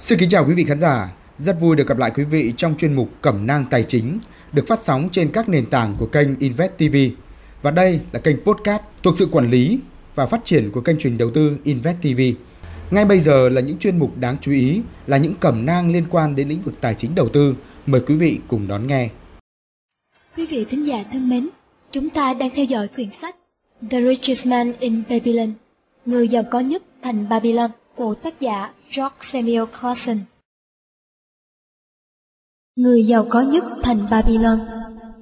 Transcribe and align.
Xin 0.00 0.18
kính 0.18 0.28
chào 0.28 0.44
quý 0.48 0.54
vị 0.54 0.64
khán 0.64 0.80
giả, 0.80 1.12
rất 1.36 1.60
vui 1.60 1.76
được 1.76 1.86
gặp 1.86 1.98
lại 1.98 2.10
quý 2.14 2.24
vị 2.24 2.52
trong 2.56 2.76
chuyên 2.76 2.94
mục 2.94 3.08
Cẩm 3.22 3.46
nang 3.46 3.64
tài 3.70 3.84
chính 3.84 4.18
được 4.52 4.66
phát 4.66 4.78
sóng 4.78 5.08
trên 5.12 5.30
các 5.32 5.48
nền 5.48 5.66
tảng 5.66 5.96
của 5.98 6.06
kênh 6.06 6.38
Invest 6.38 6.72
TV. 6.76 6.96
Và 7.62 7.70
đây 7.70 8.00
là 8.12 8.20
kênh 8.20 8.36
podcast 8.44 8.82
thuộc 9.02 9.18
sự 9.18 9.28
quản 9.32 9.50
lý 9.50 9.78
và 10.14 10.26
phát 10.26 10.44
triển 10.44 10.70
của 10.70 10.80
kênh 10.80 10.98
truyền 10.98 11.18
đầu 11.18 11.30
tư 11.30 11.58
Invest 11.64 11.96
TV. 12.02 12.20
Ngay 12.90 13.04
bây 13.04 13.18
giờ 13.18 13.48
là 13.48 13.60
những 13.60 13.78
chuyên 13.78 13.98
mục 13.98 14.18
đáng 14.18 14.36
chú 14.40 14.52
ý, 14.52 14.82
là 15.06 15.16
những 15.16 15.34
cẩm 15.40 15.66
nang 15.66 15.92
liên 15.92 16.04
quan 16.10 16.36
đến 16.36 16.48
lĩnh 16.48 16.60
vực 16.60 16.74
tài 16.80 16.94
chính 16.94 17.14
đầu 17.14 17.28
tư. 17.28 17.56
Mời 17.86 18.00
quý 18.06 18.14
vị 18.14 18.38
cùng 18.48 18.68
đón 18.68 18.86
nghe. 18.86 19.08
Quý 20.36 20.46
vị 20.46 20.66
thính 20.70 20.86
giả 20.86 21.04
thân 21.12 21.28
mến, 21.28 21.48
chúng 21.92 22.10
ta 22.10 22.34
đang 22.34 22.50
theo 22.56 22.64
dõi 22.64 22.88
quyển 22.88 23.08
sách 23.22 23.36
The 23.90 24.00
Richest 24.00 24.46
Man 24.46 24.72
in 24.78 25.02
Babylon, 25.08 25.52
Người 26.06 26.28
giàu 26.28 26.42
có 26.50 26.60
nhất 26.60 26.82
thành 27.02 27.28
Babylon 27.28 27.70
của 27.98 28.14
tác 28.14 28.40
giả 28.40 28.74
George 28.96 29.16
Samuel 29.20 29.64
Clausen. 29.80 30.20
Người 32.76 33.02
giàu 33.02 33.26
có 33.30 33.40
nhất 33.40 33.64
thành 33.82 34.06
Babylon. 34.10 34.58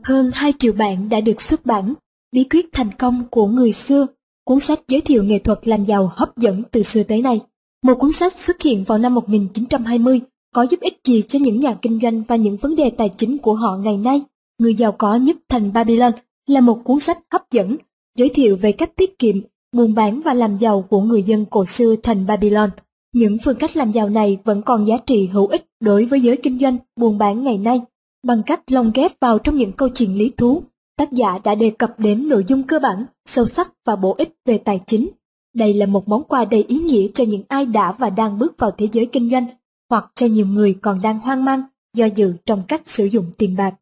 Hơn 0.04 0.30
2 0.34 0.52
triệu 0.58 0.72
bản 0.72 1.08
đã 1.08 1.20
được 1.20 1.40
xuất 1.40 1.66
bản. 1.66 1.94
Bí 2.32 2.44
quyết 2.50 2.66
thành 2.72 2.90
công 2.98 3.22
của 3.30 3.46
người 3.46 3.72
xưa. 3.72 4.06
Cuốn 4.44 4.60
sách 4.60 4.80
giới 4.88 5.00
thiệu 5.00 5.24
nghệ 5.24 5.38
thuật 5.38 5.68
làm 5.68 5.84
giàu 5.84 6.12
hấp 6.16 6.36
dẫn 6.36 6.62
từ 6.70 6.82
xưa 6.82 7.02
tới 7.02 7.22
nay. 7.22 7.40
Một 7.82 7.94
cuốn 7.98 8.12
sách 8.12 8.38
xuất 8.38 8.62
hiện 8.62 8.84
vào 8.84 8.98
năm 8.98 9.14
1920 9.14 10.20
Có 10.54 10.62
giúp 10.62 10.80
ích 10.80 11.00
gì 11.04 11.22
cho 11.22 11.38
những 11.42 11.60
nhà 11.60 11.74
kinh 11.82 11.98
doanh 12.02 12.22
và 12.22 12.36
những 12.36 12.56
vấn 12.56 12.76
đề 12.76 12.90
tài 12.90 13.08
chính 13.08 13.38
của 13.38 13.54
họ 13.54 13.76
ngày 13.76 13.96
nay? 13.96 14.22
Người 14.58 14.74
giàu 14.74 14.92
có 14.92 15.16
nhất 15.16 15.36
thành 15.48 15.72
Babylon 15.72 16.12
là 16.46 16.60
một 16.60 16.80
cuốn 16.84 16.98
sách 16.98 17.18
hấp 17.30 17.50
dẫn 17.50 17.76
Giới 18.18 18.28
thiệu 18.28 18.56
về 18.56 18.72
cách 18.72 18.96
tiết 18.96 19.18
kiệm, 19.18 19.36
buôn 19.76 19.94
bán 19.94 20.22
và 20.24 20.34
làm 20.34 20.56
giàu 20.56 20.82
của 20.82 21.00
người 21.00 21.22
dân 21.22 21.44
cổ 21.44 21.64
xưa 21.64 21.96
thành 22.02 22.26
Babylon 22.26 22.70
những 23.16 23.38
phương 23.44 23.56
cách 23.56 23.76
làm 23.76 23.90
giàu 23.90 24.08
này 24.08 24.38
vẫn 24.44 24.62
còn 24.62 24.86
giá 24.86 24.96
trị 25.06 25.26
hữu 25.26 25.46
ích 25.46 25.66
đối 25.80 26.04
với 26.04 26.20
giới 26.20 26.36
kinh 26.36 26.58
doanh, 26.58 26.76
buôn 26.96 27.18
bán 27.18 27.44
ngày 27.44 27.58
nay. 27.58 27.80
Bằng 28.26 28.42
cách 28.46 28.72
lồng 28.72 28.90
ghép 28.94 29.12
vào 29.20 29.38
trong 29.38 29.56
những 29.56 29.72
câu 29.72 29.88
chuyện 29.88 30.14
lý 30.14 30.30
thú, 30.36 30.62
tác 30.98 31.12
giả 31.12 31.38
đã 31.44 31.54
đề 31.54 31.70
cập 31.70 32.00
đến 32.00 32.28
nội 32.28 32.44
dung 32.46 32.62
cơ 32.62 32.78
bản, 32.78 33.04
sâu 33.28 33.46
sắc 33.46 33.72
và 33.86 33.96
bổ 33.96 34.14
ích 34.18 34.34
về 34.44 34.58
tài 34.58 34.80
chính. 34.86 35.08
Đây 35.54 35.74
là 35.74 35.86
một 35.86 36.08
món 36.08 36.24
quà 36.24 36.44
đầy 36.44 36.64
ý 36.68 36.78
nghĩa 36.78 37.06
cho 37.14 37.24
những 37.24 37.42
ai 37.48 37.66
đã 37.66 37.92
và 37.92 38.10
đang 38.10 38.38
bước 38.38 38.54
vào 38.58 38.70
thế 38.70 38.88
giới 38.92 39.06
kinh 39.06 39.30
doanh, 39.30 39.46
hoặc 39.90 40.12
cho 40.14 40.26
nhiều 40.26 40.46
người 40.46 40.78
còn 40.82 41.02
đang 41.02 41.18
hoang 41.18 41.44
mang, 41.44 41.62
do 41.96 42.06
dự 42.06 42.34
trong 42.46 42.62
cách 42.68 42.82
sử 42.86 43.04
dụng 43.04 43.26
tiền 43.38 43.56
bạc. 43.56 43.74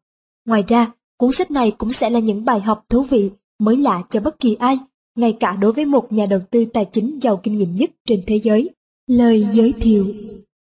Ngoài 0.45 0.63
ra, 0.67 0.91
cuốn 1.17 1.31
sách 1.31 1.51
này 1.51 1.71
cũng 1.71 1.91
sẽ 1.91 2.09
là 2.09 2.19
những 2.19 2.45
bài 2.45 2.59
học 2.59 2.85
thú 2.89 3.01
vị, 3.01 3.31
mới 3.59 3.77
lạ 3.77 4.03
cho 4.09 4.19
bất 4.19 4.39
kỳ 4.39 4.55
ai, 4.55 4.79
ngay 5.15 5.37
cả 5.39 5.55
đối 5.55 5.73
với 5.73 5.85
một 5.85 6.13
nhà 6.13 6.25
đầu 6.25 6.39
tư 6.51 6.65
tài 6.73 6.85
chính 6.85 7.19
giàu 7.21 7.37
kinh 7.37 7.57
nghiệm 7.57 7.75
nhất 7.75 7.91
trên 8.07 8.23
thế 8.27 8.39
giới. 8.43 8.69
Lời 9.07 9.47
giới 9.51 9.73
thiệu 9.79 10.05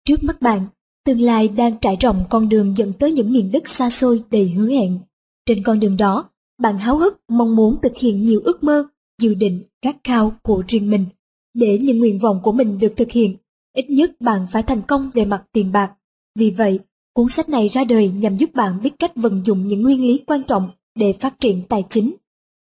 Trước 0.07 0.23
mắt 0.23 0.41
bạn, 0.41 0.67
tương 1.05 1.21
lai 1.21 1.47
đang 1.47 1.75
trải 1.81 1.95
rộng 1.95 2.23
con 2.29 2.49
đường 2.49 2.73
dẫn 2.77 2.93
tới 2.93 3.11
những 3.11 3.33
miền 3.33 3.51
đất 3.51 3.69
xa 3.69 3.89
xôi 3.89 4.23
đầy 4.31 4.49
hứa 4.49 4.69
hẹn. 4.69 4.99
Trên 5.45 5.63
con 5.63 5.79
đường 5.79 5.97
đó, 5.97 6.29
bạn 6.61 6.77
háo 6.77 6.97
hức 6.97 7.17
mong 7.27 7.55
muốn 7.55 7.75
thực 7.81 7.97
hiện 7.97 8.23
nhiều 8.23 8.41
ước 8.43 8.63
mơ, 8.63 8.87
dự 9.21 9.33
định, 9.33 9.63
khát 9.83 9.97
khao 10.03 10.33
của 10.43 10.63
riêng 10.67 10.89
mình. 10.89 11.05
Để 11.53 11.77
những 11.81 11.99
nguyện 11.99 12.19
vọng 12.19 12.39
của 12.43 12.51
mình 12.51 12.79
được 12.79 12.93
thực 12.97 13.11
hiện, 13.11 13.35
ít 13.75 13.89
nhất 13.89 14.11
bạn 14.21 14.47
phải 14.51 14.63
thành 14.63 14.81
công 14.87 15.11
về 15.13 15.25
mặt 15.25 15.43
tiền 15.51 15.71
bạc. 15.71 15.91
Vì 16.39 16.51
vậy, 16.51 16.79
cuốn 17.13 17.29
sách 17.29 17.49
này 17.49 17.69
ra 17.69 17.83
đời 17.83 18.11
nhằm 18.11 18.37
giúp 18.37 18.49
bạn 18.53 18.79
biết 18.83 18.91
cách 18.99 19.11
vận 19.15 19.41
dụng 19.45 19.67
những 19.67 19.81
nguyên 19.81 20.01
lý 20.01 20.23
quan 20.27 20.43
trọng 20.43 20.69
để 20.95 21.13
phát 21.13 21.39
triển 21.39 21.63
tài 21.69 21.83
chính. 21.89 22.11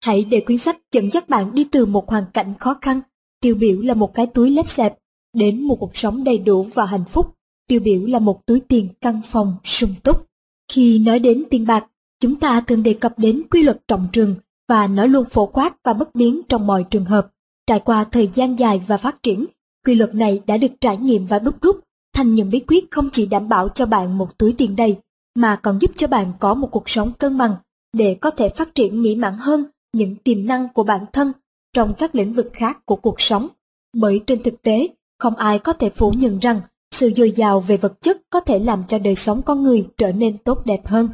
Hãy 0.05 0.25
để 0.25 0.41
quyển 0.41 0.59
sách 0.59 0.79
dẫn 0.93 1.11
dắt 1.11 1.29
bạn 1.29 1.55
đi 1.55 1.65
từ 1.65 1.87
một 1.87 2.09
hoàn 2.09 2.25
cảnh 2.35 2.55
khó 2.61 2.77
khăn, 2.81 3.01
tiêu 3.41 3.55
biểu 3.55 3.81
là 3.81 3.95
một 3.95 4.15
cái 4.15 4.27
túi 4.27 4.51
lép 4.51 4.67
xẹp 4.67 4.99
đến 5.37 5.63
một 5.63 5.77
cuộc 5.81 5.97
sống 5.97 6.25
đầy 6.25 6.39
đủ 6.39 6.67
và 6.75 6.87
hạnh 6.87 7.05
phúc, 7.05 7.35
tiêu 7.69 7.81
biểu 7.81 8.07
là 8.07 8.19
một 8.19 8.47
túi 8.47 8.61
tiền 8.61 8.89
căn 9.01 9.21
phòng 9.25 9.57
sung 9.65 9.95
túc. 10.03 10.27
Khi 10.73 10.99
nói 10.99 11.19
đến 11.19 11.45
tiền 11.51 11.67
bạc, 11.67 11.87
chúng 12.21 12.37
ta 12.37 12.61
thường 12.61 12.83
đề 12.83 12.95
cập 12.95 13.19
đến 13.19 13.43
quy 13.51 13.63
luật 13.63 13.89
trọng 13.89 14.09
trường 14.13 14.35
và 14.69 14.87
nó 14.87 15.07
luôn 15.07 15.25
phổ 15.25 15.47
quát 15.47 15.75
và 15.85 15.93
bất 15.93 16.15
biến 16.15 16.41
trong 16.49 16.67
mọi 16.67 16.85
trường 16.91 17.05
hợp. 17.05 17.33
Trải 17.67 17.81
qua 17.81 18.05
thời 18.05 18.29
gian 18.35 18.59
dài 18.59 18.81
và 18.87 18.97
phát 18.97 19.23
triển, 19.23 19.47
quy 19.87 19.95
luật 19.95 20.15
này 20.15 20.43
đã 20.47 20.57
được 20.57 20.73
trải 20.81 20.97
nghiệm 20.97 21.27
và 21.27 21.39
đúc 21.39 21.63
rút 21.63 21.81
thành 22.15 22.35
những 22.35 22.51
bí 22.51 22.61
quyết 22.61 22.91
không 22.91 23.09
chỉ 23.13 23.27
đảm 23.27 23.49
bảo 23.49 23.69
cho 23.69 23.87
bạn 23.87 24.19
một 24.19 24.39
túi 24.39 24.55
tiền 24.59 24.77
đầy, 24.77 24.97
mà 25.35 25.57
còn 25.57 25.79
giúp 25.81 25.91
cho 25.97 26.07
bạn 26.07 26.33
có 26.41 26.55
một 26.55 26.69
cuộc 26.71 26.89
sống 26.91 27.13
cân 27.13 27.39
bằng 27.39 27.55
để 27.93 28.17
có 28.21 28.31
thể 28.31 28.49
phát 28.49 28.75
triển 28.75 29.03
mỹ 29.03 29.15
mãn 29.15 29.35
hơn 29.39 29.65
những 29.95 30.17
tiềm 30.17 30.47
năng 30.47 30.69
của 30.75 30.85
bản 30.85 31.05
thân 31.13 31.33
trong 31.75 31.95
các 31.99 32.15
lĩnh 32.15 32.33
vực 32.33 32.51
khác 32.53 32.87
của 32.87 32.97
cuộc 32.97 33.21
sống. 33.21 33.49
Bởi 33.97 34.21
trên 34.27 34.43
thực 34.43 34.63
tế, 34.63 34.89
không 35.19 35.37
ai 35.37 35.59
có 35.59 35.73
thể 35.73 35.91
phủ 35.91 36.11
nhận 36.11 36.39
rằng 36.39 36.61
sự 36.95 37.11
dồi 37.17 37.31
dào 37.31 37.61
về 37.61 37.77
vật 37.77 38.01
chất 38.01 38.23
có 38.31 38.41
thể 38.41 38.59
làm 38.59 38.85
cho 38.89 38.99
đời 38.99 39.15
sống 39.15 39.43
con 39.43 39.63
người 39.63 39.87
trở 39.97 40.13
nên 40.13 40.39
tốt 40.39 40.67
đẹp 40.67 40.87
hơn. 40.87 41.09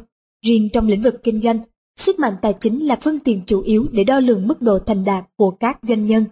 Riêng 0.45 0.69
trong 0.73 0.87
lĩnh 0.87 1.01
vực 1.01 1.23
kinh 1.23 1.41
doanh, 1.43 1.59
sức 1.99 2.19
mạnh 2.19 2.33
tài 2.41 2.53
chính 2.53 2.87
là 2.87 2.97
phương 3.01 3.19
tiện 3.19 3.41
chủ 3.45 3.61
yếu 3.61 3.87
để 3.91 4.03
đo 4.03 4.19
lường 4.19 4.47
mức 4.47 4.61
độ 4.61 4.79
thành 4.79 5.03
đạt 5.03 5.25
của 5.35 5.51
các 5.51 5.79
doanh 5.87 6.05
nhân. 6.05 6.25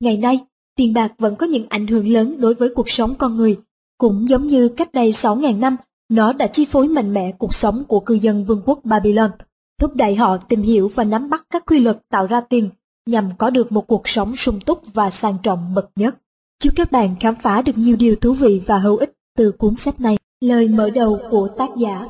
Ngày 0.00 0.16
nay, 0.16 0.38
tiền 0.76 0.94
bạc 0.94 1.12
vẫn 1.18 1.36
có 1.36 1.46
những 1.46 1.66
ảnh 1.68 1.86
hưởng 1.86 2.08
lớn 2.08 2.40
đối 2.40 2.54
với 2.54 2.68
cuộc 2.74 2.90
sống 2.90 3.14
con 3.14 3.36
người. 3.36 3.56
Cũng 3.98 4.28
giống 4.28 4.46
như 4.46 4.68
cách 4.68 4.92
đây 4.92 5.10
6.000 5.10 5.58
năm, 5.58 5.76
nó 6.08 6.32
đã 6.32 6.46
chi 6.46 6.64
phối 6.64 6.88
mạnh 6.88 7.14
mẽ 7.14 7.32
cuộc 7.38 7.54
sống 7.54 7.84
của 7.88 8.00
cư 8.00 8.14
dân 8.14 8.44
vương 8.44 8.62
quốc 8.66 8.80
Babylon, 8.84 9.30
thúc 9.80 9.96
đẩy 9.96 10.16
họ 10.16 10.36
tìm 10.36 10.62
hiểu 10.62 10.90
và 10.94 11.04
nắm 11.04 11.30
bắt 11.30 11.46
các 11.50 11.66
quy 11.66 11.78
luật 11.78 11.98
tạo 12.10 12.26
ra 12.26 12.40
tiền 12.40 12.70
nhằm 13.06 13.30
có 13.38 13.50
được 13.50 13.72
một 13.72 13.86
cuộc 13.86 14.08
sống 14.08 14.36
sung 14.36 14.60
túc 14.60 14.94
và 14.94 15.10
sang 15.10 15.36
trọng 15.42 15.74
bậc 15.74 15.90
nhất. 15.96 16.16
Chúc 16.62 16.72
các 16.76 16.92
bạn 16.92 17.16
khám 17.20 17.34
phá 17.34 17.62
được 17.62 17.78
nhiều 17.78 17.96
điều 17.96 18.16
thú 18.16 18.32
vị 18.32 18.62
và 18.66 18.78
hữu 18.78 18.96
ích 18.96 19.12
từ 19.36 19.52
cuốn 19.52 19.76
sách 19.76 20.00
này. 20.00 20.18
Lời 20.40 20.68
mở 20.68 20.90
đầu 20.90 21.20
của 21.30 21.48
tác 21.58 21.68
giả 21.76 22.06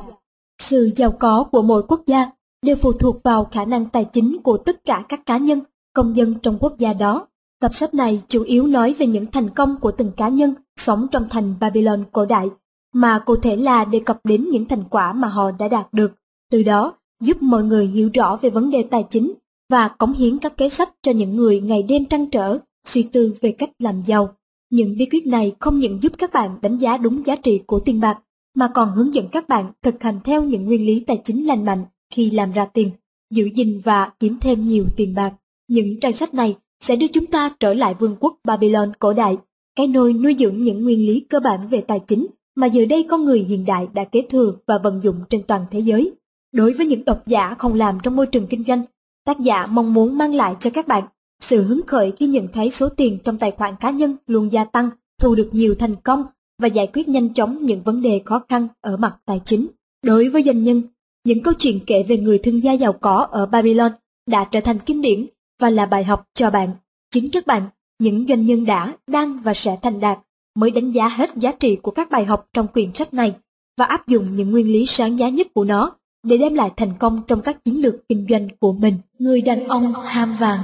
Sự 0.61 0.89
giàu 0.95 1.11
có 1.11 1.43
của 1.51 1.61
mỗi 1.61 1.83
quốc 1.83 2.01
gia 2.07 2.31
đều 2.65 2.75
phụ 2.75 2.93
thuộc 2.93 3.23
vào 3.23 3.45
khả 3.45 3.65
năng 3.65 3.85
tài 3.85 4.05
chính 4.05 4.37
của 4.43 4.57
tất 4.57 4.85
cả 4.85 5.03
các 5.09 5.25
cá 5.25 5.37
nhân, 5.37 5.59
công 5.93 6.15
dân 6.15 6.35
trong 6.43 6.57
quốc 6.59 6.77
gia 6.77 6.93
đó. 6.93 7.27
Tập 7.61 7.73
sách 7.73 7.93
này 7.93 8.21
chủ 8.27 8.43
yếu 8.43 8.67
nói 8.67 8.95
về 8.97 9.07
những 9.07 9.25
thành 9.31 9.49
công 9.49 9.79
của 9.79 9.91
từng 9.91 10.11
cá 10.17 10.29
nhân 10.29 10.53
sống 10.75 11.07
trong 11.11 11.29
thành 11.29 11.55
Babylon 11.59 12.03
cổ 12.11 12.25
đại, 12.25 12.47
mà 12.93 13.19
cụ 13.19 13.35
thể 13.35 13.55
là 13.55 13.85
đề 13.85 13.99
cập 13.99 14.19
đến 14.23 14.49
những 14.51 14.65
thành 14.65 14.83
quả 14.89 15.13
mà 15.13 15.27
họ 15.27 15.51
đã 15.51 15.67
đạt 15.67 15.93
được. 15.93 16.13
Từ 16.51 16.63
đó, 16.63 16.93
giúp 17.21 17.41
mọi 17.41 17.63
người 17.63 17.87
hiểu 17.87 18.09
rõ 18.13 18.37
về 18.41 18.49
vấn 18.49 18.71
đề 18.71 18.83
tài 18.91 19.03
chính 19.09 19.33
và 19.69 19.87
cống 19.87 20.13
hiến 20.13 20.37
các 20.37 20.57
kế 20.57 20.69
sách 20.69 20.89
cho 21.01 21.11
những 21.11 21.35
người 21.35 21.59
ngày 21.59 21.83
đêm 21.83 22.05
trăn 22.05 22.29
trở, 22.29 22.57
suy 22.87 23.03
tư 23.03 23.33
về 23.41 23.51
cách 23.51 23.69
làm 23.79 24.01
giàu. 24.05 24.35
Những 24.69 24.97
bí 24.97 25.05
quyết 25.05 25.27
này 25.27 25.51
không 25.59 25.79
những 25.79 25.99
giúp 26.01 26.11
các 26.17 26.33
bạn 26.33 26.57
đánh 26.61 26.77
giá 26.77 26.97
đúng 26.97 27.25
giá 27.25 27.35
trị 27.35 27.61
của 27.67 27.79
tiền 27.79 27.99
bạc, 27.99 28.19
mà 28.55 28.67
còn 28.67 28.91
hướng 28.95 29.13
dẫn 29.13 29.27
các 29.27 29.47
bạn 29.47 29.71
thực 29.81 30.03
hành 30.03 30.19
theo 30.23 30.43
những 30.43 30.65
nguyên 30.65 30.85
lý 30.85 30.99
tài 30.99 31.21
chính 31.23 31.47
lành 31.47 31.65
mạnh 31.65 31.85
khi 32.13 32.31
làm 32.31 32.51
ra 32.51 32.65
tiền, 32.65 32.89
giữ 33.31 33.49
gìn 33.55 33.81
và 33.83 34.11
kiếm 34.19 34.37
thêm 34.41 34.61
nhiều 34.61 34.85
tiền 34.95 35.13
bạc. 35.15 35.33
Những 35.67 35.99
trang 36.01 36.13
sách 36.13 36.33
này 36.33 36.55
sẽ 36.83 36.95
đưa 36.95 37.07
chúng 37.07 37.25
ta 37.25 37.51
trở 37.59 37.73
lại 37.73 37.93
vương 37.99 38.15
quốc 38.19 38.35
Babylon 38.43 38.91
cổ 38.99 39.13
đại, 39.13 39.37
cái 39.75 39.87
nôi 39.87 40.13
nuôi 40.13 40.35
dưỡng 40.39 40.61
những 40.61 40.83
nguyên 40.83 41.05
lý 41.05 41.19
cơ 41.29 41.39
bản 41.39 41.67
về 41.67 41.81
tài 41.81 41.99
chính 42.07 42.27
mà 42.55 42.67
giờ 42.67 42.85
đây 42.85 43.05
con 43.09 43.25
người 43.25 43.39
hiện 43.39 43.65
đại 43.65 43.87
đã 43.93 44.03
kế 44.03 44.21
thừa 44.29 44.53
và 44.67 44.77
vận 44.77 45.01
dụng 45.03 45.19
trên 45.29 45.43
toàn 45.43 45.65
thế 45.71 45.79
giới. 45.79 46.13
Đối 46.55 46.73
với 46.73 46.85
những 46.85 47.05
độc 47.05 47.27
giả 47.27 47.55
không 47.59 47.73
làm 47.73 47.97
trong 48.03 48.15
môi 48.15 48.27
trường 48.27 48.47
kinh 48.47 48.63
doanh, 48.67 48.83
tác 49.25 49.39
giả 49.39 49.65
mong 49.65 49.93
muốn 49.93 50.17
mang 50.17 50.33
lại 50.33 50.55
cho 50.59 50.69
các 50.69 50.87
bạn 50.87 51.03
sự 51.39 51.63
hứng 51.63 51.81
khởi 51.87 52.13
khi 52.19 52.27
nhận 52.27 52.47
thấy 52.47 52.71
số 52.71 52.89
tiền 52.89 53.19
trong 53.23 53.37
tài 53.37 53.51
khoản 53.51 53.75
cá 53.79 53.89
nhân 53.89 54.15
luôn 54.27 54.51
gia 54.51 54.63
tăng, 54.63 54.89
thu 55.21 55.35
được 55.35 55.49
nhiều 55.51 55.75
thành 55.79 55.95
công 55.95 56.23
và 56.61 56.67
giải 56.67 56.87
quyết 56.93 57.07
nhanh 57.07 57.33
chóng 57.33 57.65
những 57.65 57.83
vấn 57.83 58.01
đề 58.01 58.21
khó 58.25 58.41
khăn 58.49 58.67
ở 58.81 58.97
mặt 58.97 59.15
tài 59.25 59.41
chính. 59.45 59.67
Đối 60.03 60.29
với 60.29 60.43
doanh 60.43 60.63
nhân, 60.63 60.81
những 61.25 61.43
câu 61.43 61.53
chuyện 61.53 61.79
kể 61.87 62.03
về 62.03 62.17
người 62.17 62.37
thương 62.37 62.63
gia 62.63 62.73
giàu 62.73 62.93
có 62.93 63.27
ở 63.31 63.45
Babylon 63.45 63.91
đã 64.27 64.43
trở 64.43 64.61
thành 64.61 64.79
kinh 64.79 65.01
điển 65.01 65.25
và 65.61 65.69
là 65.69 65.85
bài 65.85 66.03
học 66.03 66.27
cho 66.33 66.49
bạn. 66.49 66.69
Chính 67.11 67.29
các 67.31 67.47
bạn, 67.47 67.61
những 67.99 68.25
doanh 68.27 68.45
nhân 68.45 68.65
đã, 68.65 68.93
đang 69.07 69.41
và 69.41 69.53
sẽ 69.53 69.77
thành 69.81 69.99
đạt 69.99 70.19
mới 70.55 70.71
đánh 70.71 70.91
giá 70.91 71.07
hết 71.07 71.29
giá 71.35 71.51
trị 71.51 71.75
của 71.75 71.91
các 71.91 72.09
bài 72.11 72.25
học 72.25 72.47
trong 72.53 72.67
quyển 72.67 72.93
sách 72.93 73.13
này 73.13 73.35
và 73.77 73.85
áp 73.85 74.07
dụng 74.07 74.35
những 74.35 74.51
nguyên 74.51 74.71
lý 74.71 74.85
sáng 74.85 75.19
giá 75.19 75.29
nhất 75.29 75.47
của 75.53 75.63
nó 75.63 75.91
để 76.25 76.37
đem 76.37 76.53
lại 76.53 76.69
thành 76.77 76.93
công 76.99 77.21
trong 77.27 77.41
các 77.41 77.65
chiến 77.65 77.81
lược 77.81 78.09
kinh 78.09 78.25
doanh 78.29 78.47
của 78.59 78.73
mình. 78.73 78.93
Người 79.19 79.41
đàn 79.41 79.67
ông 79.67 79.93
ham 80.05 80.35
vàng 80.39 80.59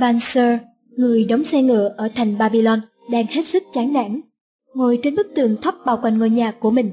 Banser, 0.00 0.58
người 0.96 1.24
đóng 1.24 1.44
xe 1.44 1.62
ngựa 1.62 1.94
ở 1.96 2.08
thành 2.14 2.38
Babylon, 2.38 2.80
đang 3.10 3.26
hết 3.26 3.42
sức 3.42 3.62
chán 3.72 3.92
nản. 3.92 4.20
Ngồi 4.74 4.98
trên 5.02 5.14
bức 5.14 5.26
tường 5.36 5.56
thấp 5.62 5.74
bao 5.86 5.98
quanh 6.02 6.18
ngôi 6.18 6.30
nhà 6.30 6.50
của 6.50 6.70
mình, 6.70 6.90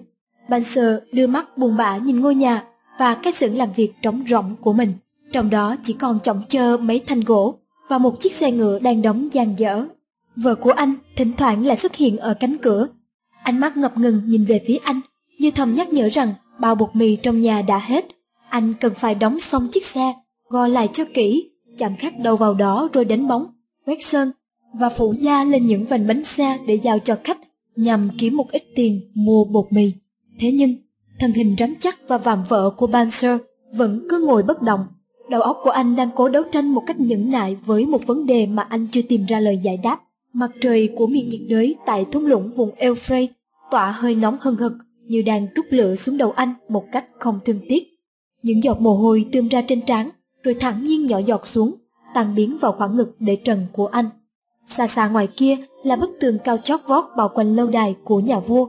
Banser 0.50 0.96
đưa 1.12 1.28
mắt 1.28 1.58
buồn 1.58 1.78
bã 1.78 1.98
nhìn 1.98 2.22
ngôi 2.22 2.36
nhà 2.36 2.64
và 3.00 3.16
cái 3.16 3.34
xưởng 3.34 3.58
làm 3.58 3.70
việc 3.76 3.94
trống 4.02 4.24
rỗng 4.30 4.56
của 4.62 4.74
mình. 4.74 4.92
Trong 5.32 5.50
đó 5.50 5.76
chỉ 5.84 5.94
còn 5.94 6.20
chọng 6.24 6.44
chơ 6.50 6.78
mấy 6.78 7.00
thanh 7.08 7.22
gỗ 7.22 7.60
và 7.90 7.98
một 7.98 8.22
chiếc 8.22 8.34
xe 8.34 8.52
ngựa 8.52 8.80
đang 8.80 9.02
đóng 9.02 9.30
dang 9.34 9.54
dở. 9.58 9.86
Vợ 10.36 10.56
của 10.56 10.72
anh 10.72 10.94
thỉnh 11.16 11.34
thoảng 11.38 11.66
lại 11.66 11.76
xuất 11.76 11.96
hiện 11.96 12.18
ở 12.18 12.34
cánh 12.40 12.58
cửa. 12.58 12.88
Ánh 13.44 13.60
mắt 13.60 13.78
ngập 13.78 13.98
ngừng 13.98 14.22
nhìn 14.26 14.46
về 14.46 14.64
phía 14.68 14.78
anh, 14.84 15.02
như 15.40 15.52
thầm 15.52 15.76
nhắc 15.76 15.90
nhở 15.90 16.10
rằng 16.14 16.34
bao 16.60 16.76
bột 16.76 16.90
mì 16.96 17.16
trong 17.16 17.42
nhà 17.42 17.62
đã 17.62 17.80
hết. 17.80 18.06
Anh 18.50 18.74
cần 18.82 18.94
phải 18.96 19.16
đóng 19.16 19.40
xong 19.40 19.68
chiếc 19.68 19.86
xe, 19.86 20.14
gò 20.50 20.68
lại 20.68 20.90
cho 20.94 21.04
kỹ 21.14 21.50
chạm 21.78 21.96
khắc 21.96 22.14
đầu 22.20 22.38
vào 22.38 22.54
đó 22.54 22.90
rồi 22.94 23.06
đánh 23.06 23.28
bóng, 23.28 23.46
quét 23.86 24.06
sơn 24.06 24.32
và 24.74 24.90
phủ 24.90 25.14
da 25.14 25.44
lên 25.44 25.68
những 25.68 25.86
vành 25.86 26.08
bánh 26.08 26.24
xe 26.24 26.58
để 26.68 26.80
giao 26.84 27.00
cho 27.00 27.18
khách 27.24 27.40
nhằm 27.76 28.10
kiếm 28.18 28.38
một 28.38 28.52
ít 28.52 28.64
tiền 28.76 29.12
mua 29.14 29.46
bột 29.46 29.66
mì. 29.70 29.92
Thế 30.40 30.52
nhưng, 30.52 30.76
thân 31.20 31.32
hình 31.32 31.56
rắn 31.60 31.74
chắc 31.80 32.00
và 32.08 32.18
vạm 32.18 32.44
vỡ 32.50 32.70
của 32.70 32.88
Banser 32.88 33.38
vẫn 33.74 34.08
cứ 34.10 34.26
ngồi 34.28 34.44
bất 34.44 34.62
động. 34.62 34.88
Đầu 35.30 35.42
óc 35.42 35.60
của 35.64 35.70
anh 35.70 35.96
đang 35.96 36.10
cố 36.16 36.30
đấu 36.30 36.44
tranh 36.52 36.74
một 36.74 36.84
cách 36.88 37.00
nhẫn 37.00 37.32
nại 37.32 37.58
với 37.66 37.86
một 37.86 38.08
vấn 38.08 38.26
đề 38.26 38.46
mà 38.46 38.64
anh 38.64 38.88
chưa 38.92 39.02
tìm 39.02 39.26
ra 39.26 39.40
lời 39.40 39.60
giải 39.64 39.78
đáp. 39.84 40.02
Mặt 40.34 40.52
trời 40.62 40.90
của 40.96 41.08
miền 41.08 41.30
nhiệt 41.30 41.42
đới 41.50 41.76
tại 41.86 42.06
thung 42.12 42.26
lũng 42.26 42.52
vùng 42.56 42.72
Euphrates 42.76 43.30
tỏa 43.72 43.92
hơi 43.92 44.16
nóng 44.16 44.38
hừng 44.42 44.56
hực 44.56 44.74
như 45.08 45.22
đang 45.22 45.48
trút 45.56 45.66
lửa 45.70 45.96
xuống 45.96 46.18
đầu 46.18 46.32
anh 46.32 46.54
một 46.70 46.86
cách 46.92 47.06
không 47.20 47.40
thương 47.46 47.60
tiếc. 47.70 47.84
Những 48.42 48.64
giọt 48.64 48.82
mồ 48.82 48.96
hôi 48.96 49.26
tươm 49.32 49.48
ra 49.48 49.62
trên 49.62 49.82
trán, 49.82 50.10
rồi 50.44 50.54
thẳng 50.54 50.84
nhiên 50.84 51.06
nhỏ 51.06 51.18
giọt 51.18 51.48
xuống, 51.48 51.76
tan 52.14 52.36
biến 52.36 52.58
vào 52.62 52.72
khoảng 52.72 52.96
ngực 52.96 53.16
để 53.20 53.36
trần 53.36 53.66
của 53.74 53.88
anh. 53.88 54.10
Xa 54.68 54.88
xa 54.88 55.08
ngoài 55.08 55.28
kia 55.38 55.58
là 55.84 55.96
bức 55.96 56.18
tường 56.20 56.38
cao 56.44 56.58
chót 56.58 56.80
vót 56.88 57.04
bao 57.18 57.30
quanh 57.30 57.56
lâu 57.56 57.68
đài 57.68 57.96
của 58.04 58.20
nhà 58.20 58.40
vua. 58.40 58.68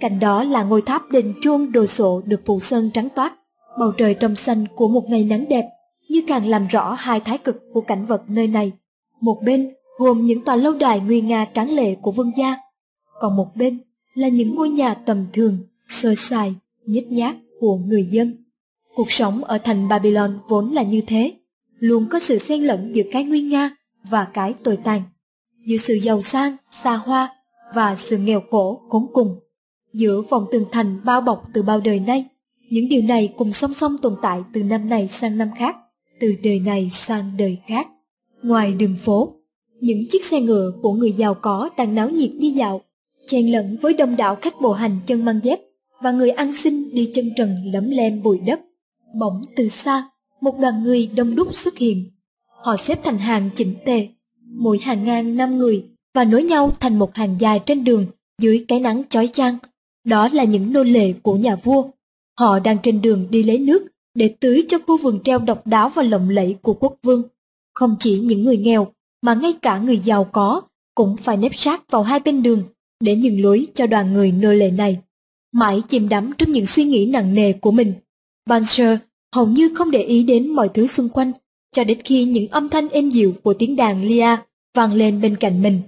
Cạnh 0.00 0.20
đó 0.20 0.44
là 0.44 0.62
ngôi 0.62 0.82
tháp 0.82 1.10
đền 1.10 1.34
chuông 1.42 1.72
đồ 1.72 1.86
sộ 1.86 2.22
được 2.24 2.40
phủ 2.46 2.60
sơn 2.60 2.90
trắng 2.94 3.08
toát, 3.14 3.34
bầu 3.78 3.92
trời 3.92 4.14
trong 4.14 4.36
xanh 4.36 4.64
của 4.76 4.88
một 4.88 5.08
ngày 5.08 5.24
nắng 5.24 5.48
đẹp, 5.48 5.64
như 6.08 6.22
càng 6.26 6.46
làm 6.46 6.66
rõ 6.66 6.96
hai 6.98 7.20
thái 7.20 7.38
cực 7.38 7.56
của 7.72 7.80
cảnh 7.80 8.06
vật 8.06 8.22
nơi 8.28 8.46
này. 8.46 8.72
Một 9.20 9.42
bên 9.44 9.74
gồm 9.98 10.26
những 10.26 10.44
tòa 10.44 10.56
lâu 10.56 10.72
đài 10.72 11.00
nguy 11.00 11.20
nga 11.20 11.46
tráng 11.54 11.70
lệ 11.70 11.94
của 11.94 12.12
vương 12.12 12.32
gia, 12.36 12.56
còn 13.20 13.36
một 13.36 13.56
bên 13.56 13.78
là 14.14 14.28
những 14.28 14.54
ngôi 14.54 14.68
nhà 14.68 14.94
tầm 14.94 15.26
thường, 15.32 15.58
sơ 15.90 16.14
sài, 16.14 16.54
nhếch 16.86 17.06
nhác 17.06 17.36
của 17.60 17.76
người 17.76 18.08
dân. 18.10 18.36
Cuộc 18.94 19.12
sống 19.12 19.44
ở 19.44 19.58
thành 19.58 19.88
Babylon 19.88 20.38
vốn 20.48 20.72
là 20.72 20.82
như 20.82 21.00
thế, 21.06 21.32
luôn 21.78 22.06
có 22.10 22.18
sự 22.18 22.38
xen 22.38 22.62
lẫn 22.62 22.92
giữa 22.94 23.02
cái 23.12 23.24
nguy 23.24 23.40
nga 23.40 23.70
và 24.10 24.24
cái 24.34 24.54
tồi 24.64 24.76
tàn, 24.76 25.02
giữa 25.66 25.76
sự 25.76 25.94
giàu 25.94 26.22
sang, 26.22 26.56
xa 26.84 26.96
hoa 26.96 27.28
và 27.74 27.96
sự 27.96 28.18
nghèo 28.18 28.40
khổ 28.50 28.80
khốn 28.88 29.06
cùng. 29.12 29.38
Giữa 29.92 30.22
vòng 30.30 30.46
tường 30.52 30.64
thành 30.72 31.00
bao 31.04 31.20
bọc 31.20 31.42
từ 31.54 31.62
bao 31.62 31.80
đời 31.80 32.00
nay, 32.00 32.24
những 32.70 32.88
điều 32.88 33.02
này 33.02 33.32
cùng 33.36 33.52
song 33.52 33.74
song 33.74 33.96
tồn 34.02 34.16
tại 34.22 34.40
từ 34.52 34.62
năm 34.62 34.88
này 34.88 35.08
sang 35.08 35.38
năm 35.38 35.48
khác, 35.58 35.76
từ 36.20 36.34
đời 36.42 36.60
này 36.60 36.90
sang 36.92 37.32
đời 37.38 37.58
khác. 37.66 37.86
Ngoài 38.42 38.72
đường 38.72 38.96
phố, 39.04 39.34
những 39.80 40.08
chiếc 40.10 40.24
xe 40.24 40.40
ngựa 40.40 40.72
của 40.82 40.92
người 40.92 41.12
giàu 41.12 41.34
có 41.34 41.70
đang 41.76 41.94
náo 41.94 42.10
nhiệt 42.10 42.30
đi 42.38 42.50
dạo, 42.50 42.80
chen 43.26 43.52
lẫn 43.52 43.76
với 43.82 43.94
đông 43.94 44.16
đảo 44.16 44.36
khách 44.42 44.60
bộ 44.60 44.72
hành 44.72 45.00
chân 45.06 45.24
mang 45.24 45.40
dép 45.42 45.60
và 46.02 46.10
người 46.10 46.30
ăn 46.30 46.54
xin 46.54 46.94
đi 46.94 47.10
chân 47.14 47.30
trần 47.36 47.62
lấm 47.72 47.90
lem 47.90 48.22
bụi 48.22 48.38
đất. 48.38 48.60
Bỗng 49.20 49.42
từ 49.56 49.68
xa, 49.68 50.10
một 50.40 50.58
đoàn 50.58 50.82
người 50.82 51.06
đông 51.06 51.36
đúc 51.36 51.54
xuất 51.54 51.78
hiện. 51.78 52.10
Họ 52.64 52.76
xếp 52.76 53.00
thành 53.04 53.18
hàng 53.18 53.50
chỉnh 53.56 53.74
tề, 53.86 54.08
mỗi 54.56 54.78
hàng 54.78 55.04
ngang 55.04 55.36
năm 55.36 55.58
người 55.58 55.84
và 56.14 56.24
nối 56.24 56.42
nhau 56.42 56.72
thành 56.80 56.98
một 56.98 57.14
hàng 57.14 57.36
dài 57.40 57.60
trên 57.66 57.84
đường 57.84 58.06
dưới 58.42 58.64
cái 58.68 58.80
nắng 58.80 59.02
chói 59.08 59.26
chang. 59.26 59.58
Đó 60.04 60.28
là 60.32 60.44
những 60.44 60.72
nô 60.72 60.82
lệ 60.82 61.12
của 61.22 61.36
nhà 61.36 61.56
vua. 61.56 61.84
Họ 62.38 62.58
đang 62.58 62.78
trên 62.82 63.02
đường 63.02 63.26
đi 63.30 63.42
lấy 63.42 63.58
nước 63.58 63.86
để 64.14 64.34
tưới 64.40 64.64
cho 64.68 64.78
khu 64.86 64.96
vườn 64.96 65.20
treo 65.24 65.38
độc 65.38 65.66
đáo 65.66 65.88
và 65.88 66.02
lộng 66.02 66.28
lẫy 66.28 66.56
của 66.62 66.74
quốc 66.74 66.96
vương. 67.02 67.22
Không 67.74 67.96
chỉ 67.98 68.18
những 68.18 68.44
người 68.44 68.56
nghèo, 68.56 68.92
mà 69.22 69.34
ngay 69.34 69.52
cả 69.62 69.78
người 69.78 69.98
giàu 69.98 70.24
có 70.24 70.62
cũng 70.94 71.16
phải 71.16 71.36
nếp 71.36 71.54
sát 71.54 71.90
vào 71.90 72.02
hai 72.02 72.20
bên 72.20 72.42
đường 72.42 72.62
để 73.00 73.16
nhường 73.16 73.42
lối 73.42 73.66
cho 73.74 73.86
đoàn 73.86 74.12
người 74.12 74.32
nô 74.32 74.52
lệ 74.52 74.70
này. 74.70 74.98
Mãi 75.52 75.82
chìm 75.88 76.08
đắm 76.08 76.32
trong 76.38 76.50
những 76.50 76.66
suy 76.66 76.84
nghĩ 76.84 77.06
nặng 77.06 77.34
nề 77.34 77.52
của 77.52 77.70
mình, 77.70 77.92
Banser 78.46 78.98
hầu 79.34 79.46
như 79.46 79.74
không 79.74 79.90
để 79.90 80.02
ý 80.02 80.22
đến 80.22 80.48
mọi 80.48 80.68
thứ 80.68 80.86
xung 80.86 81.08
quanh, 81.08 81.32
cho 81.72 81.84
đến 81.84 81.98
khi 82.04 82.24
những 82.24 82.48
âm 82.48 82.68
thanh 82.68 82.88
êm 82.88 83.10
dịu 83.10 83.34
của 83.42 83.54
tiếng 83.54 83.76
đàn 83.76 84.04
Lia 84.04 84.36
vang 84.74 84.92
lên 84.92 85.20
bên 85.20 85.36
cạnh 85.36 85.62
mình. 85.62 85.80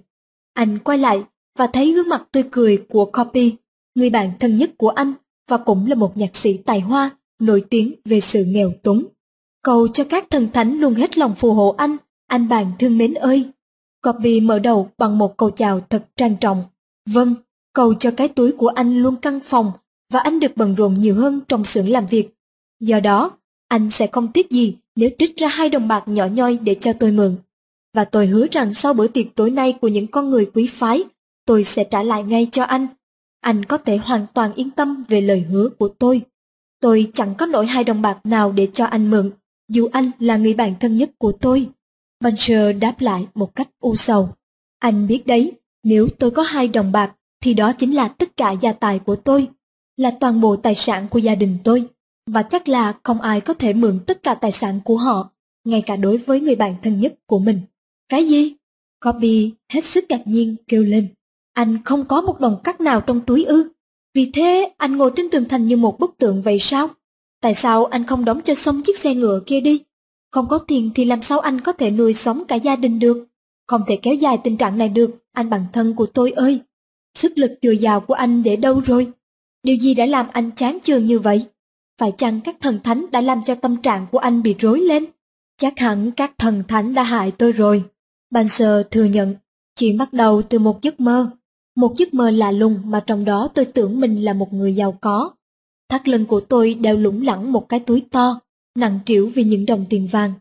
Anh 0.55 0.79
quay 0.79 0.99
lại 0.99 1.23
và 1.59 1.67
thấy 1.67 1.93
gương 1.93 2.09
mặt 2.09 2.23
tươi 2.33 2.45
cười 2.51 2.77
của 2.89 3.05
Copy, 3.05 3.53
người 3.95 4.11
bạn 4.11 4.31
thân 4.41 4.57
nhất 4.57 4.71
của 4.79 4.89
anh 4.89 5.13
và 5.51 5.57
cũng 5.57 5.87
là 5.87 5.95
một 5.95 6.17
nhạc 6.17 6.37
sĩ 6.37 6.57
tài 6.57 6.81
hoa 6.81 7.11
nổi 7.39 7.65
tiếng 7.71 7.95
về 8.05 8.21
sự 8.21 8.45
nghèo 8.45 8.73
túng. 8.83 9.05
Cầu 9.63 9.89
cho 9.89 10.05
các 10.05 10.31
thần 10.31 10.49
thánh 10.53 10.81
luôn 10.81 10.95
hết 10.95 11.19
lòng 11.19 11.35
phù 11.35 11.53
hộ 11.53 11.75
anh, 11.79 11.97
anh 12.27 12.49
bạn 12.49 12.73
thương 12.79 12.99
mến 12.99 13.15
ơi. 13.15 13.51
Copy 14.03 14.41
mở 14.41 14.59
đầu 14.59 14.91
bằng 14.99 15.19
một 15.19 15.37
câu 15.37 15.51
chào 15.51 15.81
thật 15.81 16.07
trang 16.17 16.37
trọng. 16.37 16.65
Vâng, 17.11 17.35
cầu 17.73 17.95
cho 17.95 18.11
cái 18.11 18.29
túi 18.29 18.53
của 18.53 18.69
anh 18.69 18.99
luôn 18.99 19.17
căng 19.17 19.41
phòng 19.41 19.73
và 20.13 20.21
anh 20.21 20.41
được 20.41 20.57
bận 20.57 20.75
rộn 20.75 20.95
nhiều 20.95 21.15
hơn 21.15 21.41
trong 21.49 21.65
xưởng 21.65 21.89
làm 21.89 22.07
việc. 22.07 22.29
Do 22.81 23.01
đó, 23.01 23.31
anh 23.69 23.91
sẽ 23.91 24.07
không 24.07 24.33
tiếc 24.33 24.51
gì 24.51 24.77
nếu 24.97 25.11
trích 25.19 25.37
ra 25.37 25.49
hai 25.49 25.69
đồng 25.69 25.89
bạc 25.89 26.03
nhỏ 26.07 26.27
nhoi 26.27 26.57
để 26.57 26.75
cho 26.75 26.93
tôi 26.93 27.13
mượn. 27.13 27.37
Và 27.95 28.05
tôi 28.05 28.27
hứa 28.27 28.47
rằng 28.53 28.75
sau 28.75 28.95
bữa 28.95 29.07
tiệc 29.07 29.27
tối 29.35 29.51
nay 29.51 29.73
của 29.81 29.89
những 29.89 30.07
con 30.07 30.31
người 30.31 30.51
quý 30.55 30.67
phái, 30.67 31.05
tôi 31.47 31.65
sẽ 31.65 31.85
trả 31.85 32.03
lại 32.03 32.23
ngay 32.23 32.49
cho 32.53 32.63
anh. 32.63 32.87
Anh 33.41 33.65
có 33.65 33.77
thể 33.79 33.97
hoàn 33.97 34.27
toàn 34.35 34.55
yên 34.55 34.71
tâm 34.71 35.05
về 35.09 35.21
lời 35.21 35.41
hứa 35.41 35.69
của 35.69 35.89
tôi. 35.89 36.23
Tôi 36.81 37.11
chẳng 37.15 37.35
có 37.35 37.47
nổi 37.47 37.67
hai 37.67 37.85
đồng 37.85 38.03
bạc 38.03 38.19
nào 38.25 38.53
để 38.53 38.69
cho 38.73 38.85
anh 38.85 39.11
mượn, 39.11 39.31
dù 39.69 39.89
anh 39.93 40.11
là 40.19 40.37
người 40.37 40.55
bạn 40.55 40.75
thân 40.81 40.97
nhất 40.97 41.11
của 41.19 41.33
tôi. 41.33 41.69
Bancher 42.21 42.77
đáp 42.79 43.01
lại 43.01 43.27
một 43.35 43.55
cách 43.55 43.69
u 43.81 43.97
sầu. 43.97 44.29
Anh 44.79 45.07
biết 45.07 45.27
đấy, 45.27 45.53
nếu 45.83 46.09
tôi 46.19 46.31
có 46.31 46.43
hai 46.43 46.69
đồng 46.69 46.93
bạc, 46.93 47.13
thì 47.43 47.55
đó 47.55 47.73
chính 47.73 47.95
là 47.95 48.09
tất 48.09 48.37
cả 48.37 48.51
gia 48.51 48.73
tài 48.73 48.99
của 48.99 49.17
tôi, 49.17 49.49
là 49.97 50.11
toàn 50.21 50.41
bộ 50.41 50.57
tài 50.57 50.75
sản 50.75 51.09
của 51.09 51.19
gia 51.19 51.35
đình 51.35 51.59
tôi. 51.65 51.89
Và 52.31 52.43
chắc 52.43 52.69
là 52.69 52.95
không 53.03 53.21
ai 53.21 53.41
có 53.41 53.55
thể 53.55 53.73
mượn 53.73 53.99
tất 54.07 54.23
cả 54.23 54.35
tài 54.35 54.53
sản 54.53 54.81
của 54.85 54.97
họ, 54.97 55.31
ngay 55.65 55.83
cả 55.87 55.97
đối 55.97 56.17
với 56.17 56.41
người 56.41 56.57
bạn 56.57 56.75
thân 56.83 57.01
nhất 57.01 57.15
của 57.27 57.39
mình. 57.39 57.61
Cái 58.09 58.29
gì? 58.29 58.55
Kobe 59.05 59.29
hết 59.73 59.85
sức 59.85 60.05
ngạc 60.09 60.27
nhiên 60.27 60.57
kêu 60.69 60.83
lên. 60.83 61.09
Anh 61.53 61.79
không 61.85 62.05
có 62.05 62.21
một 62.21 62.41
đồng 62.41 62.61
cắt 62.65 62.81
nào 62.81 63.01
trong 63.01 63.21
túi 63.21 63.45
ư? 63.45 63.71
Vì 64.15 64.31
thế 64.31 64.73
anh 64.77 64.97
ngồi 64.97 65.13
trên 65.17 65.31
tường 65.31 65.45
thành 65.49 65.67
như 65.67 65.77
một 65.77 65.99
bức 65.99 66.15
tượng 66.19 66.43
vậy 66.43 66.59
sao? 66.59 66.89
Tại 67.41 67.55
sao 67.55 67.85
anh 67.85 68.07
không 68.07 68.25
đóng 68.25 68.41
cho 68.45 68.55
xong 68.55 68.83
chiếc 68.83 68.99
xe 68.99 69.15
ngựa 69.15 69.41
kia 69.47 69.61
đi? 69.61 69.83
Không 70.31 70.47
có 70.49 70.59
tiền 70.59 70.91
thì 70.95 71.05
làm 71.05 71.23
sao 71.23 71.41
anh 71.41 71.61
có 71.61 71.73
thể 71.73 71.91
nuôi 71.91 72.15
sống 72.15 72.45
cả 72.49 72.57
gia 72.57 72.77
đình 72.77 72.99
được? 72.99 73.27
Không 73.67 73.83
thể 73.87 73.97
kéo 73.97 74.15
dài 74.15 74.39
tình 74.45 74.57
trạng 74.57 74.79
này 74.79 74.89
được, 74.89 75.11
anh 75.33 75.51
bằng 75.51 75.67
thân 75.73 75.95
của 75.95 76.07
tôi 76.07 76.31
ơi. 76.31 76.61
Sức 77.15 77.39
lực 77.39 77.53
dồi 77.63 77.79
dào 77.79 78.01
của 78.01 78.15
anh 78.15 78.43
để 78.43 78.57
đâu 78.57 78.81
rồi? 78.81 79.13
Điều 79.63 79.77
gì 79.77 79.95
đã 79.95 80.07
làm 80.07 80.27
anh 80.33 80.51
chán 80.51 80.79
chường 80.83 81.07
như 81.07 81.19
vậy? 81.19 81.47
Phải 82.01 82.13
chăng 82.19 82.41
các 82.41 82.57
thần 82.61 82.81
thánh 82.85 83.07
đã 83.11 83.21
làm 83.21 83.43
cho 83.47 83.55
tâm 83.55 83.77
trạng 83.77 84.07
của 84.13 84.19
anh 84.19 84.43
bị 84.43 84.55
rối 84.59 84.81
lên? 84.81 85.05
Chắc 85.57 85.79
hẳn 85.79 86.11
các 86.11 86.33
thần 86.39 86.63
thánh 86.69 86.95
đã 86.95 87.03
hại 87.03 87.31
tôi 87.31 87.53
rồi. 87.53 87.85
Banser 88.31 88.87
thừa 88.91 89.05
nhận, 89.05 89.35
chuyện 89.79 89.99
bắt 89.99 90.13
đầu 90.13 90.43
từ 90.43 90.59
một 90.59 90.83
giấc 90.83 91.01
mơ. 91.01 91.31
Một 91.77 91.95
giấc 91.97 92.15
mơ 92.15 92.31
lạ 92.31 92.51
lùng 92.51 92.81
mà 92.85 93.01
trong 93.07 93.25
đó 93.25 93.49
tôi 93.55 93.65
tưởng 93.65 94.01
mình 94.01 94.25
là 94.25 94.33
một 94.33 94.53
người 94.53 94.75
giàu 94.75 94.99
có. 95.01 95.31
Thắt 95.89 96.09
lưng 96.09 96.27
của 96.27 96.41
tôi 96.41 96.75
đeo 96.75 96.97
lủng 96.97 97.23
lẳng 97.23 97.53
một 97.53 97.69
cái 97.69 97.81
túi 97.81 98.03
to, 98.11 98.41
nặng 98.75 98.99
trĩu 99.07 99.31
vì 99.35 99.45
những 99.45 99.67
đồng 99.67 99.87
tiền 99.91 100.07
vàng. 100.07 100.33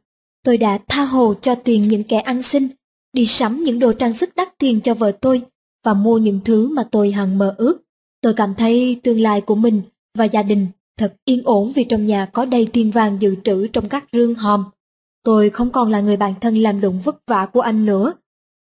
Tôi 0.44 0.58
đã 0.58 0.80
tha 0.88 1.06
hồ 1.06 1.34
cho 1.42 1.56
tiền 1.56 1.88
những 1.88 2.04
kẻ 2.04 2.20
ăn 2.20 2.42
xin, 2.42 2.68
đi 3.14 3.26
sắm 3.26 3.64
những 3.64 3.80
đồ 3.80 3.94
trang 3.94 4.14
sức 4.14 4.30
đắt 4.36 4.58
tiền 4.58 4.82
cho 4.82 4.94
vợ 4.94 5.12
tôi 5.12 5.46
và 5.84 5.94
mua 5.94 6.18
những 6.18 6.40
thứ 6.46 6.70
mà 6.70 6.84
tôi 6.92 7.12
hằng 7.12 7.38
mơ 7.38 7.56
ước. 7.58 7.82
Tôi 8.22 8.34
cảm 8.34 8.56
thấy 8.56 9.00
tương 9.04 9.20
lai 9.20 9.42
của 9.42 9.56
mình 9.56 9.82
và 10.18 10.26
gia 10.26 10.44
đình 10.44 10.68
thật 10.98 11.14
yên 11.26 11.42
ổn 11.46 11.72
vì 11.76 11.84
trong 11.84 12.06
nhà 12.06 12.26
có 12.26 12.46
đầy 12.46 12.68
tiền 12.74 12.92
vàng 12.92 13.18
dự 13.22 13.36
trữ 13.44 13.68
trong 13.68 13.90
các 13.90 14.06
rương 14.14 14.36
hòm. 14.36 14.64
Tôi 15.24 15.50
không 15.50 15.70
còn 15.70 15.92
là 15.92 16.02
người 16.02 16.18
bạn 16.18 16.34
thân 16.42 16.58
làm 16.58 16.82
lụng 16.82 17.00
vất 17.00 17.16
vả 17.28 17.46
của 17.46 17.62
anh 17.62 17.86
nữa, 17.86 18.14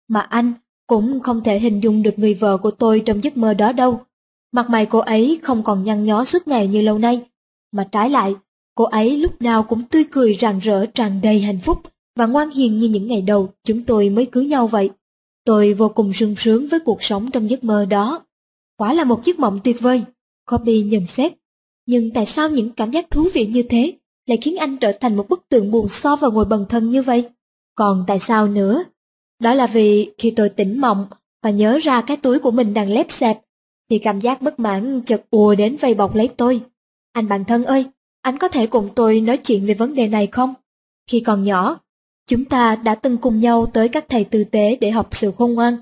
mà 0.09 0.21
anh 0.21 0.53
cũng 0.87 1.21
không 1.21 1.41
thể 1.41 1.59
hình 1.59 1.81
dung 1.83 2.03
được 2.03 2.19
người 2.19 2.35
vợ 2.35 2.57
của 2.57 2.71
tôi 2.71 3.03
trong 3.07 3.25
giấc 3.25 3.37
mơ 3.37 3.55
đó 3.55 3.73
đâu. 3.73 4.01
Mặt 4.53 4.71
mày 4.71 4.87
cô 4.87 4.99
ấy 4.99 5.41
không 5.43 5.63
còn 5.63 5.85
nhăn 5.85 6.05
nhó 6.05 6.25
suốt 6.25 6.49
ngày 6.49 6.69
như 6.69 6.83
lâu 6.83 6.99
nay, 6.99 7.27
mà 7.73 7.89
trái 7.93 8.11
lại, 8.11 8.35
cô 8.75 8.85
ấy 8.85 9.17
lúc 9.17 9.43
nào 9.43 9.63
cũng 9.63 9.83
tươi 9.83 10.05
cười 10.11 10.37
rạng 10.41 10.59
rỡ 10.59 10.87
tràn 10.87 11.21
đầy 11.23 11.41
hạnh 11.41 11.59
phúc 11.61 11.79
và 12.17 12.27
ngoan 12.27 12.51
hiền 12.51 12.79
như 12.79 12.89
những 12.89 13.07
ngày 13.07 13.23
đầu 13.23 13.49
chúng 13.65 13.83
tôi 13.83 14.11
mới 14.11 14.27
cưới 14.27 14.47
nhau 14.47 14.67
vậy. 14.67 14.91
Tôi 15.51 15.75
vô 15.75 15.89
cùng 15.89 16.13
sung 16.13 16.35
sướng 16.37 16.67
với 16.67 16.81
cuộc 16.81 17.03
sống 17.03 17.31
trong 17.31 17.51
giấc 17.51 17.65
mơ 17.65 17.85
đó. 17.85 18.25
Quả 18.77 18.93
là 18.93 19.05
một 19.05 19.25
giấc 19.25 19.39
mộng 19.39 19.61
tuyệt 19.65 19.81
vời, 19.81 20.03
Kobe 20.51 20.73
nhận 20.73 21.07
xét. 21.07 21.33
Nhưng 21.87 22.11
tại 22.15 22.27
sao 22.27 22.49
những 22.49 22.71
cảm 22.71 22.91
giác 22.91 23.11
thú 23.11 23.29
vị 23.35 23.47
như 23.47 23.63
thế 23.63 23.93
lại 24.27 24.39
khiến 24.43 24.57
anh 24.57 24.77
trở 24.77 24.93
thành 25.01 25.17
một 25.17 25.29
bức 25.29 25.49
tượng 25.49 25.71
buồn 25.71 25.89
so 25.89 26.17
và 26.17 26.29
ngồi 26.29 26.45
bần 26.45 26.67
thân 26.69 26.91
như 26.91 27.03
vậy? 27.03 27.29
Còn 27.75 28.05
tại 28.07 28.19
sao 28.19 28.49
nữa? 28.49 28.85
Đó 29.41 29.55
là 29.55 29.67
vì 29.67 30.11
khi 30.19 30.31
tôi 30.31 30.49
tỉnh 30.49 30.81
mộng 30.81 31.07
và 31.43 31.51
nhớ 31.51 31.79
ra 31.83 32.01
cái 32.01 32.17
túi 32.17 32.39
của 32.39 32.51
mình 32.51 32.75
đang 32.75 32.89
lép 32.89 33.11
xẹp, 33.11 33.41
thì 33.91 33.99
cảm 33.99 34.21
giác 34.21 34.43
bất 34.43 34.61
mãn 34.61 35.03
chợt 35.07 35.23
ùa 35.31 35.55
đến 35.55 35.77
vây 35.77 35.95
bọc 35.95 36.15
lấy 36.15 36.29
tôi. 36.29 36.61
Anh 37.13 37.29
bạn 37.29 37.45
thân 37.45 37.65
ơi, 37.65 37.85
anh 38.23 38.39
có 38.39 38.49
thể 38.49 38.67
cùng 38.67 38.89
tôi 38.97 39.21
nói 39.21 39.37
chuyện 39.37 39.67
về 39.67 39.75
vấn 39.75 39.95
đề 39.95 40.09
này 40.09 40.27
không? 40.27 40.55
Khi 41.07 41.21
còn 41.21 41.45
nhỏ, 41.45 41.79
chúng 42.31 42.45
ta 42.45 42.77
đã 42.77 42.95
từng 42.95 43.17
cùng 43.17 43.41
nhau 43.41 43.67
tới 43.67 43.89
các 43.89 44.05
thầy 44.09 44.25
tư 44.25 44.45
tế 44.45 44.77
để 44.81 44.91
học 44.91 45.09
sự 45.11 45.33
khôn 45.39 45.55
ngoan. 45.55 45.77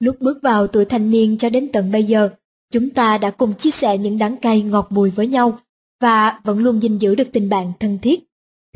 Lúc 0.00 0.16
bước 0.20 0.38
vào 0.42 0.66
tuổi 0.66 0.84
thanh 0.84 1.10
niên 1.10 1.36
cho 1.38 1.50
đến 1.50 1.68
tận 1.72 1.92
bây 1.92 2.04
giờ, 2.04 2.28
chúng 2.72 2.90
ta 2.90 3.18
đã 3.18 3.30
cùng 3.30 3.54
chia 3.54 3.70
sẻ 3.70 3.98
những 3.98 4.18
đắng 4.18 4.36
cay 4.36 4.62
ngọt 4.62 4.90
bùi 4.90 5.10
với 5.10 5.26
nhau 5.26 5.58
và 6.00 6.40
vẫn 6.44 6.58
luôn 6.58 6.82
gìn 6.82 6.98
giữ 6.98 7.14
được 7.14 7.32
tình 7.32 7.48
bạn 7.48 7.72
thân 7.80 7.98
thiết. 8.02 8.24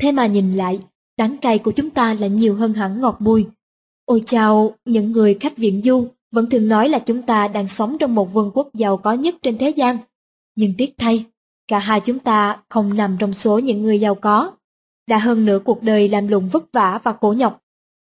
Thế 0.01 0.11
mà 0.11 0.27
nhìn 0.27 0.53
lại, 0.53 0.79
đắng 1.17 1.37
cay 1.37 1.59
của 1.59 1.71
chúng 1.71 1.89
ta 1.89 2.13
là 2.13 2.27
nhiều 2.27 2.55
hơn 2.55 2.73
hẳn 2.73 3.01
ngọt 3.01 3.17
bùi. 3.19 3.45
Ôi 4.05 4.23
chào 4.25 4.71
những 4.85 5.11
người 5.11 5.37
khách 5.39 5.57
viện 5.57 5.81
du 5.83 6.07
vẫn 6.31 6.49
thường 6.49 6.67
nói 6.67 6.89
là 6.89 6.99
chúng 6.99 7.21
ta 7.21 7.47
đang 7.47 7.67
sống 7.67 7.97
trong 7.99 8.15
một 8.15 8.33
vương 8.33 8.51
quốc 8.53 8.69
giàu 8.73 8.97
có 8.97 9.13
nhất 9.13 9.35
trên 9.41 9.57
thế 9.57 9.69
gian. 9.69 9.97
Nhưng 10.55 10.73
tiếc 10.77 10.93
thay, 10.97 11.25
cả 11.67 11.79
hai 11.79 12.01
chúng 12.01 12.19
ta 12.19 12.57
không 12.69 12.97
nằm 12.97 13.17
trong 13.19 13.33
số 13.33 13.59
những 13.59 13.81
người 13.81 13.99
giàu 13.99 14.15
có. 14.15 14.51
Đã 15.09 15.17
hơn 15.17 15.45
nửa 15.45 15.59
cuộc 15.59 15.83
đời 15.83 16.09
làm 16.09 16.27
lụng 16.27 16.49
vất 16.49 16.63
vả 16.73 16.99
và 17.03 17.13
khổ 17.21 17.33
nhọc. 17.37 17.61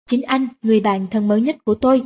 Chính 0.08 0.22
anh, 0.22 0.48
người 0.62 0.80
bạn 0.80 1.06
thân 1.10 1.28
mới 1.28 1.40
nhất 1.40 1.56
của 1.64 1.74
tôi, 1.74 2.02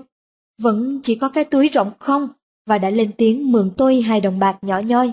vẫn 0.62 1.00
chỉ 1.02 1.14
có 1.14 1.28
cái 1.28 1.45
túi 1.45 1.69
rộng 1.69 1.93
không 1.99 2.28
và 2.67 2.78
đã 2.78 2.90
lên 2.90 3.11
tiếng 3.19 3.52
mượn 3.52 3.71
tôi 3.76 4.00
hai 4.00 4.21
đồng 4.21 4.38
bạc 4.38 4.59
nhỏ 4.62 4.81
nhoi. 4.85 5.12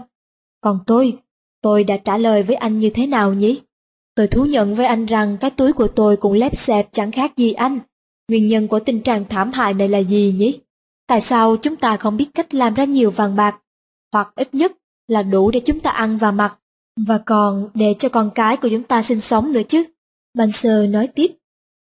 Còn 0.61 0.79
tôi, 0.87 1.17
tôi 1.61 1.83
đã 1.83 1.97
trả 1.97 2.17
lời 2.17 2.43
với 2.43 2.55
anh 2.55 2.79
như 2.79 2.89
thế 2.89 3.07
nào 3.07 3.33
nhỉ? 3.33 3.61
Tôi 4.15 4.27
thú 4.27 4.45
nhận 4.45 4.75
với 4.75 4.85
anh 4.85 5.05
rằng 5.05 5.37
cái 5.37 5.51
túi 5.51 5.73
của 5.73 5.87
tôi 5.87 6.17
cũng 6.17 6.33
lép 6.33 6.57
xẹp 6.57 6.89
chẳng 6.91 7.11
khác 7.11 7.37
gì 7.37 7.53
anh. 7.53 7.79
Nguyên 8.27 8.47
nhân 8.47 8.67
của 8.67 8.79
tình 8.79 9.01
trạng 9.01 9.25
thảm 9.25 9.51
hại 9.51 9.73
này 9.73 9.87
là 9.87 9.99
gì 9.99 10.33
nhỉ? 10.37 10.59
Tại 11.07 11.21
sao 11.21 11.57
chúng 11.57 11.75
ta 11.75 11.97
không 11.97 12.17
biết 12.17 12.29
cách 12.33 12.53
làm 12.53 12.73
ra 12.73 12.83
nhiều 12.83 13.11
vàng 13.11 13.35
bạc? 13.35 13.59
Hoặc 14.11 14.31
ít 14.35 14.53
nhất 14.53 14.71
là 15.07 15.23
đủ 15.23 15.51
để 15.51 15.59
chúng 15.59 15.79
ta 15.79 15.89
ăn 15.89 16.17
và 16.17 16.31
mặc, 16.31 16.59
và 17.07 17.17
còn 17.17 17.69
để 17.73 17.95
cho 17.99 18.09
con 18.09 18.29
cái 18.35 18.57
của 18.57 18.69
chúng 18.69 18.83
ta 18.83 19.03
sinh 19.03 19.21
sống 19.21 19.53
nữa 19.53 19.61
chứ. 19.67 19.83
Banser 20.37 20.89
nói 20.89 21.07
tiếp, 21.07 21.31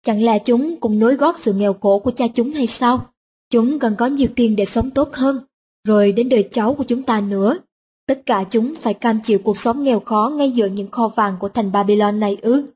chẳng 0.03 0.23
lẽ 0.23 0.39
chúng 0.39 0.77
cũng 0.81 0.99
nối 0.99 1.15
gót 1.15 1.39
sự 1.39 1.53
nghèo 1.53 1.73
khổ 1.73 1.99
của 1.99 2.11
cha 2.11 2.29
chúng 2.35 2.51
hay 2.51 2.67
sao? 2.67 3.07
Chúng 3.51 3.79
cần 3.79 3.97
có 3.97 4.07
nhiều 4.07 4.29
tiền 4.37 4.57
để 4.57 4.65
sống 4.65 4.91
tốt 4.91 5.13
hơn, 5.13 5.41
rồi 5.89 6.13
đến 6.13 6.29
đời 6.29 6.49
cháu 6.53 6.75
của 6.75 6.85
chúng 6.85 7.03
ta 7.03 7.21
nữa. 7.21 7.59
Tất 8.07 8.23
cả 8.27 8.45
chúng 8.51 8.75
phải 8.75 8.95
cam 8.95 9.21
chịu 9.21 9.39
cuộc 9.39 9.59
sống 9.59 9.85
nghèo 9.85 10.01
khó 10.01 10.33
ngay 10.37 10.51
giữa 10.51 10.67
những 10.67 10.91
kho 10.91 11.09
vàng 11.09 11.37
của 11.41 11.49
thành 11.49 11.73
Babylon 11.73 12.21
này 12.21 12.37
ư. 12.43 12.67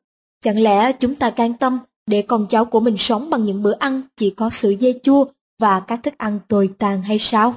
Chẳng 0.42 0.62
lẽ 0.62 0.92
chúng 0.92 1.14
ta 1.14 1.30
can 1.30 1.54
tâm 1.54 1.78
để 2.06 2.22
con 2.22 2.46
cháu 2.48 2.64
của 2.64 2.80
mình 2.80 2.96
sống 2.96 3.30
bằng 3.30 3.44
những 3.44 3.62
bữa 3.62 3.74
ăn 3.78 4.02
chỉ 4.16 4.30
có 4.30 4.50
sữa 4.50 4.72
dê 4.80 4.92
chua 5.02 5.24
và 5.60 5.80
các 5.80 6.00
thức 6.02 6.14
ăn 6.18 6.38
tồi 6.48 6.70
tàn 6.78 7.02
hay 7.02 7.18
sao? 7.18 7.54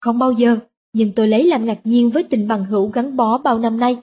Không 0.00 0.18
bao 0.18 0.32
giờ, 0.32 0.56
nhưng 0.92 1.12
tôi 1.12 1.28
lấy 1.28 1.44
làm 1.44 1.66
ngạc 1.66 1.78
nhiên 1.84 2.10
với 2.10 2.22
tình 2.22 2.48
bằng 2.48 2.64
hữu 2.64 2.88
gắn 2.88 3.16
bó 3.16 3.38
bao 3.38 3.58
năm 3.58 3.80
nay. 3.80 3.96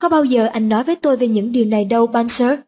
Có 0.00 0.08
bao 0.08 0.24
giờ 0.24 0.46
anh 0.46 0.68
nói 0.68 0.84
với 0.84 0.96
tôi 0.96 1.16
về 1.16 1.28
những 1.28 1.52
điều 1.52 1.64
này 1.64 1.84
đâu, 1.84 2.06
Banser? 2.06 2.58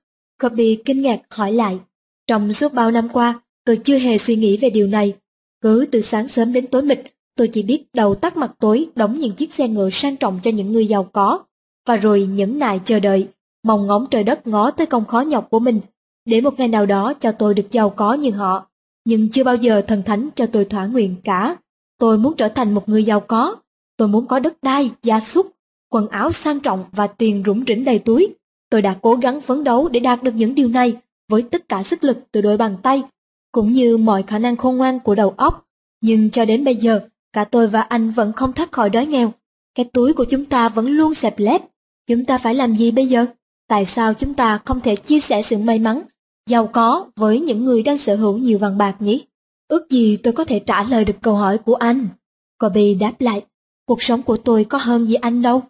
Kirby 0.43 0.79
kinh 0.85 1.03
ngạc 1.03 1.21
hỏi 1.31 1.53
lại. 1.53 1.79
Trong 2.27 2.53
suốt 2.53 2.73
bao 2.73 2.91
năm 2.91 3.09
qua, 3.09 3.41
tôi 3.65 3.77
chưa 3.77 3.99
hề 3.99 4.19
suy 4.19 4.37
nghĩ 4.37 4.57
về 4.57 4.71
điều 4.71 4.87
này. 4.87 5.15
Cứ 5.61 5.87
từ 5.93 6.01
sáng 6.01 6.29
sớm 6.29 6.53
đến 6.53 6.67
tối 6.67 6.83
mịt, 6.83 7.01
tôi 7.37 7.49
chỉ 7.49 7.63
biết 7.63 7.85
đầu 7.95 8.15
tắt 8.15 8.37
mặt 8.37 8.53
tối 8.61 8.89
đóng 8.95 9.19
những 9.19 9.33
chiếc 9.33 9.55
xe 9.55 9.69
ngựa 9.69 9.91
sang 9.91 10.17
trọng 10.17 10.39
cho 10.43 10.51
những 10.51 10.73
người 10.73 10.87
giàu 10.87 11.05
có, 11.05 11.45
và 11.89 11.97
rồi 11.97 12.27
nhẫn 12.27 12.59
nại 12.59 12.81
chờ 12.85 13.01
đợi, 13.01 13.29
mong 13.63 13.87
ngóng 13.87 14.07
trời 14.11 14.25
đất 14.25 14.47
ngó 14.47 14.71
tới 14.71 14.87
công 14.87 15.05
khó 15.05 15.21
nhọc 15.21 15.51
của 15.51 15.61
mình, 15.61 15.81
để 16.25 16.41
một 16.41 16.59
ngày 16.59 16.69
nào 16.69 16.87
đó 16.87 17.15
cho 17.21 17.33
tôi 17.33 17.55
được 17.55 17.71
giàu 17.71 17.91
có 17.91 18.15
như 18.15 18.31
họ. 18.31 18.67
Nhưng 19.05 19.31
chưa 19.31 19.45
bao 19.45 19.57
giờ 19.57 19.81
thần 19.81 20.03
thánh 20.03 20.29
cho 20.37 20.47
tôi 20.47 20.65
thỏa 20.65 20.87
nguyện 20.87 21.17
cả. 21.25 21.57
Tôi 21.99 22.19
muốn 22.19 22.35
trở 22.37 22.49
thành 22.49 22.75
một 22.75 22.89
người 22.89 23.05
giàu 23.05 23.21
có. 23.21 23.57
Tôi 23.97 24.09
muốn 24.09 24.27
có 24.27 24.39
đất 24.39 24.55
đai, 24.63 24.91
gia 25.03 25.21
súc, 25.21 25.52
quần 25.93 26.09
áo 26.09 26.33
sang 26.33 26.61
trọng 26.61 26.85
và 26.93 27.07
tiền 27.07 27.43
rủng 27.47 27.65
rỉnh 27.67 27.85
đầy 27.85 27.99
túi. 27.99 28.29
Tôi 28.71 28.83
đã 28.83 28.97
cố 29.03 29.15
gắng 29.15 29.41
phấn 29.41 29.65
đấu 29.65 29.89
để 29.89 30.01
đạt 30.01 30.23
được 30.23 30.35
những 30.35 30.55
điều 30.55 30.69
này 30.69 30.97
với 31.29 31.43
tất 31.43 31.69
cả 31.69 31.83
sức 31.83 32.05
lực 32.05 32.19
từ 32.33 32.41
đôi 32.41 32.57
bàn 32.57 32.77
tay, 32.83 33.03
cũng 33.53 33.73
như 33.73 33.97
mọi 33.97 34.23
khả 34.23 34.39
năng 34.39 34.57
khôn 34.57 34.77
ngoan 34.77 35.01
của 35.01 35.15
đầu 35.15 35.35
óc. 35.37 35.67
Nhưng 36.01 36.31
cho 36.31 36.45
đến 36.45 36.65
bây 36.65 36.77
giờ, 36.77 37.01
cả 37.33 37.45
tôi 37.45 37.67
và 37.67 37.81
anh 37.81 38.11
vẫn 38.11 38.33
không 38.33 38.53
thoát 38.53 38.73
khỏi 38.73 38.91
đói 38.91 39.07
nghèo. 39.07 39.33
Cái 39.75 39.91
túi 39.93 40.13
của 40.13 40.25
chúng 40.25 40.45
ta 40.45 40.69
vẫn 40.69 40.87
luôn 40.87 41.15
xẹp 41.15 41.39
lép. 41.39 41.63
Chúng 42.07 42.25
ta 42.25 42.39
phải 42.39 42.55
làm 42.55 42.77
gì 42.77 42.91
bây 42.91 43.07
giờ? 43.07 43.27
Tại 43.69 43.85
sao 43.85 44.15
chúng 44.15 44.35
ta 44.35 44.59
không 44.65 44.81
thể 44.81 44.97
chia 44.97 45.21
sẻ 45.21 45.43
sự 45.43 45.59
may 45.59 45.79
mắn, 45.79 46.03
giàu 46.49 46.67
có 46.67 47.11
với 47.17 47.41
những 47.41 47.65
người 47.65 47.83
đang 47.83 47.99
sở 47.99 48.17
hữu 48.17 48.39
nhiều 48.39 48.59
vàng 48.59 48.79
bạc 48.79 48.97
nhỉ? 48.99 49.25
Ước 49.69 49.91
gì 49.91 50.17
tôi 50.17 50.33
có 50.33 50.45
thể 50.45 50.59
trả 50.59 50.83
lời 50.83 51.05
được 51.05 51.17
câu 51.23 51.35
hỏi 51.35 51.59
của 51.59 51.75
anh. 51.75 52.09
Kobe 52.59 52.95
đáp 53.01 53.21
lại, 53.21 53.45
cuộc 53.87 54.03
sống 54.03 54.23
của 54.23 54.37
tôi 54.37 54.65
có 54.65 54.79
hơn 54.79 55.07
gì 55.07 55.15
anh 55.15 55.43
đâu. 55.43 55.63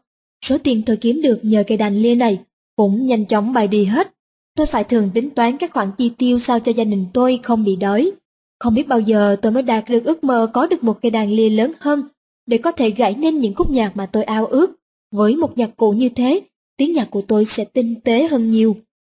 Số 0.44 0.58
tiền 0.58 0.82
tôi 0.86 0.96
kiếm 0.96 1.22
được 1.22 1.40
nhờ 1.42 1.64
cây 1.66 1.78
đàn 1.78 1.96
lia 1.96 2.14
này 2.14 2.38
cũng 2.76 3.06
nhanh 3.06 3.26
chóng 3.26 3.52
bay 3.52 3.68
đi 3.68 3.84
hết. 3.84 4.12
Tôi 4.56 4.66
phải 4.66 4.84
thường 4.84 5.10
tính 5.14 5.30
toán 5.30 5.56
các 5.56 5.72
khoản 5.72 5.90
chi 5.98 6.10
tiêu 6.18 6.38
sao 6.38 6.60
cho 6.60 6.72
gia 6.72 6.84
đình 6.84 7.06
tôi 7.12 7.40
không 7.42 7.64
bị 7.64 7.76
đói. 7.76 8.12
Không 8.58 8.74
biết 8.74 8.88
bao 8.88 9.00
giờ 9.00 9.36
tôi 9.42 9.52
mới 9.52 9.62
đạt 9.62 9.88
được 9.88 10.04
ước 10.04 10.24
mơ 10.24 10.50
có 10.52 10.66
được 10.66 10.84
một 10.84 10.98
cây 11.02 11.10
đàn 11.10 11.30
lia 11.30 11.50
lớn 11.50 11.72
hơn 11.80 12.02
để 12.46 12.58
có 12.58 12.72
thể 12.72 12.90
gảy 12.90 13.14
nên 13.14 13.38
những 13.38 13.54
khúc 13.54 13.70
nhạc 13.70 13.96
mà 13.96 14.06
tôi 14.06 14.24
ao 14.24 14.46
ước. 14.46 14.70
Với 15.12 15.36
một 15.36 15.58
nhạc 15.58 15.76
cụ 15.76 15.92
như 15.92 16.08
thế, 16.08 16.40
tiếng 16.76 16.92
nhạc 16.92 17.10
của 17.10 17.22
tôi 17.22 17.44
sẽ 17.44 17.64
tinh 17.64 17.94
tế 18.04 18.26
hơn 18.26 18.50
nhiều, 18.50 18.76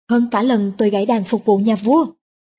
hơn 0.09 0.27
cả 0.31 0.41
lần 0.41 0.71
tôi 0.77 0.89
gảy 0.89 1.05
đàn 1.05 1.23
phục 1.23 1.45
vụ 1.45 1.57
nhà 1.57 1.75
vua. 1.75 2.05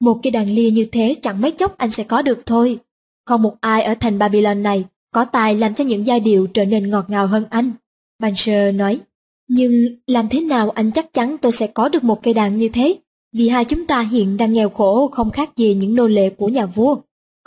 Một 0.00 0.20
cây 0.22 0.30
đàn 0.30 0.50
lia 0.50 0.70
như 0.70 0.84
thế 0.92 1.14
chẳng 1.22 1.40
mấy 1.40 1.50
chốc 1.50 1.78
anh 1.78 1.90
sẽ 1.90 2.04
có 2.04 2.22
được 2.22 2.46
thôi. 2.46 2.78
Không 3.26 3.42
một 3.42 3.54
ai 3.60 3.82
ở 3.82 3.94
thành 4.00 4.18
Babylon 4.18 4.62
này 4.62 4.84
có 5.12 5.24
tài 5.24 5.54
làm 5.54 5.74
cho 5.74 5.84
những 5.84 6.06
giai 6.06 6.20
điệu 6.20 6.46
trở 6.46 6.64
nên 6.64 6.90
ngọt 6.90 7.04
ngào 7.08 7.26
hơn 7.26 7.44
anh. 7.50 7.72
Banser 8.18 8.74
nói, 8.74 9.00
nhưng 9.48 9.96
làm 10.06 10.28
thế 10.28 10.40
nào 10.40 10.70
anh 10.70 10.90
chắc 10.90 11.12
chắn 11.12 11.36
tôi 11.38 11.52
sẽ 11.52 11.66
có 11.66 11.88
được 11.88 12.04
một 12.04 12.22
cây 12.22 12.34
đàn 12.34 12.56
như 12.56 12.68
thế? 12.68 12.96
Vì 13.32 13.48
hai 13.48 13.64
chúng 13.64 13.86
ta 13.86 14.00
hiện 14.00 14.36
đang 14.36 14.52
nghèo 14.52 14.68
khổ 14.68 15.08
không 15.08 15.30
khác 15.30 15.56
gì 15.56 15.74
những 15.74 15.94
nô 15.94 16.06
lệ 16.06 16.30
của 16.30 16.48
nhà 16.48 16.66
vua. 16.66 16.96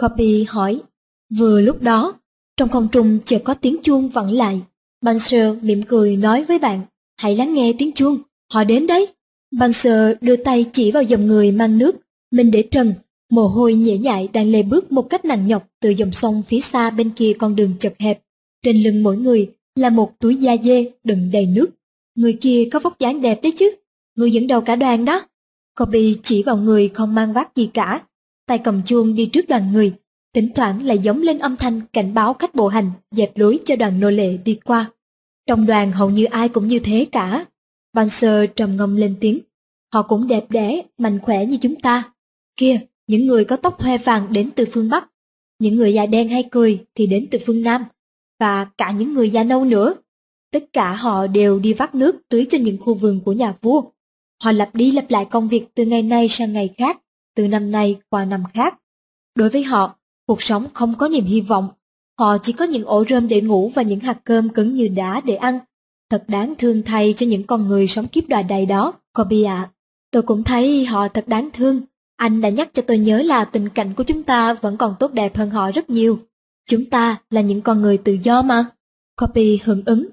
Copy 0.01 0.45
hỏi, 0.49 0.81
vừa 1.37 1.61
lúc 1.61 1.81
đó, 1.81 2.13
trong 2.57 2.69
không 2.69 2.87
trung 2.91 3.19
chợt 3.25 3.41
có 3.43 3.53
tiếng 3.53 3.75
chuông 3.83 4.09
vẳng 4.09 4.31
lại. 4.31 4.61
Banser 5.01 5.57
mỉm 5.61 5.81
cười 5.81 6.17
nói 6.17 6.43
với 6.43 6.59
bạn, 6.59 6.81
hãy 7.17 7.35
lắng 7.35 7.53
nghe 7.53 7.73
tiếng 7.77 7.91
chuông, 7.91 8.17
họ 8.53 8.63
đến 8.63 8.87
đấy. 8.87 9.07
Banser 9.51 10.17
đưa 10.21 10.35
tay 10.35 10.65
chỉ 10.73 10.91
vào 10.91 11.03
dòng 11.03 11.27
người 11.27 11.51
mang 11.51 11.77
nước 11.77 11.95
mình 12.31 12.51
để 12.51 12.63
trần, 12.71 12.93
mồ 13.31 13.47
hôi 13.47 13.73
nhễ 13.73 13.97
nhại 13.97 14.29
đang 14.33 14.51
lê 14.51 14.63
bước 14.63 14.91
một 14.91 15.09
cách 15.09 15.25
nặng 15.25 15.47
nhọc 15.47 15.67
từ 15.81 15.89
dòng 15.89 16.11
sông 16.11 16.41
phía 16.41 16.59
xa 16.59 16.89
bên 16.89 17.09
kia 17.09 17.33
con 17.39 17.55
đường 17.55 17.73
chật 17.79 17.93
hẹp. 17.99 18.21
Trên 18.63 18.83
lưng 18.83 19.03
mỗi 19.03 19.17
người 19.17 19.49
là 19.79 19.89
một 19.89 20.19
túi 20.19 20.35
da 20.35 20.57
dê 20.63 20.91
đựng 21.03 21.29
đầy 21.31 21.45
nước. 21.45 21.69
Người 22.15 22.37
kia 22.41 22.69
có 22.71 22.79
vóc 22.79 22.99
dáng 22.99 23.21
đẹp 23.21 23.39
đấy 23.43 23.53
chứ, 23.57 23.75
người 24.15 24.31
dẫn 24.31 24.47
đầu 24.47 24.61
cả 24.61 24.75
đoàn 24.75 25.05
đó. 25.05 25.21
Kobe 25.79 25.99
chỉ 26.23 26.43
vào 26.43 26.57
người 26.57 26.89
không 26.89 27.15
mang 27.15 27.33
vác 27.33 27.55
gì 27.55 27.69
cả, 27.73 28.01
tay 28.45 28.57
cầm 28.57 28.81
chuông 28.85 29.15
đi 29.15 29.25
trước 29.25 29.47
đoàn 29.47 29.71
người, 29.73 29.93
thỉnh 30.33 30.49
thoảng 30.55 30.85
lại 30.85 30.99
giống 30.99 31.21
lên 31.21 31.39
âm 31.39 31.55
thanh 31.55 31.81
cảnh 31.93 32.13
báo 32.13 32.33
khách 32.33 32.55
bộ 32.55 32.67
hành 32.67 32.91
dẹp 33.11 33.37
lối 33.37 33.59
cho 33.65 33.75
đoàn 33.75 33.99
nô 33.99 34.09
lệ 34.09 34.37
đi 34.37 34.59
qua. 34.65 34.91
Trong 35.47 35.65
đoàn 35.65 35.91
hầu 35.91 36.09
như 36.09 36.25
ai 36.25 36.49
cũng 36.49 36.67
như 36.67 36.79
thế 36.79 37.07
cả. 37.11 37.45
Banser 37.93 38.49
trầm 38.55 38.77
ngâm 38.77 38.95
lên 38.95 39.15
tiếng. 39.19 39.39
Họ 39.93 40.01
cũng 40.01 40.27
đẹp 40.27 40.45
đẽ, 40.49 40.81
mạnh 40.97 41.19
khỏe 41.19 41.45
như 41.45 41.57
chúng 41.61 41.75
ta. 41.75 42.13
Kia, 42.57 42.79
những 43.07 43.27
người 43.27 43.45
có 43.45 43.55
tóc 43.55 43.81
hoe 43.81 43.97
vàng 43.97 44.33
đến 44.33 44.49
từ 44.55 44.65
phương 44.71 44.89
Bắc, 44.89 45.09
những 45.59 45.75
người 45.75 45.93
da 45.93 46.05
đen 46.05 46.29
hay 46.29 46.43
cười 46.51 46.85
thì 46.95 47.07
đến 47.07 47.27
từ 47.31 47.39
phương 47.45 47.61
Nam, 47.61 47.83
và 48.39 48.65
cả 48.65 48.91
những 48.91 49.13
người 49.13 49.29
da 49.29 49.43
nâu 49.43 49.65
nữa. 49.65 49.95
Tất 50.51 50.73
cả 50.73 50.93
họ 50.93 51.27
đều 51.27 51.59
đi 51.59 51.73
vắt 51.73 51.95
nước 51.95 52.15
tưới 52.29 52.45
cho 52.49 52.57
những 52.57 52.77
khu 52.77 52.93
vườn 52.93 53.19
của 53.25 53.31
nhà 53.31 53.53
vua. 53.61 53.81
Họ 54.43 54.51
lặp 54.51 54.75
đi 54.75 54.91
lặp 54.91 55.11
lại 55.11 55.25
công 55.25 55.47
việc 55.47 55.67
từ 55.75 55.85
ngày 55.85 56.03
này 56.03 56.29
sang 56.29 56.53
ngày 56.53 56.73
khác, 56.77 57.01
từ 57.35 57.47
năm 57.47 57.71
này 57.71 57.99
qua 58.09 58.25
năm 58.25 58.43
khác. 58.53 58.75
Đối 59.35 59.49
với 59.49 59.63
họ, 59.63 59.95
cuộc 60.27 60.41
sống 60.41 60.67
không 60.73 60.95
có 60.95 61.07
niềm 61.07 61.25
hy 61.25 61.41
vọng. 61.41 61.69
Họ 62.19 62.37
chỉ 62.37 62.53
có 62.53 62.65
những 62.65 62.85
ổ 62.85 63.05
rơm 63.09 63.27
để 63.27 63.41
ngủ 63.41 63.71
và 63.75 63.81
những 63.81 63.99
hạt 63.99 64.17
cơm 64.23 64.49
cứng 64.49 64.75
như 64.75 64.87
đá 64.87 65.21
để 65.21 65.35
ăn. 65.35 65.59
Thật 66.09 66.23
đáng 66.27 66.53
thương 66.57 66.83
thay 66.83 67.13
cho 67.17 67.25
những 67.25 67.43
con 67.43 67.67
người 67.67 67.87
sống 67.87 68.07
kiếp 68.07 68.27
đòi 68.27 68.43
đầy 68.43 68.65
đó, 68.65 68.93
Kobe 69.13 69.43
ạ. 69.43 69.69
Tôi 70.11 70.21
cũng 70.21 70.43
thấy 70.43 70.85
họ 70.85 71.07
thật 71.07 71.27
đáng 71.27 71.49
thương. 71.53 71.81
Anh 72.15 72.41
đã 72.41 72.49
nhắc 72.49 72.69
cho 72.73 72.81
tôi 72.81 72.97
nhớ 72.97 73.21
là 73.21 73.45
tình 73.45 73.69
cảnh 73.69 73.93
của 73.93 74.03
chúng 74.03 74.23
ta 74.23 74.53
vẫn 74.53 74.77
còn 74.77 74.95
tốt 74.99 75.13
đẹp 75.13 75.37
hơn 75.37 75.49
họ 75.49 75.71
rất 75.71 75.89
nhiều. 75.89 76.19
Chúng 76.69 76.85
ta 76.85 77.17
là 77.29 77.41
những 77.41 77.61
con 77.61 77.81
người 77.81 77.97
tự 77.97 78.17
do 78.23 78.41
mà. 78.41 78.65
Copy 79.21 79.59
hưởng 79.63 79.81
ứng. 79.85 80.07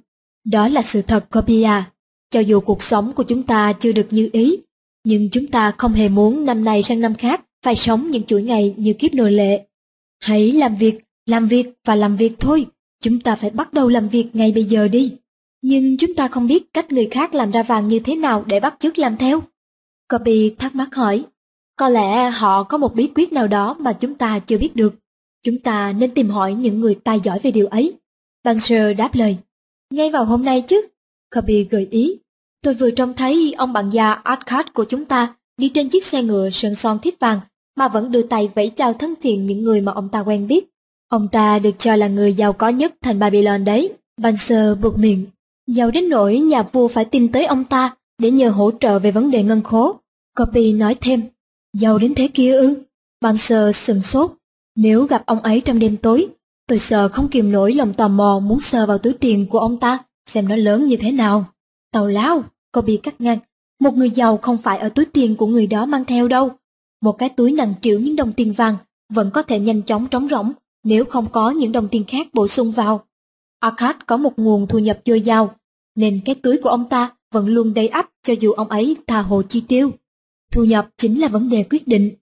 Đó 0.44 0.68
là 0.68 0.82
sự 0.82 1.02
thật 1.02 1.30
Copy 1.30 1.62
à. 1.62 1.90
Cho 2.30 2.40
dù 2.40 2.60
cuộc 2.60 2.82
sống 2.82 3.12
của 3.12 3.22
chúng 3.22 3.42
ta 3.42 3.72
chưa 3.72 3.92
được 3.92 4.06
như 4.10 4.30
ý, 4.32 4.56
nhưng 5.04 5.30
chúng 5.30 5.46
ta 5.46 5.72
không 5.78 5.92
hề 5.92 6.08
muốn 6.08 6.44
năm 6.44 6.64
này 6.64 6.82
sang 6.82 7.00
năm 7.00 7.14
khác 7.14 7.44
phải 7.64 7.76
sống 7.76 8.10
những 8.10 8.22
chuỗi 8.22 8.42
ngày 8.42 8.74
như 8.76 8.92
kiếp 8.92 9.14
nô 9.14 9.24
lệ. 9.24 9.66
Hãy 10.20 10.52
làm 10.52 10.74
việc, 10.74 10.98
làm 11.26 11.48
việc 11.48 11.72
và 11.84 11.94
làm 11.94 12.16
việc 12.16 12.32
thôi. 12.40 12.66
Chúng 13.02 13.20
ta 13.20 13.36
phải 13.36 13.50
bắt 13.50 13.72
đầu 13.72 13.88
làm 13.88 14.08
việc 14.08 14.36
ngay 14.36 14.52
bây 14.52 14.64
giờ 14.64 14.88
đi. 14.88 15.12
Nhưng 15.62 15.96
chúng 15.96 16.14
ta 16.14 16.28
không 16.28 16.46
biết 16.46 16.72
cách 16.72 16.92
người 16.92 17.08
khác 17.10 17.34
làm 17.34 17.50
ra 17.50 17.62
vàng 17.62 17.88
như 17.88 17.98
thế 17.98 18.14
nào 18.14 18.44
để 18.46 18.60
bắt 18.60 18.76
chước 18.78 18.98
làm 18.98 19.16
theo. 19.16 19.42
Copy 20.08 20.50
thắc 20.50 20.74
mắc 20.74 20.94
hỏi. 20.94 21.24
Có 21.76 21.88
lẽ 21.88 22.30
họ 22.30 22.62
có 22.62 22.78
một 22.78 22.94
bí 22.94 23.08
quyết 23.14 23.32
nào 23.32 23.46
đó 23.46 23.76
mà 23.78 23.92
chúng 23.92 24.14
ta 24.14 24.38
chưa 24.38 24.58
biết 24.58 24.76
được. 24.76 24.94
Chúng 25.46 25.58
ta 25.58 25.92
nên 25.92 26.10
tìm 26.10 26.30
hỏi 26.30 26.54
những 26.54 26.80
người 26.80 26.94
tài 27.04 27.20
giỏi 27.20 27.38
về 27.42 27.50
điều 27.50 27.66
ấy. 27.66 27.92
Banzer 28.44 28.96
đáp 28.96 29.14
lời. 29.14 29.36
Ngay 29.90 30.10
vào 30.10 30.24
hôm 30.24 30.44
nay 30.44 30.60
chứ. 30.60 30.86
Kirby 31.34 31.64
gợi 31.70 31.88
ý. 31.90 32.18
Tôi 32.62 32.74
vừa 32.74 32.90
trông 32.90 33.14
thấy 33.14 33.54
ông 33.58 33.72
bạn 33.72 33.90
già 33.90 34.12
Arcad 34.12 34.66
của 34.74 34.84
chúng 34.84 35.04
ta 35.04 35.34
đi 35.56 35.68
trên 35.68 35.88
chiếc 35.88 36.04
xe 36.04 36.22
ngựa 36.22 36.50
sơn 36.50 36.74
son 36.74 36.98
thiếp 36.98 37.14
vàng 37.20 37.40
mà 37.76 37.88
vẫn 37.88 38.12
đưa 38.12 38.22
tay 38.22 38.48
vẫy 38.54 38.68
chào 38.76 38.92
thân 38.92 39.14
thiện 39.22 39.46
những 39.46 39.62
người 39.62 39.80
mà 39.80 39.92
ông 39.92 40.08
ta 40.08 40.20
quen 40.20 40.46
biết. 40.46 40.68
Ông 41.08 41.28
ta 41.32 41.58
được 41.58 41.74
cho 41.78 41.96
là 41.96 42.08
người 42.08 42.32
giàu 42.32 42.52
có 42.52 42.68
nhất 42.68 42.94
thành 43.02 43.18
Babylon 43.18 43.64
đấy. 43.64 43.92
Banzer 44.20 44.74
buộc 44.80 44.98
miệng. 44.98 45.26
Giàu 45.66 45.90
đến 45.90 46.08
nỗi 46.08 46.38
nhà 46.38 46.62
vua 46.62 46.88
phải 46.88 47.04
tìm 47.04 47.28
tới 47.28 47.46
ông 47.46 47.64
ta 47.64 47.96
để 48.18 48.30
nhờ 48.30 48.50
hỗ 48.50 48.70
trợ 48.80 48.98
về 48.98 49.10
vấn 49.10 49.30
đề 49.30 49.42
ngân 49.42 49.62
khố. 49.62 49.96
Copy 50.38 50.72
nói 50.72 50.94
thêm, 50.94 51.22
giàu 51.72 51.98
đến 51.98 52.14
thế 52.14 52.28
kia 52.28 52.56
ư? 52.56 52.76
Banzer 53.24 53.72
sừng 53.72 54.02
sốt. 54.02 54.32
Nếu 54.76 55.06
gặp 55.06 55.22
ông 55.26 55.40
ấy 55.40 55.60
trong 55.60 55.78
đêm 55.78 55.96
tối, 55.96 56.28
tôi 56.68 56.78
sợ 56.78 57.08
không 57.08 57.28
kìm 57.28 57.52
nổi 57.52 57.72
lòng 57.72 57.94
tò 57.94 58.08
mò 58.08 58.40
muốn 58.42 58.60
sờ 58.60 58.86
vào 58.86 58.98
túi 58.98 59.12
tiền 59.12 59.46
của 59.46 59.58
ông 59.58 59.78
ta, 59.78 59.98
xem 60.26 60.48
nó 60.48 60.56
lớn 60.56 60.86
như 60.86 60.96
thế 60.96 61.12
nào. 61.12 61.44
Tàu 61.92 62.06
lao, 62.06 62.44
cô 62.72 62.80
bị 62.80 62.96
cắt 62.96 63.20
ngang. 63.20 63.38
Một 63.80 63.94
người 63.94 64.10
giàu 64.10 64.36
không 64.36 64.58
phải 64.58 64.78
ở 64.78 64.88
túi 64.88 65.04
tiền 65.04 65.36
của 65.36 65.46
người 65.46 65.66
đó 65.66 65.86
mang 65.86 66.04
theo 66.04 66.28
đâu. 66.28 66.50
Một 67.02 67.12
cái 67.12 67.28
túi 67.28 67.52
nặng 67.52 67.74
triệu 67.80 68.00
những 68.00 68.16
đồng 68.16 68.32
tiền 68.32 68.52
vàng 68.52 68.76
vẫn 69.12 69.30
có 69.30 69.42
thể 69.42 69.58
nhanh 69.58 69.82
chóng 69.82 70.08
trống 70.08 70.28
rỗng 70.28 70.52
nếu 70.84 71.04
không 71.04 71.26
có 71.32 71.50
những 71.50 71.72
đồng 71.72 71.88
tiền 71.88 72.04
khác 72.04 72.26
bổ 72.32 72.48
sung 72.48 72.70
vào. 72.70 73.04
Arcad 73.60 73.96
có 74.06 74.16
một 74.16 74.32
nguồn 74.36 74.66
thu 74.66 74.78
nhập 74.78 75.00
dồi 75.04 75.20
dào, 75.20 75.54
nên 75.94 76.20
cái 76.24 76.34
túi 76.34 76.58
của 76.58 76.68
ông 76.68 76.88
ta 76.88 77.10
vẫn 77.32 77.48
luôn 77.48 77.74
đầy 77.74 77.88
ắp 77.88 78.10
cho 78.22 78.34
dù 78.40 78.52
ông 78.52 78.68
ấy 78.68 78.96
tha 79.06 79.22
hồ 79.22 79.42
chi 79.42 79.64
tiêu. 79.68 79.92
Thu 80.52 80.64
nhập 80.64 80.88
chính 80.98 81.20
là 81.20 81.28
vấn 81.28 81.48
đề 81.50 81.64
quyết 81.70 81.88
định. 81.88 82.14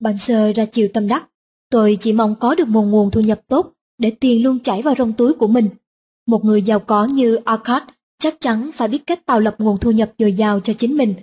Bạn 0.00 0.18
sơ 0.18 0.52
ra 0.52 0.64
chiều 0.64 0.88
tâm 0.94 1.08
đắc, 1.08 1.28
tôi 1.70 1.98
chỉ 2.00 2.12
mong 2.12 2.34
có 2.34 2.54
được 2.54 2.68
một 2.68 2.82
nguồn 2.82 3.10
thu 3.10 3.20
nhập 3.20 3.40
tốt 3.48 3.72
để 3.98 4.10
tiền 4.10 4.42
luôn 4.42 4.58
chảy 4.60 4.82
vào 4.82 4.94
trong 4.94 5.12
túi 5.12 5.32
của 5.32 5.46
mình. 5.46 5.68
Một 6.26 6.44
người 6.44 6.62
giàu 6.62 6.80
có 6.80 7.04
như 7.04 7.34
Arcad 7.34 7.82
chắc 8.18 8.40
chắn 8.40 8.70
phải 8.72 8.88
biết 8.88 9.06
cách 9.06 9.26
tạo 9.26 9.40
lập 9.40 9.54
nguồn 9.58 9.78
thu 9.78 9.90
nhập 9.90 10.12
dồi 10.18 10.32
dào 10.32 10.60
cho 10.60 10.72
chính 10.72 10.96
mình. 10.96 11.14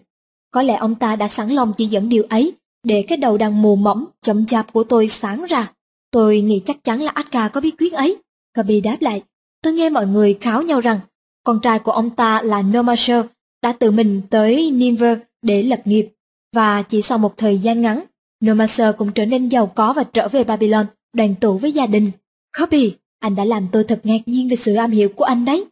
Có 0.52 0.62
lẽ 0.62 0.76
ông 0.76 0.96
ta 0.96 1.16
đã 1.16 1.28
sẵn 1.28 1.50
lòng 1.50 1.74
chỉ 1.78 1.86
dẫn 1.86 2.10
điều 2.10 2.24
ấy 2.30 2.54
để 2.84 3.06
cái 3.08 3.18
đầu 3.18 3.38
đang 3.38 3.62
mù 3.62 3.76
mỏng, 3.76 4.06
chậm 4.22 4.46
chạp 4.46 4.74
của 4.74 4.84
tôi 4.84 5.08
sáng 5.08 5.46
ra. 5.46 5.72
Tôi 6.12 6.42
nghĩ 6.42 6.62
chắc 6.66 6.84
chắn 6.84 7.02
là 7.02 7.14
Edgar 7.16 7.52
có 7.52 7.62
bí 7.62 7.72
quyết 7.72 7.94
ấy. 7.94 8.18
Gabi 8.56 8.82
đáp 8.82 8.98
lại, 9.00 9.24
tôi 9.64 9.74
nghe 9.74 9.90
mọi 9.90 10.08
người 10.08 10.38
kháo 10.42 10.62
nhau 10.62 10.82
rằng 10.82 11.00
con 11.44 11.60
trai 11.60 11.80
của 11.80 11.92
ông 11.92 12.10
ta 12.10 12.42
là 12.42 12.62
Nomasher 12.62 13.26
đã 13.62 13.74
tự 13.74 13.92
mình 13.92 14.22
tới 14.30 14.72
nimver 14.72 15.18
để 15.42 15.64
lập 15.64 15.82
nghiệp, 15.86 16.10
và 16.56 16.82
chỉ 16.82 17.02
sau 17.02 17.18
một 17.18 17.38
thời 17.38 17.58
gian 17.58 17.82
ngắn, 17.82 18.04
Nomaser 18.46 18.96
cũng 18.98 19.12
trở 19.12 19.26
nên 19.26 19.50
giàu 19.50 19.68
có 19.68 19.94
và 19.94 20.04
trở 20.04 20.28
về 20.28 20.44
Babylon, 20.44 20.86
đoàn 21.14 21.36
tụ 21.36 21.58
với 21.58 21.72
gia 21.72 21.86
đình. 21.86 22.12
Copy, 22.60 22.94
anh 23.20 23.36
đã 23.36 23.46
làm 23.46 23.68
tôi 23.72 23.84
thật 23.84 24.00
ngạc 24.04 24.20
nhiên 24.26 24.50
về 24.50 24.56
sự 24.56 24.76
am 24.76 24.92
hiểu 24.92 25.10
của 25.10 25.24
anh 25.24 25.46
đấy. 25.46 25.66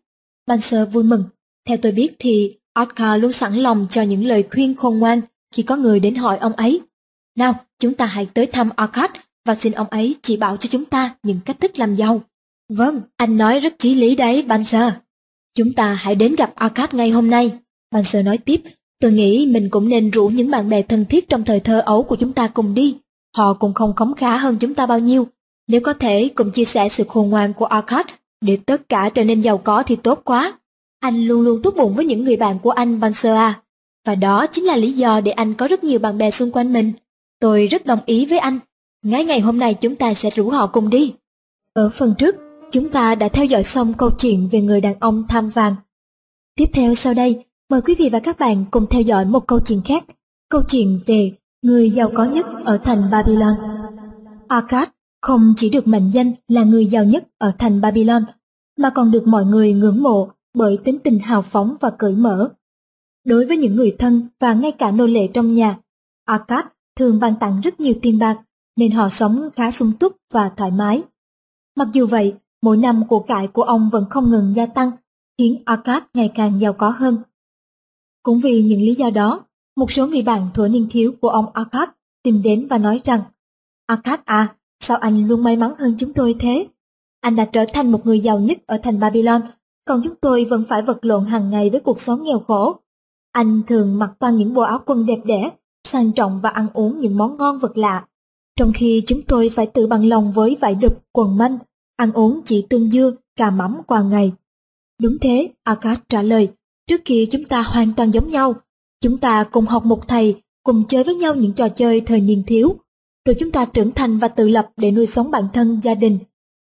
Banser 0.47 0.89
vui 0.91 1.03
mừng. 1.03 1.23
Theo 1.67 1.77
tôi 1.77 1.91
biết 1.91 2.15
thì 2.19 2.57
Oscar 2.81 3.21
luôn 3.21 3.31
sẵn 3.31 3.55
lòng 3.55 3.87
cho 3.89 4.01
những 4.01 4.25
lời 4.25 4.47
khuyên 4.51 4.75
khôn 4.75 4.99
ngoan 4.99 5.21
khi 5.55 5.63
có 5.63 5.75
người 5.75 5.99
đến 5.99 6.15
hỏi 6.15 6.37
ông 6.37 6.53
ấy. 6.53 6.81
Nào, 7.37 7.53
chúng 7.79 7.93
ta 7.93 8.05
hãy 8.05 8.27
tới 8.33 8.45
thăm 8.45 8.69
Arcad 8.75 9.11
và 9.45 9.55
xin 9.55 9.73
ông 9.73 9.87
ấy 9.87 10.15
chỉ 10.21 10.37
bảo 10.37 10.57
cho 10.57 10.69
chúng 10.71 10.85
ta 10.85 11.15
những 11.23 11.39
cách 11.45 11.59
thức 11.59 11.79
làm 11.79 11.95
giàu. 11.95 12.21
Vâng, 12.69 13.01
anh 13.17 13.37
nói 13.37 13.59
rất 13.59 13.79
chí 13.79 13.95
lý 13.95 14.15
đấy, 14.15 14.41
Banser. 14.41 14.93
Chúng 15.55 15.73
ta 15.73 15.93
hãy 15.93 16.15
đến 16.15 16.35
gặp 16.35 16.55
Arcad 16.55 16.93
ngay 16.93 17.09
hôm 17.09 17.29
nay. 17.29 17.51
Banser 17.91 18.25
nói 18.25 18.37
tiếp, 18.37 18.61
tôi 19.01 19.11
nghĩ 19.11 19.47
mình 19.51 19.69
cũng 19.69 19.89
nên 19.89 20.11
rủ 20.11 20.27
những 20.27 20.51
bạn 20.51 20.69
bè 20.69 20.81
thân 20.81 21.05
thiết 21.05 21.29
trong 21.29 21.43
thời 21.43 21.59
thơ 21.59 21.79
ấu 21.85 22.03
của 22.03 22.15
chúng 22.15 22.33
ta 22.33 22.47
cùng 22.47 22.73
đi. 22.73 22.97
Họ 23.37 23.53
cũng 23.53 23.73
không 23.73 23.95
khống 23.95 24.15
khá 24.15 24.37
hơn 24.37 24.57
chúng 24.59 24.73
ta 24.73 24.85
bao 24.85 24.99
nhiêu. 24.99 25.27
Nếu 25.67 25.81
có 25.81 25.93
thể 25.93 26.29
cùng 26.35 26.51
chia 26.51 26.65
sẻ 26.65 26.89
sự 26.89 27.03
khôn 27.09 27.29
ngoan 27.29 27.53
của 27.53 27.65
Arcad 27.65 28.05
để 28.41 28.57
tất 28.65 28.89
cả 28.89 29.09
trở 29.09 29.23
nên 29.23 29.41
giàu 29.41 29.57
có 29.57 29.83
thì 29.83 29.95
tốt 29.95 30.21
quá. 30.23 30.53
Anh 30.99 31.27
luôn 31.27 31.41
luôn 31.41 31.61
tốt 31.61 31.73
bụng 31.77 31.95
với 31.95 32.05
những 32.05 32.23
người 32.23 32.37
bạn 32.37 32.59
của 32.59 32.71
anh 32.71 32.99
Banser. 32.99 33.35
À. 33.35 33.61
Và 34.05 34.15
đó 34.15 34.47
chính 34.47 34.63
là 34.63 34.75
lý 34.75 34.91
do 34.91 35.21
để 35.21 35.31
anh 35.31 35.53
có 35.53 35.67
rất 35.67 35.83
nhiều 35.83 35.99
bạn 35.99 36.17
bè 36.17 36.31
xung 36.31 36.51
quanh 36.51 36.73
mình. 36.73 36.93
Tôi 37.39 37.67
rất 37.67 37.85
đồng 37.85 37.99
ý 38.05 38.25
với 38.25 38.39
anh. 38.39 38.59
Ngay 39.03 39.25
ngày 39.25 39.39
hôm 39.39 39.59
nay 39.59 39.73
chúng 39.73 39.95
ta 39.95 40.13
sẽ 40.13 40.29
rủ 40.29 40.49
họ 40.49 40.67
cùng 40.67 40.89
đi. 40.89 41.13
Ở 41.73 41.89
phần 41.89 42.15
trước, 42.17 42.35
chúng 42.71 42.89
ta 42.89 43.15
đã 43.15 43.27
theo 43.27 43.45
dõi 43.45 43.63
xong 43.63 43.93
câu 43.93 44.09
chuyện 44.17 44.49
về 44.51 44.61
người 44.61 44.81
đàn 44.81 44.95
ông 44.99 45.23
tham 45.29 45.49
vàng. 45.49 45.75
Tiếp 46.55 46.65
theo 46.73 46.93
sau 46.93 47.13
đây, 47.13 47.43
mời 47.71 47.81
quý 47.81 47.95
vị 47.97 48.09
và 48.11 48.19
các 48.19 48.39
bạn 48.39 48.65
cùng 48.71 48.85
theo 48.89 49.01
dõi 49.01 49.25
một 49.25 49.47
câu 49.47 49.59
chuyện 49.59 49.81
khác. 49.85 50.03
Câu 50.49 50.61
chuyện 50.67 50.99
về 51.05 51.31
người 51.61 51.89
giàu 51.89 52.11
có 52.15 52.25
nhất 52.25 52.45
ở 52.65 52.77
thành 52.77 53.03
Babylon. 53.11 53.53
Akkad 54.47 54.89
không 55.21 55.53
chỉ 55.57 55.69
được 55.69 55.87
mệnh 55.87 56.11
danh 56.13 56.31
là 56.47 56.63
người 56.63 56.85
giàu 56.85 57.03
nhất 57.03 57.27
ở 57.37 57.51
thành 57.59 57.81
Babylon, 57.81 58.23
mà 58.77 58.89
còn 58.89 59.11
được 59.11 59.27
mọi 59.27 59.45
người 59.45 59.73
ngưỡng 59.73 60.03
mộ 60.03 60.29
bởi 60.53 60.77
tính 60.83 60.99
tình 61.03 61.19
hào 61.19 61.41
phóng 61.41 61.75
và 61.79 61.89
cởi 61.89 62.15
mở. 62.15 62.49
Đối 63.25 63.45
với 63.45 63.57
những 63.57 63.75
người 63.75 63.95
thân 63.99 64.27
và 64.39 64.53
ngay 64.53 64.71
cả 64.71 64.91
nô 64.91 65.07
lệ 65.07 65.27
trong 65.33 65.53
nhà, 65.53 65.77
Akkad 66.25 66.65
thường 66.95 67.19
ban 67.19 67.35
tặng 67.39 67.61
rất 67.61 67.79
nhiều 67.79 67.93
tiền 68.01 68.19
bạc, 68.19 68.39
nên 68.75 68.91
họ 68.91 69.09
sống 69.09 69.49
khá 69.55 69.71
sung 69.71 69.91
túc 69.99 70.17
và 70.33 70.49
thoải 70.49 70.71
mái. 70.71 71.03
Mặc 71.75 71.87
dù 71.93 72.05
vậy, 72.05 72.33
mỗi 72.61 72.77
năm 72.77 73.07
của 73.07 73.19
cải 73.19 73.47
của 73.47 73.63
ông 73.63 73.89
vẫn 73.89 74.05
không 74.09 74.29
ngừng 74.29 74.53
gia 74.55 74.65
tăng, 74.65 74.91
khiến 75.37 75.63
Akkad 75.65 76.03
ngày 76.13 76.31
càng 76.35 76.59
giàu 76.59 76.73
có 76.73 76.89
hơn. 76.89 77.17
Cũng 78.23 78.39
vì 78.39 78.61
những 78.61 78.81
lý 78.81 78.95
do 78.95 79.09
đó, 79.09 79.45
một 79.75 79.91
số 79.91 80.07
người 80.07 80.21
bạn 80.21 80.47
thuở 80.53 80.67
niên 80.67 80.87
thiếu 80.91 81.13
của 81.21 81.29
ông 81.29 81.45
Akkad 81.53 81.89
tìm 82.23 82.41
đến 82.43 82.67
và 82.67 82.77
nói 82.77 83.01
rằng 83.03 83.21
Akkad 83.85 84.19
à, 84.25 84.55
sao 84.79 84.97
anh 84.97 85.27
luôn 85.27 85.43
may 85.43 85.57
mắn 85.57 85.73
hơn 85.77 85.95
chúng 85.97 86.13
tôi 86.13 86.35
thế? 86.39 86.67
Anh 87.21 87.35
đã 87.35 87.45
trở 87.45 87.65
thành 87.73 87.91
một 87.91 88.05
người 88.05 88.19
giàu 88.19 88.39
nhất 88.39 88.57
ở 88.65 88.77
thành 88.83 88.99
Babylon, 88.99 89.41
còn 89.85 90.01
chúng 90.03 90.15
tôi 90.21 90.45
vẫn 90.45 90.63
phải 90.67 90.81
vật 90.81 91.05
lộn 91.05 91.25
hàng 91.25 91.49
ngày 91.49 91.69
với 91.69 91.79
cuộc 91.79 91.99
sống 91.99 92.23
nghèo 92.23 92.39
khổ. 92.39 92.75
Anh 93.31 93.61
thường 93.67 93.99
mặc 93.99 94.11
toàn 94.19 94.37
những 94.37 94.53
bộ 94.53 94.61
áo 94.61 94.79
quần 94.85 95.05
đẹp 95.05 95.19
đẽ, 95.25 95.49
sang 95.83 96.11
trọng 96.11 96.41
và 96.41 96.49
ăn 96.49 96.67
uống 96.73 96.99
những 96.99 97.17
món 97.17 97.37
ngon 97.37 97.59
vật 97.59 97.77
lạ. 97.77 98.05
Trong 98.55 98.71
khi 98.75 99.03
chúng 99.05 99.21
tôi 99.27 99.49
phải 99.49 99.65
tự 99.65 99.87
bằng 99.87 100.05
lòng 100.05 100.31
với 100.31 100.57
vải 100.61 100.75
đực, 100.75 100.93
quần 101.11 101.37
manh, 101.37 101.57
ăn 101.95 102.13
uống 102.13 102.41
chỉ 102.45 102.65
tương 102.69 102.91
dưa, 102.91 103.11
cà 103.35 103.49
mắm 103.49 103.81
qua 103.87 104.01
ngày. 104.01 104.33
Đúng 105.01 105.17
thế, 105.21 105.49
Akash 105.63 106.09
trả 106.09 106.21
lời, 106.21 106.49
trước 106.87 107.01
kia 107.05 107.25
chúng 107.31 107.43
ta 107.43 107.61
hoàn 107.61 107.93
toàn 107.93 108.11
giống 108.11 108.29
nhau. 108.29 108.55
Chúng 109.01 109.17
ta 109.17 109.43
cùng 109.43 109.65
học 109.65 109.85
một 109.85 110.07
thầy, 110.07 110.41
cùng 110.63 110.83
chơi 110.87 111.03
với 111.03 111.15
nhau 111.15 111.35
những 111.35 111.53
trò 111.53 111.69
chơi 111.69 112.01
thời 112.01 112.21
niên 112.21 112.43
thiếu. 112.47 112.75
Rồi 113.25 113.35
chúng 113.39 113.51
ta 113.51 113.65
trưởng 113.65 113.91
thành 113.91 114.17
và 114.17 114.27
tự 114.27 114.47
lập 114.47 114.69
để 114.77 114.91
nuôi 114.91 115.07
sống 115.07 115.31
bản 115.31 115.47
thân, 115.53 115.79
gia 115.83 115.93
đình. 115.93 116.19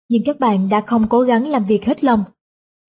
Nhưng 0.09 0.23
các 0.25 0.39
bạn 0.39 0.69
đã 0.69 0.81
không 0.81 1.07
cố 1.09 1.21
gắng 1.21 1.47
làm 1.47 1.65
việc 1.65 1.85
hết 1.85 2.03
lòng. 2.03 2.23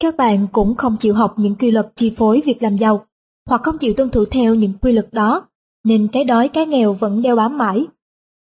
Các 0.00 0.16
bạn 0.16 0.46
cũng 0.52 0.74
không 0.74 0.96
chịu 1.00 1.14
học 1.14 1.34
những 1.36 1.54
quy 1.54 1.70
luật 1.70 1.92
chi 1.96 2.12
phối 2.16 2.42
việc 2.44 2.62
làm 2.62 2.76
giàu, 2.76 3.06
hoặc 3.48 3.60
không 3.64 3.78
chịu 3.78 3.94
tuân 3.96 4.10
thủ 4.10 4.24
theo 4.24 4.54
những 4.54 4.72
quy 4.80 4.92
luật 4.92 5.12
đó, 5.12 5.48
nên 5.84 6.08
cái 6.12 6.24
đói 6.24 6.48
cái 6.48 6.66
nghèo 6.66 6.92
vẫn 6.92 7.22
đeo 7.22 7.36
bám 7.36 7.58
mãi. 7.58 7.86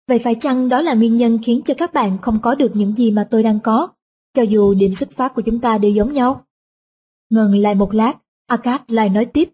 Vậy 0.08 0.18
phải 0.18 0.34
chăng 0.34 0.68
đó 0.68 0.82
là 0.82 0.94
nguyên 0.94 1.16
nhân 1.16 1.38
khiến 1.42 1.62
cho 1.64 1.74
các 1.74 1.92
bạn 1.92 2.18
không 2.22 2.38
có 2.42 2.54
được 2.54 2.76
những 2.76 2.96
gì 2.96 3.10
mà 3.10 3.28
tôi 3.30 3.42
đang 3.42 3.60
có, 3.60 3.88
cho 4.34 4.42
dù 4.42 4.74
điểm 4.74 4.94
xuất 4.94 5.10
phát 5.10 5.34
của 5.34 5.42
chúng 5.42 5.58
ta 5.58 5.78
đều 5.78 5.92
giống 5.92 6.12
nhau? 6.12 6.44
Ngừng 7.30 7.56
lại 7.56 7.74
một 7.74 7.94
lát, 7.94 8.14
Akkad 8.46 8.80
lại 8.88 9.08
nói 9.08 9.24
tiếp. 9.24 9.50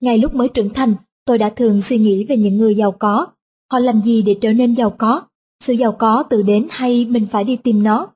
Ngay 0.00 0.18
lúc 0.18 0.34
mới 0.34 0.48
trưởng 0.48 0.74
thành, 0.74 0.94
tôi 1.24 1.38
đã 1.38 1.50
thường 1.50 1.82
suy 1.82 1.98
nghĩ 1.98 2.24
về 2.24 2.36
những 2.36 2.56
người 2.56 2.74
giàu 2.74 2.92
có. 2.92 3.26
Họ 3.72 3.78
làm 3.78 4.02
gì 4.02 4.22
để 4.22 4.38
trở 4.40 4.52
nên 4.52 4.74
giàu 4.74 4.90
có? 4.90 5.22
Sự 5.64 5.72
giàu 5.72 5.92
có 5.92 6.22
tự 6.22 6.42
đến 6.42 6.66
hay 6.70 7.04
mình 7.04 7.26
phải 7.26 7.44
đi 7.44 7.56
tìm 7.56 7.82
nó? 7.82 8.08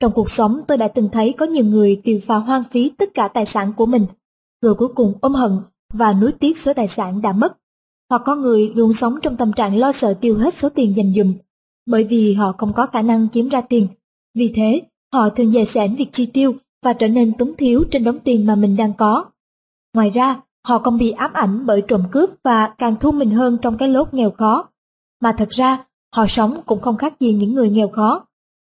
Trong 0.00 0.12
cuộc 0.12 0.30
sống 0.30 0.60
tôi 0.68 0.78
đã 0.78 0.88
từng 0.88 1.08
thấy 1.12 1.32
có 1.32 1.46
nhiều 1.46 1.64
người 1.64 2.00
tiêu 2.04 2.20
pha 2.22 2.36
hoang 2.36 2.64
phí 2.70 2.90
tất 2.98 3.14
cả 3.14 3.28
tài 3.28 3.46
sản 3.46 3.72
của 3.76 3.86
mình, 3.86 4.06
rồi 4.62 4.74
cuối 4.74 4.88
cùng 4.88 5.14
ôm 5.20 5.34
hận 5.34 5.58
và 5.92 6.12
nuối 6.12 6.32
tiếc 6.32 6.58
số 6.58 6.72
tài 6.72 6.88
sản 6.88 7.22
đã 7.22 7.32
mất. 7.32 7.56
Hoặc 8.10 8.22
có 8.24 8.36
người 8.36 8.72
luôn 8.74 8.92
sống 8.92 9.18
trong 9.22 9.36
tâm 9.36 9.52
trạng 9.52 9.76
lo 9.76 9.92
sợ 9.92 10.14
tiêu 10.20 10.36
hết 10.36 10.54
số 10.54 10.68
tiền 10.68 10.96
dành 10.96 11.12
dụm, 11.16 11.34
bởi 11.86 12.04
vì 12.04 12.34
họ 12.34 12.52
không 12.58 12.72
có 12.72 12.86
khả 12.86 13.02
năng 13.02 13.28
kiếm 13.28 13.48
ra 13.48 13.60
tiền. 13.60 13.88
Vì 14.34 14.52
thế, 14.54 14.82
họ 15.12 15.28
thường 15.28 15.50
dè 15.50 15.64
xẻn 15.64 15.94
việc 15.94 16.12
chi 16.12 16.26
tiêu 16.26 16.54
và 16.82 16.92
trở 16.92 17.08
nên 17.08 17.32
túng 17.38 17.54
thiếu 17.54 17.84
trên 17.90 18.04
đống 18.04 18.18
tiền 18.24 18.46
mà 18.46 18.54
mình 18.54 18.76
đang 18.76 18.92
có. 18.92 19.24
Ngoài 19.94 20.10
ra, 20.10 20.40
họ 20.66 20.78
còn 20.78 20.98
bị 20.98 21.10
ám 21.10 21.32
ảnh 21.32 21.66
bởi 21.66 21.82
trộm 21.88 22.02
cướp 22.12 22.30
và 22.42 22.66
càng 22.78 22.96
thu 23.00 23.12
mình 23.12 23.30
hơn 23.30 23.58
trong 23.62 23.76
cái 23.78 23.88
lốt 23.88 24.14
nghèo 24.14 24.30
khó. 24.30 24.68
Mà 25.20 25.34
thật 25.38 25.50
ra, 25.50 25.84
họ 26.14 26.26
sống 26.28 26.60
cũng 26.66 26.80
không 26.80 26.96
khác 26.96 27.20
gì 27.20 27.32
những 27.32 27.54
người 27.54 27.70
nghèo 27.70 27.88
khó. 27.88 28.26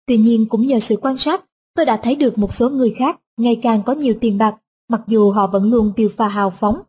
Tuy 0.06 0.18
nhiên 0.18 0.46
cũng 0.50 0.68
nhờ 0.68 0.80
sự 0.80 0.96
quan 1.02 1.18
sát, 1.18 1.46
tôi 1.76 1.86
đã 1.86 1.98
thấy 1.98 2.16
được 2.16 2.38
một 2.38 2.54
số 2.54 2.70
người 2.70 2.96
khác 2.98 3.20
ngày 3.38 3.60
càng 3.64 3.84
có 3.84 3.94
nhiều 3.94 4.14
tiền 4.22 4.38
bạc, 4.38 4.56
mặc 4.90 5.02
dù 5.08 5.32
họ 5.32 5.48
vẫn 5.48 5.72
luôn 5.72 5.94
tiêu 5.96 6.10
pha 6.10 6.28
hào 6.28 6.50
phóng. 6.50 6.82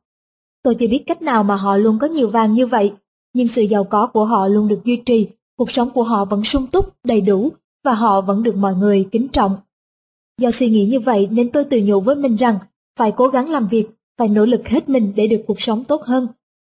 Tôi 0.62 0.74
chưa 0.74 0.88
biết 0.88 1.04
cách 1.06 1.22
nào 1.22 1.44
mà 1.44 1.56
họ 1.56 1.76
luôn 1.76 1.98
có 1.98 2.06
nhiều 2.06 2.28
vàng 2.28 2.54
như 2.54 2.66
vậy, 2.66 2.92
nhưng 3.34 3.48
sự 3.48 3.62
giàu 3.62 3.84
có 3.84 4.06
của 4.06 4.24
họ 4.24 4.48
luôn 4.48 4.68
được 4.68 4.80
duy 4.84 5.02
trì, 5.06 5.28
cuộc 5.56 5.70
sống 5.70 5.90
của 5.90 6.02
họ 6.02 6.24
vẫn 6.24 6.44
sung 6.44 6.66
túc, 6.66 6.94
đầy 7.04 7.20
đủ 7.20 7.52
và 7.84 7.94
họ 7.94 8.20
vẫn 8.20 8.42
được 8.42 8.56
mọi 8.56 8.74
người 8.74 9.08
kính 9.12 9.28
trọng. 9.28 9.56
Do 10.40 10.50
suy 10.50 10.70
nghĩ 10.70 10.86
như 10.86 11.00
vậy 11.00 11.28
nên 11.30 11.52
tôi 11.52 11.64
tự 11.64 11.80
nhủ 11.84 12.00
với 12.00 12.16
mình 12.16 12.36
rằng 12.36 12.58
phải 12.98 13.12
cố 13.16 13.28
gắng 13.28 13.50
làm 13.50 13.68
việc, 13.68 13.88
phải 14.18 14.28
nỗ 14.28 14.46
lực 14.46 14.68
hết 14.68 14.88
mình 14.88 15.12
để 15.16 15.26
được 15.26 15.42
cuộc 15.46 15.60
sống 15.60 15.84
tốt 15.84 16.02
hơn. 16.02 16.26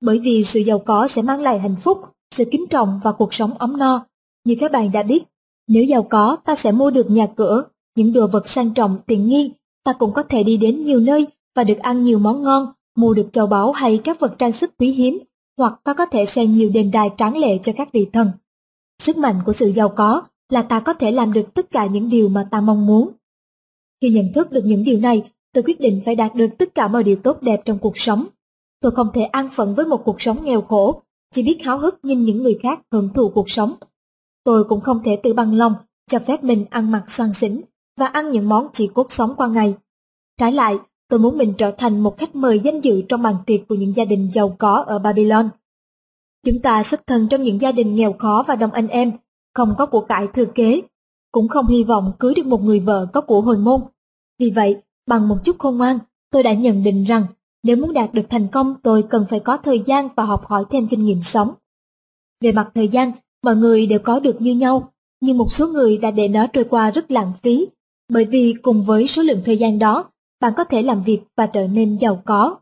Bởi 0.02 0.20
vì 0.20 0.44
sự 0.44 0.60
giàu 0.60 0.80
có 0.80 1.08
sẽ 1.08 1.22
mang 1.22 1.42
lại 1.42 1.60
hạnh 1.60 1.76
phúc, 1.76 2.02
sự 2.36 2.46
kính 2.52 2.66
trọng 2.70 3.00
và 3.04 3.12
cuộc 3.12 3.34
sống 3.34 3.54
ấm 3.58 3.78
no. 3.78 4.06
Như 4.46 4.56
các 4.60 4.72
bạn 4.72 4.92
đã 4.92 5.04
biết, 5.04 5.24
nếu 5.68 5.84
giàu 5.84 6.04
có 6.04 6.38
ta 6.46 6.56
sẽ 6.56 6.72
mua 6.72 6.92
được 6.92 7.10
nhà 7.10 7.28
cửa, 7.36 7.64
những 7.96 8.14
đồ 8.14 8.28
vật 8.28 8.48
sang 8.48 8.74
trọng 8.74 8.98
tiện 9.08 9.28
nghi, 9.28 9.52
ta 9.84 9.94
cũng 9.94 10.14
có 10.14 10.24
thể 10.24 10.44
đi 10.44 10.58
đến 10.58 10.84
nhiều 10.84 11.00
nơi 11.00 11.28
và 11.56 11.64
được 11.64 11.78
ăn 11.78 12.04
nhiều 12.04 12.20
món 12.20 12.44
ngon, 12.44 12.72
mua 12.96 13.14
được 13.14 13.30
châu 13.34 13.48
báu 13.48 13.72
hay 13.72 14.02
các 14.04 14.20
vật 14.20 14.36
trang 14.38 14.52
sức 14.52 14.72
quý 14.78 14.92
hiếm, 14.92 15.20
hoặc 15.58 15.80
ta 15.84 15.94
có 15.94 16.06
thể 16.06 16.26
xây 16.26 16.48
nhiều 16.48 16.70
đền 16.74 16.92
đài 16.92 17.10
tráng 17.18 17.38
lệ 17.38 17.58
cho 17.64 17.74
các 17.78 17.92
vị 17.92 18.10
thần. 18.14 18.32
Sức 19.02 19.18
mạnh 19.18 19.42
của 19.46 19.54
sự 19.54 19.72
giàu 19.72 19.90
có 19.90 20.22
là 20.50 20.62
ta 20.62 20.80
có 20.80 20.94
thể 20.94 21.12
làm 21.12 21.34
được 21.34 21.54
tất 21.54 21.72
cả 21.72 21.86
những 21.86 22.10
điều 22.10 22.30
mà 22.30 22.48
ta 22.52 22.62
mong 22.62 22.86
muốn. 22.86 23.10
Khi 24.02 24.10
nhận 24.10 24.34
thức 24.34 24.52
được 24.52 24.66
những 24.66 24.84
điều 24.84 25.00
này, 25.00 25.32
tôi 25.54 25.64
quyết 25.64 25.80
định 25.80 26.02
phải 26.06 26.16
đạt 26.16 26.36
được 26.36 26.48
tất 26.58 26.76
cả 26.76 26.88
mọi 26.88 27.04
điều 27.04 27.16
tốt 27.16 27.42
đẹp 27.42 27.62
trong 27.66 27.80
cuộc 27.80 27.98
sống. 27.98 28.26
Tôi 28.82 28.92
không 28.92 29.08
thể 29.14 29.22
an 29.22 29.50
phận 29.52 29.76
với 29.76 29.86
một 29.86 30.02
cuộc 30.06 30.22
sống 30.22 30.46
nghèo 30.46 30.62
khổ, 30.62 31.02
chỉ 31.32 31.44
biết 31.44 31.58
háo 31.64 31.78
hức 31.78 32.00
nhìn 32.04 32.24
những 32.24 32.44
người 32.44 32.60
khác 32.64 32.80
hưởng 32.92 33.10
thụ 33.14 33.30
cuộc 33.30 33.50
sống. 33.50 33.74
tôi 34.44 34.64
cũng 34.64 34.82
không 34.82 35.02
thể 35.04 35.16
tự 35.24 35.34
bằng 35.34 35.54
lòng 35.54 35.74
cho 36.08 36.20
phép 36.20 36.44
mình 36.44 36.66
ăn 36.70 36.92
mặc 36.92 37.04
xoan 37.08 37.34
xỉn 37.34 37.62
và 38.00 38.08
ăn 38.08 38.32
những 38.32 38.50
món 38.50 38.68
chỉ 38.74 38.88
cốt 38.88 39.12
sống 39.12 39.34
qua 39.38 39.48
ngày. 39.48 39.76
Trái 40.38 40.52
lại, 40.52 40.78
tôi 41.10 41.20
muốn 41.20 41.38
mình 41.38 41.54
trở 41.58 41.72
thành 41.72 42.00
một 42.00 42.18
khách 42.18 42.36
mời 42.36 42.60
danh 42.60 42.80
dự 42.80 43.02
trong 43.10 43.22
bàn 43.22 43.36
tiệc 43.46 43.68
của 43.70 43.76
những 43.76 43.96
gia 43.96 44.06
đình 44.06 44.30
giàu 44.34 44.56
có 44.60 44.84
ở 44.88 45.00
Babylon. 45.00 45.50
Chúng 46.46 46.60
ta 46.60 46.84
xuất 46.84 47.08
thân 47.08 47.28
trong 47.30 47.42
những 47.42 47.62
gia 47.62 47.72
đình 47.72 47.96
nghèo 47.96 48.14
khó 48.14 48.44
và 48.48 48.56
đông 48.56 48.72
anh 48.72 48.88
em, 48.88 49.12
không 49.54 49.74
có 49.78 49.86
của 49.86 50.02
cải 50.02 50.28
thừa 50.28 50.46
kế, 50.46 50.82
cũng 51.32 51.48
không 51.48 51.68
hy 51.68 51.84
vọng 51.84 52.12
cưới 52.20 52.34
được 52.34 52.46
một 52.46 52.62
người 52.62 52.80
vợ 52.80 53.08
có 53.14 53.22
của 53.22 53.42
hồi 53.42 53.58
môn. 53.58 53.82
Vì 54.40 54.52
vậy, 54.56 54.76
bằng 55.12 55.28
một 55.28 55.38
chút 55.44 55.60
khôn 55.60 55.78
ngoan, 55.78 56.00
tôi 56.32 56.44
đã 56.44 56.54
nhận 56.54 56.84
định 56.84 57.04
rằng 57.04 57.26
nếu 57.64 57.76
muốn 57.76 57.94
đạt 57.94 58.14
được 58.14 58.26
thành 58.30 58.48
công 58.48 58.76
tôi 58.84 59.04
cần 59.10 59.26
phải 59.30 59.40
có 59.40 59.58
thời 59.58 59.80
gian 59.80 60.10
và 60.16 60.24
học 60.24 60.46
hỏi 60.46 60.66
thêm 60.70 60.88
kinh 60.88 61.06
nghiệm 61.06 61.22
sống. 61.22 61.54
Về 62.42 62.52
mặt 62.52 62.72
thời 62.76 62.88
gian, 62.88 63.12
mọi 63.44 63.56
người 63.56 63.86
đều 63.86 64.00
có 64.00 64.20
được 64.20 64.42
như 64.42 64.56
nhau, 64.56 64.92
nhưng 65.22 65.38
một 65.38 65.52
số 65.52 65.68
người 65.68 65.98
đã 65.98 66.12
để 66.12 66.28
nó 66.28 66.48
trôi 66.48 66.64
qua 66.64 66.92
rất 66.92 67.12
lãng 67.12 67.34
phí, 67.44 67.68
bởi 68.10 68.26
vì 68.26 68.56
cùng 68.62 68.84
với 68.84 69.08
số 69.08 69.24
lượng 69.24 69.42
thời 69.46 69.58
gian 69.58 69.80
đó, 69.80 70.10
bạn 70.40 70.54
có 70.58 70.64
thể 70.64 70.82
làm 70.82 71.04
việc 71.04 71.22
và 71.38 71.48
trở 71.48 71.68
nên 71.68 71.98
giàu 71.98 72.22
có. 72.26 72.56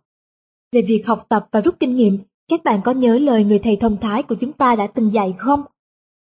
Về 0.71 0.81
việc 0.81 1.07
học 1.07 1.25
tập 1.29 1.47
và 1.51 1.61
rút 1.61 1.75
kinh 1.79 1.95
nghiệm, 1.95 2.17
các 2.47 2.63
bạn 2.63 2.81
có 2.83 2.91
nhớ 2.91 3.19
lời 3.19 3.43
người 3.43 3.59
thầy 3.59 3.75
thông 3.75 3.97
thái 3.97 4.23
của 4.23 4.35
chúng 4.35 4.53
ta 4.53 4.75
đã 4.75 4.87
từng 4.87 5.13
dạy 5.13 5.33
không? 5.37 5.63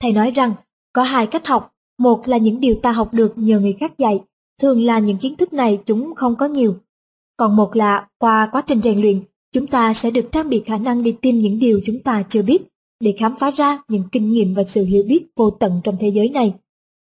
Thầy 0.01 0.11
nói 0.11 0.31
rằng, 0.31 0.53
có 0.93 1.03
hai 1.03 1.27
cách 1.27 1.47
học, 1.47 1.73
một 1.99 2.27
là 2.27 2.37
những 2.37 2.59
điều 2.59 2.75
ta 2.81 2.91
học 2.91 3.13
được 3.13 3.33
nhờ 3.37 3.59
người 3.59 3.73
khác 3.79 3.97
dạy, 3.97 4.21
thường 4.59 4.83
là 4.83 4.99
những 4.99 5.17
kiến 5.17 5.35
thức 5.35 5.53
này 5.53 5.79
chúng 5.85 6.13
không 6.15 6.35
có 6.35 6.45
nhiều. 6.45 6.75
Còn 7.37 7.55
một 7.55 7.75
là 7.75 8.07
qua 8.17 8.49
quá 8.51 8.61
trình 8.67 8.81
rèn 8.83 9.01
luyện, 9.01 9.21
chúng 9.53 9.67
ta 9.67 9.93
sẽ 9.93 10.11
được 10.11 10.31
trang 10.31 10.49
bị 10.49 10.63
khả 10.65 10.77
năng 10.77 11.03
đi 11.03 11.11
tìm 11.11 11.41
những 11.41 11.59
điều 11.59 11.81
chúng 11.85 12.03
ta 12.03 12.23
chưa 12.29 12.41
biết, 12.41 12.61
để 12.99 13.15
khám 13.19 13.35
phá 13.39 13.51
ra 13.51 13.79
những 13.87 14.03
kinh 14.11 14.31
nghiệm 14.31 14.53
và 14.53 14.63
sự 14.63 14.85
hiểu 14.85 15.03
biết 15.07 15.27
vô 15.35 15.49
tận 15.49 15.81
trong 15.83 15.97
thế 15.99 16.11
giới 16.11 16.29
này. 16.29 16.53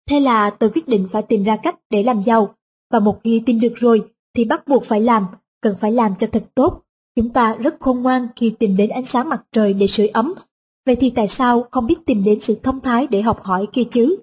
Thế 0.08 0.20
là 0.20 0.50
tôi 0.50 0.70
quyết 0.70 0.88
định 0.88 1.08
phải 1.10 1.22
tìm 1.22 1.44
ra 1.44 1.56
cách 1.56 1.76
để 1.90 2.02
làm 2.02 2.22
giàu, 2.26 2.54
và 2.90 2.98
một 2.98 3.20
khi 3.24 3.42
tìm 3.46 3.60
được 3.60 3.74
rồi 3.76 4.02
thì 4.34 4.44
bắt 4.44 4.68
buộc 4.68 4.84
phải 4.84 5.00
làm, 5.00 5.26
cần 5.60 5.76
phải 5.80 5.92
làm 5.92 6.14
cho 6.18 6.26
thật 6.26 6.44
tốt. 6.54 6.82
Chúng 7.16 7.30
ta 7.30 7.54
rất 7.54 7.76
khôn 7.80 8.02
ngoan 8.02 8.28
khi 8.36 8.50
tìm 8.58 8.76
đến 8.76 8.90
ánh 8.90 9.04
sáng 9.04 9.28
mặt 9.28 9.42
trời 9.52 9.72
để 9.72 9.86
sưởi 9.86 10.08
ấm. 10.08 10.34
Vậy 10.86 10.96
thì 10.96 11.10
tại 11.10 11.28
sao 11.28 11.64
không 11.70 11.86
biết 11.86 12.06
tìm 12.06 12.24
đến 12.24 12.40
sự 12.40 12.54
thông 12.62 12.80
thái 12.80 13.06
để 13.06 13.22
học 13.22 13.42
hỏi 13.42 13.66
kia 13.72 13.84
chứ? 13.90 14.16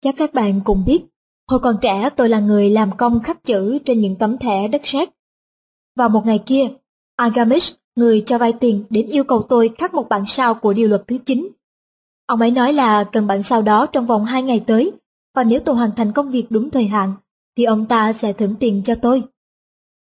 Chắc 0.00 0.14
các 0.18 0.34
bạn 0.34 0.60
cũng 0.64 0.84
biết, 0.86 1.02
hồi 1.48 1.60
còn 1.60 1.76
trẻ 1.82 2.10
tôi 2.16 2.28
là 2.28 2.40
người 2.40 2.70
làm 2.70 2.96
công 2.96 3.22
khắc 3.22 3.44
chữ 3.44 3.78
trên 3.78 4.00
những 4.00 4.16
tấm 4.16 4.38
thẻ 4.38 4.68
đất 4.68 4.80
sét. 4.84 5.08
Vào 5.96 6.08
một 6.08 6.26
ngày 6.26 6.42
kia, 6.46 6.68
Agamish, 7.16 7.76
người 7.96 8.20
cho 8.26 8.38
vay 8.38 8.52
tiền 8.52 8.84
đến 8.90 9.06
yêu 9.06 9.24
cầu 9.24 9.42
tôi 9.48 9.70
khắc 9.78 9.94
một 9.94 10.08
bản 10.08 10.24
sao 10.26 10.54
của 10.54 10.72
điều 10.72 10.88
luật 10.88 11.02
thứ 11.06 11.18
9. 11.26 11.48
Ông 12.26 12.40
ấy 12.40 12.50
nói 12.50 12.72
là 12.72 13.04
cần 13.04 13.26
bản 13.26 13.42
sao 13.42 13.62
đó 13.62 13.86
trong 13.86 14.06
vòng 14.06 14.24
2 14.24 14.42
ngày 14.42 14.64
tới, 14.66 14.92
và 15.34 15.44
nếu 15.44 15.60
tôi 15.60 15.76
hoàn 15.76 15.90
thành 15.96 16.12
công 16.12 16.30
việc 16.30 16.46
đúng 16.50 16.70
thời 16.70 16.86
hạn, 16.86 17.14
thì 17.56 17.64
ông 17.64 17.86
ta 17.86 18.12
sẽ 18.12 18.32
thưởng 18.32 18.54
tiền 18.60 18.82
cho 18.84 18.94
tôi. 18.94 19.22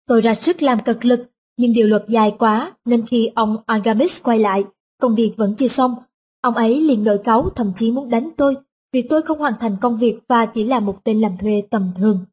Tôi 0.07 0.21
ra 0.21 0.35
sức 0.35 0.61
làm 0.61 0.79
cực 0.79 1.05
lực, 1.05 1.29
nhưng 1.57 1.73
điều 1.73 1.87
luật 1.87 2.05
dài 2.07 2.35
quá 2.39 2.75
nên 2.85 3.07
khi 3.07 3.31
ông 3.35 3.57
Agamis 3.65 4.23
quay 4.23 4.39
lại, 4.39 4.63
công 5.01 5.15
việc 5.15 5.33
vẫn 5.37 5.55
chưa 5.55 5.67
xong. 5.67 5.95
Ông 6.41 6.53
ấy 6.53 6.81
liền 6.81 7.03
nổi 7.03 7.19
cáu 7.23 7.49
thậm 7.49 7.71
chí 7.75 7.91
muốn 7.91 8.09
đánh 8.09 8.29
tôi 8.37 8.55
vì 8.93 9.01
tôi 9.01 9.21
không 9.21 9.39
hoàn 9.39 9.53
thành 9.59 9.77
công 9.81 9.97
việc 9.97 10.19
và 10.27 10.45
chỉ 10.45 10.63
là 10.63 10.79
một 10.79 11.03
tên 11.03 11.21
làm 11.21 11.37
thuê 11.37 11.63
tầm 11.69 11.91
thường. 11.95 12.25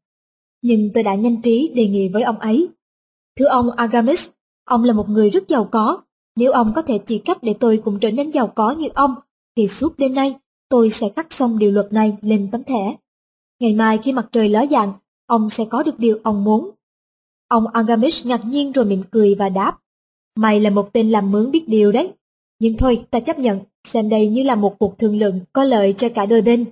Nhưng 0.63 0.91
tôi 0.95 1.03
đã 1.03 1.15
nhanh 1.15 1.43
trí 1.43 1.73
đề 1.75 1.87
nghị 1.87 2.09
với 2.09 2.23
ông 2.23 2.39
ấy. 2.39 2.69
Thưa 3.39 3.47
ông 3.47 3.71
Agamis, 3.71 4.29
ông 4.65 4.85
là 4.85 4.93
một 4.93 5.09
người 5.09 5.31
rất 5.31 5.49
giàu 5.49 5.69
có. 5.73 6.03
Nếu 6.37 6.53
ông 6.53 6.73
có 6.75 6.83
thể 6.83 6.99
chỉ 7.07 7.19
cách 7.19 7.39
để 7.43 7.55
tôi 7.61 7.83
cũng 7.85 7.99
trở 8.01 8.11
nên 8.11 8.31
giàu 8.31 8.47
có 8.47 8.71
như 8.71 8.89
ông, 8.95 9.15
thì 9.57 9.69
suốt 9.69 9.99
đêm 9.99 10.15
nay 10.15 10.37
tôi 10.69 10.91
sẽ 10.91 11.09
khắc 11.09 11.33
xong 11.33 11.59
điều 11.59 11.73
luật 11.73 11.93
này 11.93 12.17
lên 12.21 12.49
tấm 12.53 12.65
thẻ. 12.65 12.97
Ngày 13.61 13.75
mai 13.75 13.99
khi 13.99 14.13
mặt 14.13 14.27
trời 14.33 14.49
ló 14.49 14.67
dạng, 14.71 14.93
ông 15.27 15.51
sẽ 15.51 15.65
có 15.65 15.83
được 15.83 15.99
điều 15.99 16.19
ông 16.23 16.45
muốn. 16.45 16.71
Ông 17.49 17.67
Agamish 17.67 18.27
ngạc 18.27 18.41
nhiên 18.45 18.73
rồi 18.73 18.85
mỉm 18.85 19.03
cười 19.11 19.35
và 19.35 19.49
đáp. 19.49 19.79
Mày 20.37 20.61
là 20.61 20.71
một 20.71 20.93
tên 20.93 21.11
làm 21.11 21.31
mướn 21.31 21.51
biết 21.51 21.69
điều 21.69 21.93
đấy. 21.93 22.13
Nhưng 22.59 22.77
thôi, 22.77 23.05
ta 23.11 23.21
chấp 23.21 23.39
nhận, 23.39 23.61
xem 23.85 24.09
đây 24.09 24.29
như 24.29 24.43
là 24.43 24.55
một 24.55 24.79
cuộc 24.79 24.99
thương 24.99 25.19
lượng 25.19 25.41
có 25.53 25.65
lợi 25.65 25.95
cho 25.97 26.09
cả 26.09 26.27
đôi 26.27 26.43
bên. 26.43 26.65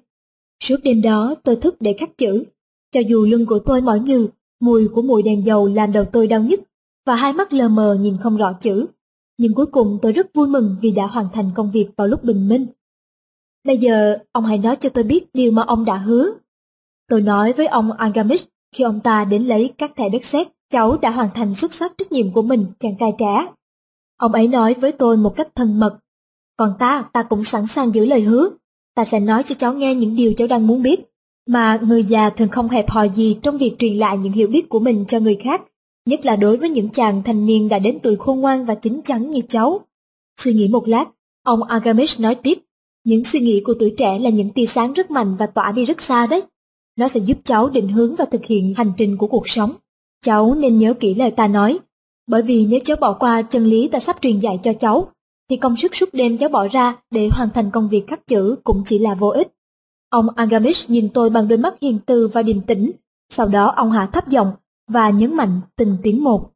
Suốt 0.64 0.76
đêm 0.84 1.02
đó 1.02 1.34
tôi 1.42 1.56
thức 1.56 1.76
để 1.80 1.92
khắc 1.98 2.18
chữ. 2.18 2.44
Cho 2.90 3.00
dù 3.00 3.26
lưng 3.26 3.46
của 3.46 3.58
tôi 3.58 3.80
mỏi 3.80 4.00
như, 4.00 4.28
mùi 4.60 4.88
của 4.88 5.02
mùi 5.02 5.22
đèn 5.22 5.44
dầu 5.44 5.68
làm 5.68 5.92
đầu 5.92 6.04
tôi 6.04 6.26
đau 6.26 6.40
nhức 6.40 6.60
và 7.06 7.14
hai 7.14 7.32
mắt 7.32 7.52
lờ 7.52 7.68
mờ 7.68 7.94
nhìn 8.00 8.16
không 8.22 8.36
rõ 8.36 8.52
chữ. 8.60 8.86
Nhưng 9.38 9.54
cuối 9.54 9.66
cùng 9.66 9.98
tôi 10.02 10.12
rất 10.12 10.26
vui 10.34 10.48
mừng 10.48 10.76
vì 10.80 10.90
đã 10.90 11.06
hoàn 11.06 11.28
thành 11.32 11.50
công 11.54 11.70
việc 11.70 11.88
vào 11.96 12.06
lúc 12.06 12.24
bình 12.24 12.48
minh. 12.48 12.66
Bây 13.64 13.78
giờ, 13.78 14.18
ông 14.32 14.44
hãy 14.44 14.58
nói 14.58 14.76
cho 14.76 14.88
tôi 14.88 15.04
biết 15.04 15.24
điều 15.34 15.52
mà 15.52 15.62
ông 15.62 15.84
đã 15.84 15.96
hứa. 15.96 16.30
Tôi 17.08 17.20
nói 17.20 17.52
với 17.52 17.66
ông 17.66 17.92
Agamish 17.92 18.48
khi 18.72 18.84
ông 18.84 19.00
ta 19.00 19.24
đến 19.24 19.46
lấy 19.46 19.72
các 19.78 19.92
thẻ 19.96 20.08
đất 20.08 20.24
sét, 20.24 20.48
cháu 20.70 20.98
đã 20.98 21.10
hoàn 21.10 21.28
thành 21.34 21.54
xuất 21.54 21.74
sắc 21.74 21.92
trách 21.98 22.12
nhiệm 22.12 22.32
của 22.32 22.42
mình, 22.42 22.66
chàng 22.78 22.96
trai 22.98 23.12
trẻ. 23.18 23.46
Ông 24.16 24.32
ấy 24.32 24.48
nói 24.48 24.74
với 24.74 24.92
tôi 24.92 25.16
một 25.16 25.36
cách 25.36 25.48
thân 25.54 25.80
mật. 25.80 25.98
Còn 26.56 26.74
ta, 26.78 27.04
ta 27.12 27.22
cũng 27.22 27.44
sẵn 27.44 27.66
sàng 27.66 27.94
giữ 27.94 28.06
lời 28.06 28.20
hứa. 28.20 28.50
Ta 28.94 29.04
sẽ 29.04 29.20
nói 29.20 29.42
cho 29.42 29.54
cháu 29.54 29.74
nghe 29.74 29.94
những 29.94 30.16
điều 30.16 30.32
cháu 30.36 30.48
đang 30.48 30.66
muốn 30.66 30.82
biết. 30.82 31.00
Mà 31.46 31.78
người 31.82 32.04
già 32.04 32.30
thường 32.30 32.48
không 32.48 32.68
hẹp 32.68 32.90
hòi 32.90 33.10
gì 33.14 33.38
trong 33.42 33.58
việc 33.58 33.74
truyền 33.78 33.96
lại 33.96 34.18
những 34.18 34.32
hiểu 34.32 34.48
biết 34.48 34.68
của 34.68 34.80
mình 34.80 35.04
cho 35.08 35.20
người 35.20 35.34
khác, 35.34 35.62
nhất 36.06 36.26
là 36.26 36.36
đối 36.36 36.56
với 36.56 36.68
những 36.68 36.88
chàng 36.88 37.22
thanh 37.22 37.46
niên 37.46 37.68
đã 37.68 37.78
đến 37.78 37.98
tuổi 38.02 38.16
khôn 38.16 38.40
ngoan 38.40 38.66
và 38.66 38.74
chín 38.74 39.00
chắn 39.04 39.30
như 39.30 39.40
cháu. 39.48 39.80
Suy 40.40 40.52
nghĩ 40.52 40.68
một 40.68 40.88
lát, 40.88 41.04
ông 41.44 41.62
Agamish 41.62 42.20
nói 42.20 42.34
tiếp. 42.34 42.58
Những 43.04 43.24
suy 43.24 43.40
nghĩ 43.40 43.62
của 43.64 43.74
tuổi 43.74 43.94
trẻ 43.96 44.18
là 44.18 44.30
những 44.30 44.50
tia 44.50 44.66
sáng 44.66 44.92
rất 44.92 45.10
mạnh 45.10 45.36
và 45.38 45.46
tỏa 45.46 45.72
đi 45.72 45.84
rất 45.84 46.02
xa 46.02 46.26
đấy. 46.26 46.42
Nó 46.96 47.08
sẽ 47.08 47.20
giúp 47.20 47.38
cháu 47.44 47.68
định 47.68 47.88
hướng 47.88 48.14
và 48.14 48.24
thực 48.24 48.44
hiện 48.44 48.74
hành 48.76 48.92
trình 48.96 49.16
của 49.16 49.26
cuộc 49.26 49.48
sống. 49.48 49.72
Cháu 50.24 50.54
nên 50.54 50.78
nhớ 50.78 50.94
kỹ 50.94 51.14
lời 51.14 51.30
ta 51.30 51.48
nói, 51.48 51.78
bởi 52.26 52.42
vì 52.42 52.66
nếu 52.66 52.80
cháu 52.84 52.96
bỏ 53.00 53.12
qua 53.12 53.42
chân 53.42 53.64
lý 53.64 53.88
ta 53.88 53.98
sắp 53.98 54.16
truyền 54.20 54.38
dạy 54.38 54.58
cho 54.62 54.72
cháu, 54.72 55.12
thì 55.52 55.58
công 55.58 55.76
sức 55.76 55.96
suốt 55.96 56.08
đêm 56.12 56.38
cháu 56.38 56.48
bỏ 56.48 56.68
ra 56.68 56.96
để 57.10 57.28
hoàn 57.32 57.50
thành 57.50 57.70
công 57.70 57.88
việc 57.88 58.06
khắc 58.06 58.26
chữ 58.26 58.56
cũng 58.64 58.82
chỉ 58.84 58.98
là 58.98 59.14
vô 59.14 59.28
ích. 59.28 59.48
Ông 60.10 60.26
Agamish 60.36 60.90
nhìn 60.90 61.08
tôi 61.08 61.30
bằng 61.30 61.48
đôi 61.48 61.58
mắt 61.58 61.74
hiền 61.80 61.98
từ 62.06 62.28
và 62.28 62.42
điềm 62.42 62.60
tĩnh, 62.60 62.90
sau 63.28 63.48
đó 63.48 63.72
ông 63.76 63.90
hạ 63.90 64.06
thấp 64.06 64.28
giọng 64.28 64.52
và 64.88 65.10
nhấn 65.10 65.36
mạnh 65.36 65.60
từng 65.76 65.96
tiếng 66.02 66.24
một. 66.24 66.50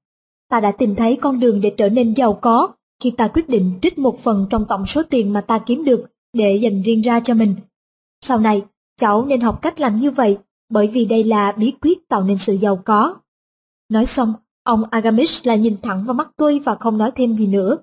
Ta 0.50 0.60
đã 0.60 0.72
tìm 0.72 0.94
thấy 0.94 1.16
con 1.16 1.40
đường 1.40 1.60
để 1.60 1.74
trở 1.76 1.88
nên 1.88 2.14
giàu 2.14 2.34
có 2.34 2.68
khi 3.02 3.10
ta 3.10 3.28
quyết 3.28 3.48
định 3.48 3.78
trích 3.82 3.98
một 3.98 4.18
phần 4.18 4.46
trong 4.50 4.64
tổng 4.68 4.86
số 4.86 5.02
tiền 5.02 5.32
mà 5.32 5.40
ta 5.40 5.58
kiếm 5.58 5.84
được 5.84 6.04
để 6.32 6.56
dành 6.56 6.82
riêng 6.82 7.02
ra 7.02 7.20
cho 7.20 7.34
mình. 7.34 7.54
Sau 8.24 8.38
này, 8.38 8.62
cháu 9.00 9.26
nên 9.26 9.40
học 9.40 9.62
cách 9.62 9.80
làm 9.80 9.96
như 9.96 10.10
vậy, 10.10 10.38
bởi 10.70 10.86
vì 10.86 11.04
đây 11.04 11.24
là 11.24 11.52
bí 11.52 11.72
quyết 11.82 12.08
tạo 12.08 12.22
nên 12.22 12.38
sự 12.38 12.52
giàu 12.52 12.76
có. 12.76 13.16
Nói 13.88 14.06
xong, 14.06 14.34
ông 14.62 14.82
Agamish 14.90 15.46
lại 15.46 15.58
nhìn 15.58 15.76
thẳng 15.82 16.04
vào 16.04 16.14
mắt 16.14 16.30
tôi 16.36 16.60
và 16.64 16.74
không 16.74 16.98
nói 16.98 17.10
thêm 17.10 17.36
gì 17.36 17.46
nữa. 17.46 17.76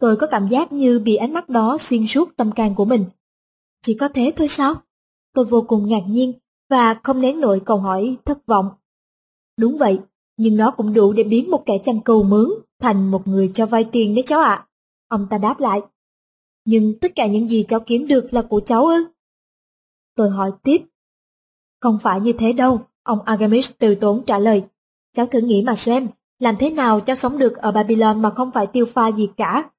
Tôi 0.00 0.16
có 0.16 0.26
cảm 0.26 0.48
giác 0.48 0.72
như 0.72 0.98
bị 0.98 1.16
ánh 1.16 1.32
mắt 1.32 1.48
đó 1.48 1.76
xuyên 1.78 2.06
suốt 2.06 2.36
tâm 2.36 2.52
can 2.52 2.74
của 2.74 2.84
mình. 2.84 3.04
Chỉ 3.82 3.94
có 3.94 4.08
thế 4.08 4.32
thôi 4.36 4.48
sao? 4.48 4.74
Tôi 5.34 5.44
vô 5.44 5.62
cùng 5.62 5.88
ngạc 5.88 6.02
nhiên 6.08 6.32
và 6.70 6.94
không 6.94 7.20
nén 7.20 7.40
nổi 7.40 7.62
câu 7.66 7.76
hỏi 7.76 8.16
thất 8.24 8.46
vọng. 8.46 8.70
Đúng 9.58 9.78
vậy, 9.78 9.98
nhưng 10.36 10.56
nó 10.56 10.70
cũng 10.70 10.94
đủ 10.94 11.12
để 11.12 11.22
biến 11.22 11.50
một 11.50 11.62
kẻ 11.66 11.78
chăn 11.84 12.00
cầu 12.00 12.22
mướn 12.22 12.50
thành 12.80 13.10
một 13.10 13.28
người 13.28 13.50
cho 13.54 13.66
vay 13.66 13.84
tiền 13.84 14.14
đấy 14.14 14.24
cháu 14.26 14.40
ạ. 14.40 14.66
Ông 15.08 15.26
ta 15.30 15.38
đáp 15.38 15.60
lại. 15.60 15.80
Nhưng 16.64 16.98
tất 17.00 17.12
cả 17.14 17.26
những 17.26 17.48
gì 17.48 17.64
cháu 17.68 17.80
kiếm 17.80 18.06
được 18.06 18.34
là 18.34 18.42
của 18.42 18.60
cháu 18.60 18.86
ư? 18.86 19.04
Tôi 20.16 20.30
hỏi 20.30 20.52
tiếp. 20.62 20.82
Không 21.80 21.98
phải 21.98 22.20
như 22.20 22.32
thế 22.32 22.52
đâu, 22.52 22.80
ông 23.02 23.22
Agamish 23.22 23.78
từ 23.78 23.94
tốn 23.94 24.22
trả 24.26 24.38
lời. 24.38 24.64
Cháu 25.12 25.26
thử 25.26 25.40
nghĩ 25.40 25.62
mà 25.62 25.74
xem, 25.74 26.08
làm 26.38 26.56
thế 26.56 26.70
nào 26.70 27.00
cháu 27.00 27.16
sống 27.16 27.38
được 27.38 27.56
ở 27.56 27.72
Babylon 27.72 28.22
mà 28.22 28.30
không 28.30 28.50
phải 28.50 28.66
tiêu 28.66 28.86
pha 28.86 29.12
gì 29.12 29.28
cả. 29.36 29.70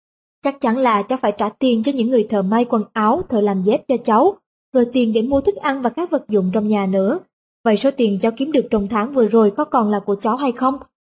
Chắc 0.43 0.61
chắn 0.61 0.77
là 0.77 1.01
cháu 1.01 1.17
phải 1.17 1.31
trả 1.37 1.49
tiền 1.49 1.83
cho 1.83 1.91
những 1.95 2.09
người 2.09 2.27
thợ 2.29 2.41
may 2.41 2.65
quần 2.65 2.83
áo, 2.93 3.21
thợ 3.29 3.41
làm 3.41 3.63
dép 3.63 3.87
cho 3.87 3.97
cháu, 3.97 4.35
rồi 4.73 4.85
tiền 4.93 5.13
để 5.13 5.21
mua 5.21 5.41
thức 5.41 5.55
ăn 5.55 5.81
và 5.81 5.89
các 5.89 6.09
vật 6.09 6.29
dụng 6.29 6.49
trong 6.53 6.67
nhà 6.67 6.85
nữa. 6.85 7.19
Vậy 7.63 7.77
số 7.77 7.91
tiền 7.91 8.19
cháu 8.21 8.31
kiếm 8.31 8.51
được 8.51 8.67
trong 8.71 8.87
tháng 8.87 9.11
vừa 9.11 9.27
rồi 9.27 9.51
có 9.51 9.65
còn 9.65 9.89
là 9.89 9.99
của 9.99 10.15
cháu 10.15 10.35
hay 10.35 10.51
không? 10.51 10.77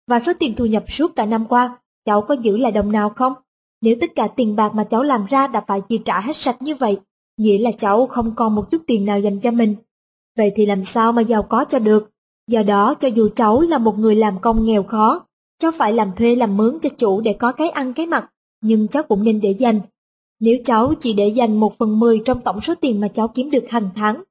Và 0.09 0.21
số 0.27 0.33
tiền 0.39 0.55
thu 0.55 0.67
nhập 0.67 0.85
suốt 0.89 1.17
cả 1.17 1.27
năm 1.27 1.47
qua, 1.49 1.79
cháu 2.05 2.21
có 2.23 2.35
giữ 2.35 2.57
lại 2.57 2.73
đồng 2.73 2.93
nào 2.93 3.11
không? 3.11 3.33
Nếu 3.81 3.97
tất 4.01 4.15
cả 4.15 4.27
tiền 4.27 4.57
bạc 4.57 4.75
mà 4.75 4.85
cháu 4.85 5.03
làm 5.03 5.27
ra 5.27 5.47
đã 5.47 5.65
phải 5.67 5.81
chi 5.89 5.99
trả 6.05 6.21
hết 6.21 6.37
sạch 6.37 6.63
như 6.63 6.75
vậy, 6.75 7.01
nghĩa 7.37 7.59
là 7.59 7.71
cháu 7.79 8.07
không 8.07 8.35
còn 8.35 8.55
một 8.55 8.71
chút 8.71 8.83
tiền 8.87 9.07
nào 9.07 9.21
dành 9.21 9.41
cho 9.41 9.51
mình. 9.51 9.77
Vậy 10.37 10.53
thì 10.57 10.67
làm 10.67 10.85
sao 10.85 11.13
mà 11.13 11.23
giàu 11.23 11.43
có 11.43 11.65
cho 11.65 11.79
được? 11.79 12.11
Do 12.49 12.63
đó, 12.63 12.95
cho 12.95 13.09
dù 13.09 13.29
cháu 13.35 13.61
là 13.61 13.79
một 13.79 13.99
người 13.99 14.15
làm 14.15 14.39
công 14.39 14.65
nghèo 14.65 14.83
khó, 14.83 15.27
cháu 15.59 15.71
phải 15.71 15.93
làm 15.93 16.13
thuê 16.17 16.37
làm 16.37 16.57
mướn 16.57 16.79
cho 16.81 16.91
chủ 16.97 17.21
để 17.21 17.33
có 17.33 17.53
cái 17.53 17.69
ăn 17.69 17.93
cái 17.93 18.07
mặc, 18.07 18.31
nhưng 18.63 18.89
cháu 18.89 19.03
cũng 19.03 19.25
nên 19.25 19.41
để 19.41 19.51
dành. 19.51 19.81
Nếu 20.41 20.59
cháu 20.65 20.95
chỉ 21.01 21.13
để 21.13 21.29
dành 21.29 21.61
một 21.61 21.79
phần 21.79 22.01
mười 22.01 22.23
trong 22.25 22.41
tổng 22.41 22.61
số 22.61 22.75
tiền 22.75 23.01
mà 23.01 23.09
cháu 23.09 23.29
kiếm 23.29 23.51
được 23.51 23.65
hàng 23.69 23.91
tháng, 23.95 24.23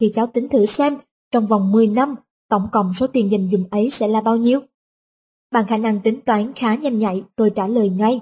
thì 0.00 0.12
cháu 0.14 0.26
tính 0.26 0.48
thử 0.48 0.66
xem, 0.66 0.96
trong 1.32 1.46
vòng 1.46 1.72
10 1.72 1.86
năm, 1.86 2.14
tổng 2.48 2.68
cộng 2.72 2.94
số 2.94 3.06
tiền 3.06 3.30
dành 3.30 3.48
dùm 3.52 3.64
ấy 3.70 3.90
sẽ 3.90 4.08
là 4.08 4.20
bao 4.20 4.36
nhiêu? 4.36 4.60
Bằng 5.52 5.66
khả 5.68 5.76
năng 5.76 6.00
tính 6.00 6.20
toán 6.20 6.52
khá 6.56 6.74
nhanh 6.74 6.98
nhạy, 6.98 7.22
tôi 7.36 7.50
trả 7.50 7.66
lời 7.66 7.88
ngay. 7.88 8.20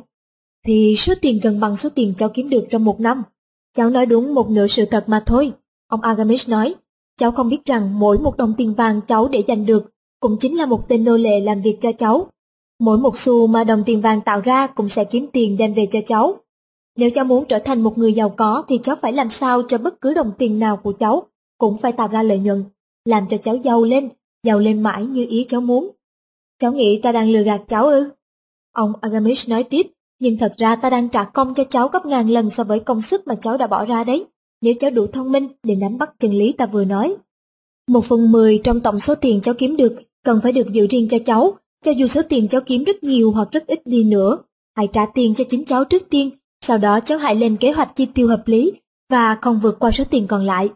Thì 0.67 0.95
số 0.97 1.15
tiền 1.21 1.41
gần 1.43 1.61
bằng 1.61 1.77
số 1.77 1.89
tiền 1.95 2.15
cháu 2.17 2.29
kiếm 2.29 2.51
được 2.51 2.67
trong 2.71 2.85
một 2.85 3.01
năm. 3.01 3.23
Cháu 3.77 3.91
nói 3.91 4.07
đúng 4.07 4.35
một 4.35 4.51
nửa 4.51 4.67
sự 4.67 4.85
thật 4.85 5.05
mà 5.07 5.23
thôi. 5.27 5.53
Ông 5.89 6.01
Agamis 6.01 6.49
nói, 6.49 6.75
cháu 7.17 7.33
không 7.33 7.49
biết 7.49 7.65
rằng 7.65 7.99
mỗi 7.99 8.19
một 8.19 8.37
đồng 8.37 8.55
tiền 8.59 8.75
vàng 8.75 9.01
cháu 9.07 9.29
để 9.29 9.43
giành 9.49 9.67
được 9.67 9.91
cũng 10.21 10.37
chính 10.41 10.57
là 10.57 10.67
một 10.67 10.89
tên 10.89 11.05
nô 11.05 11.17
lệ 11.17 11.41
làm 11.41 11.63
việc 11.63 11.79
cho 11.81 11.93
cháu. 11.93 12.31
Mỗi 12.81 12.99
một 12.99 13.19
xu 13.19 13.47
mà 13.47 13.65
đồng 13.65 13.83
tiền 13.87 14.01
vàng 14.01 14.21
tạo 14.21 14.41
ra 14.41 14.67
cũng 14.67 14.89
sẽ 14.89 15.05
kiếm 15.05 15.27
tiền 15.33 15.57
đem 15.57 15.75
về 15.75 15.87
cho 15.91 16.01
cháu. 16.07 16.37
Nếu 16.97 17.11
cháu 17.15 17.25
muốn 17.25 17.45
trở 17.49 17.59
thành 17.59 17.81
một 17.81 17.99
người 17.99 18.13
giàu 18.13 18.29
có 18.29 18.65
thì 18.69 18.79
cháu 18.83 18.97
phải 18.97 19.13
làm 19.13 19.31
sao 19.31 19.63
cho 19.69 19.79
bất 19.79 20.01
cứ 20.01 20.15
đồng 20.15 20.33
tiền 20.39 20.59
nào 20.59 20.77
của 20.77 20.93
cháu 20.93 21.23
cũng 21.59 21.77
phải 21.77 21.93
tạo 21.93 22.09
ra 22.09 22.23
lợi 22.23 22.39
nhuận, 22.39 22.65
làm 23.05 23.27
cho 23.29 23.37
cháu 23.37 23.57
giàu 23.57 23.85
lên, 23.85 24.09
giàu 24.43 24.59
lên 24.59 24.83
mãi 24.83 25.07
như 25.07 25.27
ý 25.29 25.45
cháu 25.49 25.61
muốn. 25.61 25.91
Cháu 26.59 26.73
nghĩ 26.73 27.01
ta 27.03 27.13
đang 27.13 27.31
lừa 27.31 27.43
gạt 27.43 27.63
cháu 27.69 27.87
ư? 27.87 28.11
Ông 28.73 28.93
Agamish 29.01 29.49
nói 29.49 29.65
tiếp, 29.65 29.87
nhưng 30.21 30.39
thật 30.39 30.55
ra 30.57 30.77
ta 30.77 30.91
đang 30.91 31.09
trả 31.09 31.25
công 31.25 31.55
cho 31.55 31.65
cháu 31.65 31.89
gấp 31.89 32.07
ngàn 32.07 32.31
lần 32.31 32.51
so 32.51 32.65
với 32.65 32.81
công 32.81 33.03
sức 33.03 33.27
mà 33.27 33.35
cháu 33.35 33.57
đã 33.57 33.67
bỏ 33.67 33.85
ra 33.85 34.05
đấy, 34.05 34.27
nếu 34.61 34.75
cháu 34.81 34.91
đủ 34.91 35.07
thông 35.07 35.33
minh 35.33 35.49
để 35.63 35.75
nắm 35.75 35.99
bắt 35.99 36.11
chân 36.19 36.33
lý 36.33 36.53
ta 36.53 36.67
vừa 36.67 36.85
nói. 36.85 37.17
Một 37.89 38.05
phần 38.05 38.33
mười 38.33 38.61
trong 38.65 38.81
tổng 38.81 39.01
số 39.01 39.15
tiền 39.15 39.41
cháu 39.41 39.55
kiếm 39.59 39.77
được 39.77 39.97
cần 40.25 40.41
phải 40.43 40.53
được 40.53 40.73
giữ 40.73 40.87
riêng 40.91 41.09
cho 41.09 41.19
cháu, 41.27 41.55
cho 41.85 41.91
dù 41.91 42.07
số 42.07 42.23
tiền 42.29 42.49
cháu 42.49 42.61
kiếm 42.61 42.85
rất 42.85 43.03
nhiều 43.03 43.31
hoặc 43.31 43.49
rất 43.53 43.67
ít 43.67 43.87
đi 43.87 44.05
nữa. 44.05 44.39
Hãy 44.77 44.89
trả 44.93 45.07
tiền 45.07 45.35
cho 45.35 45.45
chính 45.45 45.65
cháu 45.65 45.85
trước 45.85 46.03
tiên, 46.11 46.31
sau 46.61 46.79
đó 46.79 47.01
cháu 47.01 47.19
hãy 47.19 47.37
lên 47.37 47.57
kế 47.57 47.73
hoạch 47.73 47.97
chi 47.97 48.07
tiêu 48.07 48.29
hợp 48.29 48.43
lý 48.47 48.73
và 49.11 49.35
không 49.35 49.61
vượt 49.61 49.79
qua 49.79 49.91
số 49.91 50.05
tiền 50.11 50.27
còn 50.27 50.45
lại. 50.45 50.69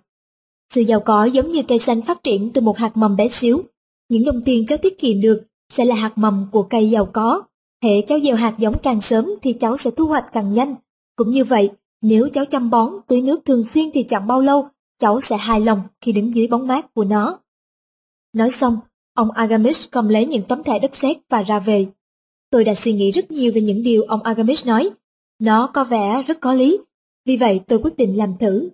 Sự 0.74 0.80
giàu 0.80 1.00
có 1.00 1.24
giống 1.24 1.50
như 1.50 1.62
cây 1.68 1.78
xanh 1.78 2.02
phát 2.02 2.22
triển 2.22 2.50
từ 2.52 2.60
một 2.60 2.78
hạt 2.78 2.96
mầm 2.96 3.16
bé 3.16 3.28
xíu. 3.28 3.62
Những 4.08 4.24
đồng 4.24 4.42
tiền 4.44 4.66
cháu 4.66 4.78
tiết 4.78 4.98
kiệm 4.98 5.20
được 5.20 5.42
sẽ 5.72 5.84
là 5.84 5.94
hạt 5.94 6.18
mầm 6.18 6.46
của 6.52 6.62
cây 6.62 6.90
giàu 6.90 7.06
có. 7.06 7.42
Hệ 7.82 8.00
cháu 8.00 8.20
gieo 8.20 8.36
hạt 8.36 8.54
giống 8.58 8.78
càng 8.82 9.00
sớm 9.00 9.30
thì 9.42 9.52
cháu 9.52 9.76
sẽ 9.76 9.90
thu 9.90 10.06
hoạch 10.06 10.32
càng 10.32 10.52
nhanh. 10.52 10.74
Cũng 11.16 11.30
như 11.30 11.44
vậy, 11.44 11.70
nếu 12.02 12.28
cháu 12.32 12.44
chăm 12.44 12.70
bón, 12.70 12.92
tưới 13.06 13.20
nước 13.20 13.44
thường 13.44 13.64
xuyên 13.64 13.90
thì 13.94 14.02
chẳng 14.02 14.26
bao 14.26 14.40
lâu, 14.40 14.68
cháu 14.98 15.20
sẽ 15.20 15.36
hài 15.36 15.60
lòng 15.60 15.80
khi 16.00 16.12
đứng 16.12 16.34
dưới 16.34 16.48
bóng 16.48 16.66
mát 16.66 16.94
của 16.94 17.04
nó. 17.04 17.38
Nói 18.32 18.50
xong, 18.50 18.76
ông 19.14 19.30
Agamis 19.30 19.88
cầm 19.90 20.08
lấy 20.08 20.26
những 20.26 20.42
tấm 20.48 20.62
thẻ 20.62 20.78
đất 20.78 20.94
sét 20.94 21.16
và 21.28 21.42
ra 21.42 21.58
về. 21.58 21.86
Tôi 22.50 22.64
đã 22.64 22.74
suy 22.74 22.92
nghĩ 22.92 23.10
rất 23.10 23.30
nhiều 23.30 23.52
về 23.54 23.60
những 23.60 23.82
điều 23.82 24.02
ông 24.02 24.22
Agamis 24.22 24.66
nói. 24.66 24.90
Nó 25.38 25.66
có 25.66 25.84
vẻ 25.84 26.22
rất 26.26 26.40
có 26.40 26.52
lý, 26.52 26.78
vì 27.26 27.36
vậy 27.36 27.60
tôi 27.68 27.78
quyết 27.78 27.96
định 27.96 28.16
làm 28.16 28.34
thử. 28.40 28.70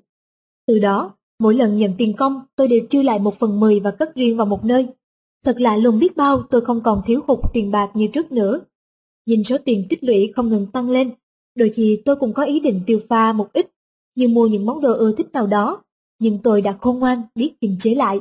Từ 0.66 0.79
đó, 0.79 1.14
mỗi 1.38 1.55
lần 1.55 1.77
nhận 1.77 1.92
tiền 1.98 2.14
công, 2.16 2.40
tôi 2.57 2.68
đều 2.68 2.81
chia 2.90 3.03
lại 3.03 3.18
một 3.18 3.35
phần 3.35 3.61
mười 3.61 3.81
và 3.81 3.90
cất 3.90 4.14
riêng 4.14 4.37
vào 4.37 4.46
một 4.46 4.64
nơi. 4.64 4.87
Thật 5.44 5.61
lạ 5.61 5.77
lùng 5.77 5.98
biết 5.98 6.16
bao 6.16 6.42
tôi 6.42 6.61
không 6.61 6.81
còn 6.83 7.03
thiếu 7.07 7.20
hụt 7.27 7.38
tiền 7.55 7.70
bạc 7.70 7.90
như 7.94 8.07
trước 8.12 8.33
nữa. 8.33 8.61
Nhìn 9.27 9.44
số 9.44 9.57
tiền 9.64 9.87
tích 9.88 10.05
lũy 10.05 10.33
không 10.37 10.48
ngừng 10.48 10.66
tăng 10.66 10.90
lên, 10.90 11.11
đôi 11.55 11.70
khi 11.74 12.03
tôi 12.05 12.16
cũng 12.16 12.33
có 12.33 12.44
ý 12.44 12.61
định 12.61 12.81
tiêu 12.87 13.01
pha 13.09 13.33
một 13.33 13.53
ít, 13.53 13.70
như 14.14 14.29
mua 14.29 14.46
những 14.46 14.66
món 14.66 14.81
đồ 14.81 14.92
ưa 14.92 15.12
thích 15.12 15.33
nào 15.33 15.46
đó, 15.46 15.83
nhưng 16.18 16.38
tôi 16.42 16.62
đã 16.62 16.72
khôn 16.81 16.98
ngoan 16.98 17.22
biết 17.35 17.61
kiềm 17.61 17.77
chế 17.81 17.94
lại. 17.94 18.20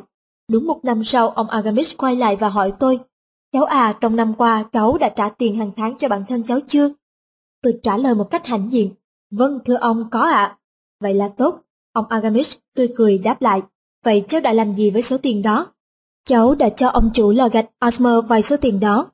Đúng 0.52 0.68
một 0.68 0.80
năm 0.84 1.04
sau, 1.04 1.30
ông 1.30 1.50
Agamis 1.50 1.96
quay 1.98 2.16
lại 2.16 2.36
và 2.36 2.50
hỏi 2.50 2.74
tôi, 2.80 3.00
cháu 3.52 3.64
à, 3.64 3.98
trong 4.02 4.16
năm 4.16 4.34
qua 4.38 4.64
cháu 4.72 4.98
đã 4.98 5.10
trả 5.10 5.30
tiền 5.30 5.56
hàng 5.58 5.72
tháng 5.78 5.98
cho 5.98 6.08
bản 6.08 6.24
thân 6.30 6.44
cháu 6.44 6.60
chưa? 6.68 6.90
Tôi 7.62 7.80
trả 7.84 7.98
lời 7.98 8.16
một 8.16 8.30
cách 8.32 8.46
hãnh 8.46 8.72
diện, 8.72 8.92
vâng 9.32 9.60
thưa 9.66 9.76
ông 9.76 10.10
có 10.12 10.20
ạ. 10.20 10.58
Vậy 11.02 11.14
là 11.14 11.28
tốt, 11.28 11.62
ông 11.94 12.06
Agamis 12.10 12.56
tươi 12.76 12.94
cười 12.96 13.18
đáp 13.18 13.42
lại, 13.42 13.62
vậy 14.04 14.24
cháu 14.28 14.42
đã 14.42 14.54
làm 14.54 14.76
gì 14.76 14.90
với 14.90 15.02
số 15.02 15.18
tiền 15.18 15.42
đó? 15.42 15.68
Cháu 16.26 16.56
đã 16.56 16.70
cho 16.70 16.88
ông 16.88 17.10
chủ 17.14 17.32
lò 17.32 17.50
gạch 17.50 17.70
Osmer 17.88 18.26
vay 18.28 18.42
số 18.42 18.58
tiền 18.58 18.80
đó. 18.80 19.12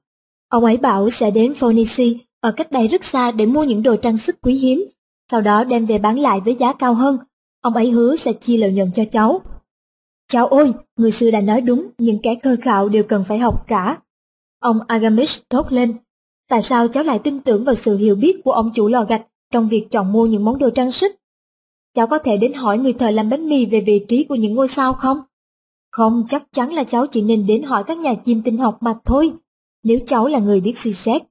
Ông 0.50 0.66
ấy 0.66 0.78
bảo 0.78 1.10
sẽ 1.10 1.32
đến 1.32 1.54
Phoenicia 1.54 2.14
ở 2.40 2.52
cách 2.52 2.72
đây 2.72 2.88
rất 2.88 3.04
xa 3.04 3.32
để 3.32 3.46
mua 3.46 3.64
những 3.64 3.84
đồ 3.84 3.96
trang 3.96 4.18
sức 4.18 4.36
quý 4.42 4.54
hiếm, 4.54 4.84
sau 5.32 5.42
đó 5.42 5.64
đem 5.64 5.86
về 5.86 5.98
bán 5.98 6.20
lại 6.20 6.40
với 6.46 6.56
giá 6.56 6.74
cao 6.74 6.94
hơn. 6.94 7.18
Ông 7.62 7.74
ấy 7.74 7.92
hứa 7.92 8.16
sẽ 8.16 8.34
chia 8.34 8.58
lợi 8.58 8.72
nhuận 8.72 8.92
cho 8.96 9.04
cháu. 9.12 9.42
Cháu 10.34 10.48
ơi, 10.48 10.74
người 10.98 11.12
xưa 11.12 11.32
đã 11.32 11.42
nói 11.42 11.62
đúng, 11.62 11.88
những 11.98 12.20
kẻ 12.24 12.36
khơ 12.44 12.56
khạo 12.62 12.90
đều 12.90 13.04
cần 13.04 13.24
phải 13.24 13.40
học 13.40 13.64
cả. 13.68 13.98
Ông 14.60 14.80
Agamis 14.88 15.40
thốt 15.50 15.72
lên. 15.72 15.94
Tại 16.50 16.62
sao 16.62 16.88
cháu 16.88 17.04
lại 17.04 17.20
tin 17.20 17.40
tưởng 17.40 17.64
vào 17.64 17.76
sự 17.76 17.98
hiểu 17.98 18.16
biết 18.16 18.42
của 18.44 18.52
ông 18.52 18.72
chủ 18.74 18.88
lò 18.88 19.04
gạch 19.04 19.28
trong 19.52 19.70
việc 19.70 19.88
chọn 19.92 20.12
mua 20.12 20.26
những 20.26 20.46
món 20.46 20.60
đồ 20.60 20.70
trang 20.70 20.92
sức? 20.92 21.16
Cháu 21.96 22.08
có 22.08 22.18
thể 22.18 22.38
đến 22.38 22.54
hỏi 22.54 22.78
người 22.78 22.94
thợ 22.94 23.12
làm 23.12 23.30
bánh 23.30 23.50
mì 23.50 23.66
về 23.66 23.82
vị 23.82 24.06
trí 24.08 24.24
của 24.24 24.36
những 24.36 24.56
ngôi 24.56 24.68
sao 24.68 24.94
không? 24.94 25.22
Không, 25.92 26.24
chắc 26.28 26.44
chắn 26.52 26.74
là 26.74 26.84
cháu 26.84 27.08
chỉ 27.08 27.22
nên 27.22 27.48
đến 27.48 27.64
hỏi 27.64 27.84
các 27.88 27.98
nhà 27.98 28.14
chim 28.26 28.42
tinh 28.46 28.58
học 28.58 28.78
mà 28.82 28.94
thôi. 29.06 29.34
Nếu 29.84 30.00
cháu 30.06 30.28
là 30.28 30.40
người 30.40 30.62
biết 30.62 30.78
suy 30.78 30.94
xét, 30.94 31.22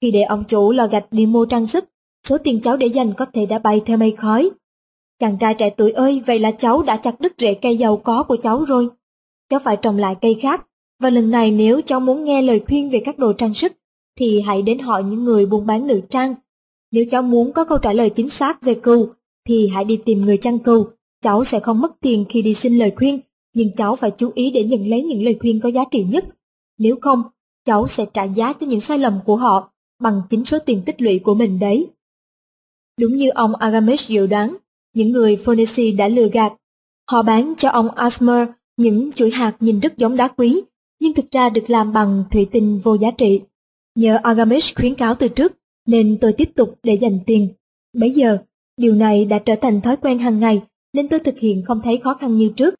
khi 0.00 0.10
để 0.10 0.22
ông 0.22 0.44
chủ 0.44 0.72
lò 0.72 0.86
gạch 0.86 1.06
đi 1.10 1.26
mua 1.26 1.46
trang 1.46 1.66
sức, 1.66 1.84
số 2.28 2.38
tiền 2.38 2.60
cháu 2.60 2.76
để 2.76 2.86
dành 2.86 3.14
có 3.14 3.24
thể 3.32 3.46
đã 3.46 3.58
bay 3.58 3.82
theo 3.86 3.96
mây 3.96 4.14
khói. 4.18 4.50
Chàng 5.18 5.38
trai 5.38 5.54
trẻ 5.54 5.70
tuổi 5.70 5.90
ơi, 5.90 6.22
vậy 6.26 6.38
là 6.38 6.50
cháu 6.50 6.82
đã 6.82 6.96
chặt 6.96 7.20
đứt 7.20 7.32
rễ 7.38 7.54
cây 7.54 7.76
giàu 7.76 7.96
có 7.96 8.22
của 8.22 8.36
cháu 8.36 8.64
rồi. 8.64 8.88
Cháu 9.48 9.60
phải 9.60 9.76
trồng 9.76 9.96
lại 9.96 10.14
cây 10.20 10.38
khác, 10.42 10.66
và 11.00 11.10
lần 11.10 11.30
này 11.30 11.50
nếu 11.50 11.80
cháu 11.86 12.00
muốn 12.00 12.24
nghe 12.24 12.42
lời 12.42 12.62
khuyên 12.66 12.90
về 12.90 13.02
các 13.04 13.18
đồ 13.18 13.32
trang 13.32 13.54
sức, 13.54 13.72
thì 14.18 14.40
hãy 14.40 14.62
đến 14.62 14.78
hỏi 14.78 15.04
những 15.04 15.24
người 15.24 15.46
buôn 15.46 15.66
bán 15.66 15.86
nữ 15.86 16.00
trang. 16.10 16.34
Nếu 16.90 17.04
cháu 17.10 17.22
muốn 17.22 17.52
có 17.52 17.64
câu 17.64 17.78
trả 17.78 17.92
lời 17.92 18.10
chính 18.10 18.28
xác 18.28 18.62
về 18.62 18.74
cừu, 18.74 19.08
thì 19.48 19.68
hãy 19.68 19.84
đi 19.84 19.96
tìm 20.04 20.20
người 20.20 20.36
chăn 20.36 20.58
cừu. 20.58 20.86
Cháu 21.22 21.44
sẽ 21.44 21.60
không 21.60 21.80
mất 21.80 21.92
tiền 22.00 22.24
khi 22.28 22.42
đi 22.42 22.54
xin 22.54 22.78
lời 22.78 22.92
khuyên, 22.96 23.20
nhưng 23.54 23.72
cháu 23.76 23.96
phải 23.96 24.10
chú 24.10 24.30
ý 24.34 24.50
để 24.50 24.64
nhận 24.64 24.88
lấy 24.88 25.02
những 25.02 25.22
lời 25.22 25.36
khuyên 25.40 25.60
có 25.60 25.68
giá 25.68 25.84
trị 25.90 26.04
nhất. 26.04 26.24
Nếu 26.78 26.96
không, 27.00 27.22
cháu 27.64 27.86
sẽ 27.86 28.04
trả 28.14 28.24
giá 28.24 28.52
cho 28.52 28.66
những 28.66 28.80
sai 28.80 28.98
lầm 28.98 29.18
của 29.26 29.36
họ 29.36 29.70
bằng 30.00 30.22
chính 30.30 30.44
số 30.44 30.58
tiền 30.58 30.82
tích 30.86 31.02
lũy 31.02 31.18
của 31.18 31.34
mình 31.34 31.58
đấy. 31.58 31.86
Đúng 33.00 33.16
như 33.16 33.28
ông 33.28 33.54
Agamesh 33.54 34.08
dự 34.08 34.26
đoán, 34.26 34.56
những 34.94 35.12
người 35.12 35.36
Phoenici 35.36 35.92
đã 35.92 36.08
lừa 36.08 36.28
gạt. 36.28 36.52
Họ 37.10 37.22
bán 37.22 37.54
cho 37.56 37.68
ông 37.68 37.90
Asmer 37.90 38.48
những 38.76 39.12
chuỗi 39.12 39.30
hạt 39.30 39.56
nhìn 39.60 39.80
rất 39.80 39.98
giống 39.98 40.16
đá 40.16 40.28
quý, 40.28 40.62
nhưng 41.00 41.14
thực 41.14 41.30
ra 41.30 41.48
được 41.48 41.70
làm 41.70 41.92
bằng 41.92 42.24
thủy 42.30 42.46
tinh 42.52 42.80
vô 42.84 42.94
giá 42.94 43.10
trị. 43.10 43.40
Nhờ 43.94 44.18
Agames 44.22 44.74
khuyến 44.76 44.94
cáo 44.94 45.14
từ 45.14 45.28
trước, 45.28 45.52
nên 45.86 46.18
tôi 46.20 46.32
tiếp 46.32 46.50
tục 46.54 46.78
để 46.82 46.94
dành 46.94 47.18
tiền. 47.26 47.48
Bây 47.96 48.10
giờ, 48.10 48.38
điều 48.76 48.94
này 48.94 49.24
đã 49.24 49.38
trở 49.38 49.54
thành 49.56 49.80
thói 49.80 49.96
quen 49.96 50.18
hàng 50.18 50.40
ngày, 50.40 50.62
nên 50.92 51.08
tôi 51.08 51.20
thực 51.20 51.38
hiện 51.38 51.62
không 51.66 51.80
thấy 51.84 52.00
khó 52.04 52.14
khăn 52.14 52.38
như 52.38 52.50
trước. 52.56 52.74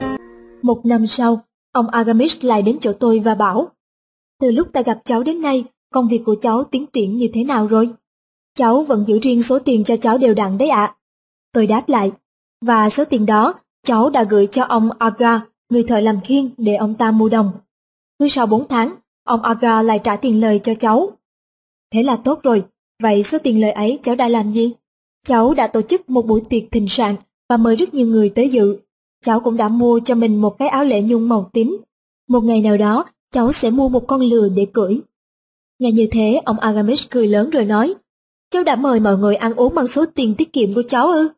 Một 0.63 0.87
năm 0.87 1.07
sau, 1.07 1.41
ông 1.73 1.89
Agamis 1.89 2.45
lại 2.45 2.63
đến 2.63 2.79
chỗ 2.81 2.93
tôi 2.93 3.19
và 3.19 3.35
bảo, 3.35 3.69
từ 4.41 4.51
lúc 4.51 4.73
ta 4.73 4.83
gặp 4.83 5.01
cháu 5.05 5.23
đến 5.23 5.43
nay, 5.43 5.65
công 5.93 6.09
việc 6.09 6.23
của 6.27 6.37
cháu 6.41 6.65
tiến 6.65 6.87
triển 6.93 7.17
như 7.17 7.29
thế 7.33 7.45
nào 7.45 7.67
rồi? 7.67 7.91
Cháu 8.55 8.83
vẫn 8.83 9.05
giữ 9.07 9.19
riêng 9.23 9.43
số 9.43 9.59
tiền 9.59 9.85
cho 9.85 9.97
cháu 9.97 10.19
đều 10.19 10.35
đặn 10.35 10.59
đấy 10.59 10.69
ạ. 10.69 10.95
Tôi 11.59 11.67
đáp 11.67 11.89
lại, 11.89 12.13
và 12.61 12.91
số 12.91 13.05
tiền 13.05 13.27
đó 13.27 13.55
cháu 13.83 14.11
đã 14.11 14.25
gửi 14.25 14.47
cho 14.47 14.65
ông 14.65 14.91
Aga, 14.99 15.41
người 15.71 15.83
thợ 15.83 16.01
làm 16.01 16.21
khiên 16.21 16.51
để 16.57 16.75
ông 16.75 16.95
ta 16.95 17.11
mua 17.11 17.29
đồng. 17.29 17.53
Cứ 18.19 18.29
sau 18.29 18.47
4 18.47 18.69
tháng, 18.69 18.95
ông 19.25 19.43
Aga 19.43 19.83
lại 19.83 20.01
trả 20.05 20.17
tiền 20.17 20.41
lời 20.41 20.59
cho 20.59 20.75
cháu. 20.75 21.11
Thế 21.93 22.03
là 22.03 22.17
tốt 22.17 22.41
rồi, 22.43 22.65
vậy 23.03 23.23
số 23.23 23.39
tiền 23.39 23.61
lời 23.61 23.73
ấy 23.73 23.99
cháu 24.03 24.15
đã 24.15 24.29
làm 24.29 24.53
gì? 24.53 24.73
Cháu 25.27 25.55
đã 25.55 25.67
tổ 25.67 25.83
chức 25.83 26.11
một 26.11 26.27
buổi 26.27 26.41
tiệc 26.51 26.63
thịnh 26.71 26.89
soạn 26.89 27.15
và 27.49 27.57
mời 27.57 27.77
rất 27.77 27.95
nhiều 27.95 28.07
người 28.07 28.29
tới 28.29 28.49
dự. 28.49 28.79
Cháu 29.25 29.41
cũng 29.41 29.57
đã 29.57 29.69
mua 29.69 30.01
cho 30.05 30.15
mình 30.15 30.41
một 30.41 30.59
cái 30.59 30.69
áo 30.69 30.85
lễ 30.85 31.03
nhung 31.03 31.29
màu 31.29 31.51
tím. 31.53 31.77
Một 32.29 32.45
ngày 32.45 32.61
nào 32.61 32.77
đó, 32.77 33.05
cháu 33.31 33.53
sẽ 33.53 33.71
mua 33.71 33.89
một 33.89 34.07
con 34.07 34.21
lừa 34.21 34.49
để 34.49 34.67
cưỡi. 34.73 35.01
Nghe 35.79 35.93
như 35.93 36.09
thế, 36.11 36.41
ông 36.45 36.59
Agamis 36.59 37.07
cười 37.11 37.29
lớn 37.29 37.51
rồi 37.51 37.65
nói, 37.65 37.95
cháu 38.51 38.65
đã 38.65 38.77
mời 38.77 39.01
mọi 39.01 39.19
người 39.19 39.37
ăn 39.37 39.55
uống 39.55 39.75
bằng 39.75 39.89
số 39.89 40.05
tiền 40.15 40.35
tiết 40.35 40.53
kiệm 40.53 40.75
của 40.75 40.83
cháu 40.89 41.07
ư? 41.07 41.29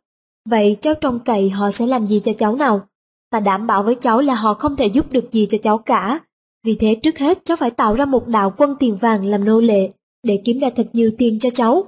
Vậy 0.51 0.77
cháu 0.83 0.95
trông 0.95 1.19
cậy 1.19 1.51
họ 1.51 1.71
sẽ 1.71 1.87
làm 1.87 2.07
gì 2.07 2.21
cho 2.25 2.33
cháu 2.39 2.57
nào? 2.57 2.87
Ta 3.31 3.41
đảm 3.41 3.67
bảo 3.67 3.83
với 3.83 3.95
cháu 3.95 4.21
là 4.21 4.35
họ 4.35 4.55
không 4.55 4.77
thể 4.77 4.87
giúp 4.87 5.13
được 5.13 5.33
gì 5.33 5.47
cho 5.51 5.59
cháu 5.63 5.79
cả. 5.79 6.21
Vì 6.65 6.75
thế 6.75 6.95
trước 6.95 7.19
hết 7.19 7.45
cháu 7.45 7.57
phải 7.57 7.71
tạo 7.71 7.95
ra 7.95 8.05
một 8.05 8.29
đạo 8.29 8.55
quân 8.57 8.77
tiền 8.81 8.97
vàng 8.97 9.27
làm 9.27 9.45
nô 9.45 9.61
lệ 9.61 9.91
để 10.23 10.43
kiếm 10.45 10.59
ra 10.59 10.71
thật 10.77 10.89
nhiều 10.93 11.11
tiền 11.19 11.39
cho 11.39 11.51
cháu. 11.51 11.85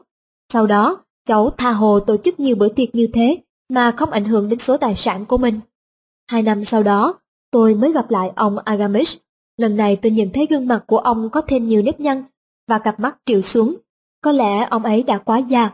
Sau 0.53 0.67
đó, 0.67 1.05
cháu 1.27 1.51
tha 1.51 1.71
hồ 1.71 2.01
tổ 2.01 2.17
chức 2.17 2.41
nhiều 2.41 2.57
bữa 2.57 2.69
tiệc 2.69 2.95
như 2.95 3.07
thế 3.07 3.39
mà 3.69 3.91
không 3.91 4.11
ảnh 4.11 4.25
hưởng 4.25 4.49
đến 4.49 4.59
số 4.59 4.77
tài 4.77 4.95
sản 4.95 5.25
của 5.25 5.39
mình. 5.39 5.61
Hai 6.31 6.43
năm 6.43 6.65
sau 6.65 6.83
đó, 6.83 7.15
tôi 7.51 7.75
mới 7.75 7.93
gặp 7.93 8.11
lại 8.11 8.33
ông 8.37 8.59
agamish. 8.59 9.21
Lần 9.57 9.77
này 9.77 9.97
tôi 9.97 10.13
nhận 10.13 10.31
thấy 10.31 10.47
gương 10.51 10.69
mặt 10.69 10.85
của 10.87 10.99
ông 10.99 11.31
có 11.31 11.41
thêm 11.41 11.67
nhiều 11.67 11.83
nếp 11.83 12.01
nhăn 12.01 12.25
và 12.69 12.79
cặp 12.79 13.01
mắt 13.01 13.17
triệu 13.27 13.41
xuống. 13.41 13.75
Có 14.21 14.33
lẽ 14.33 14.67
ông 14.71 14.83
ấy 14.83 15.03
đã 15.03 15.19
quá 15.19 15.39
già. 15.39 15.71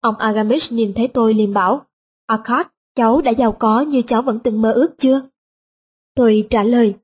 Ông 0.00 0.16
agamish 0.16 0.72
nhìn 0.72 0.92
thấy 0.94 1.08
tôi 1.08 1.34
liền 1.34 1.54
bảo, 1.54 1.86
Akkad, 2.26 2.66
cháu 2.94 3.20
đã 3.20 3.30
giàu 3.30 3.52
có 3.52 3.80
như 3.80 4.02
cháu 4.02 4.22
vẫn 4.22 4.38
từng 4.38 4.62
mơ 4.62 4.72
ước 4.72 4.94
chưa? 4.98 5.22
Tôi 6.14 6.46
trả 6.50 6.62
lời, 6.62 6.94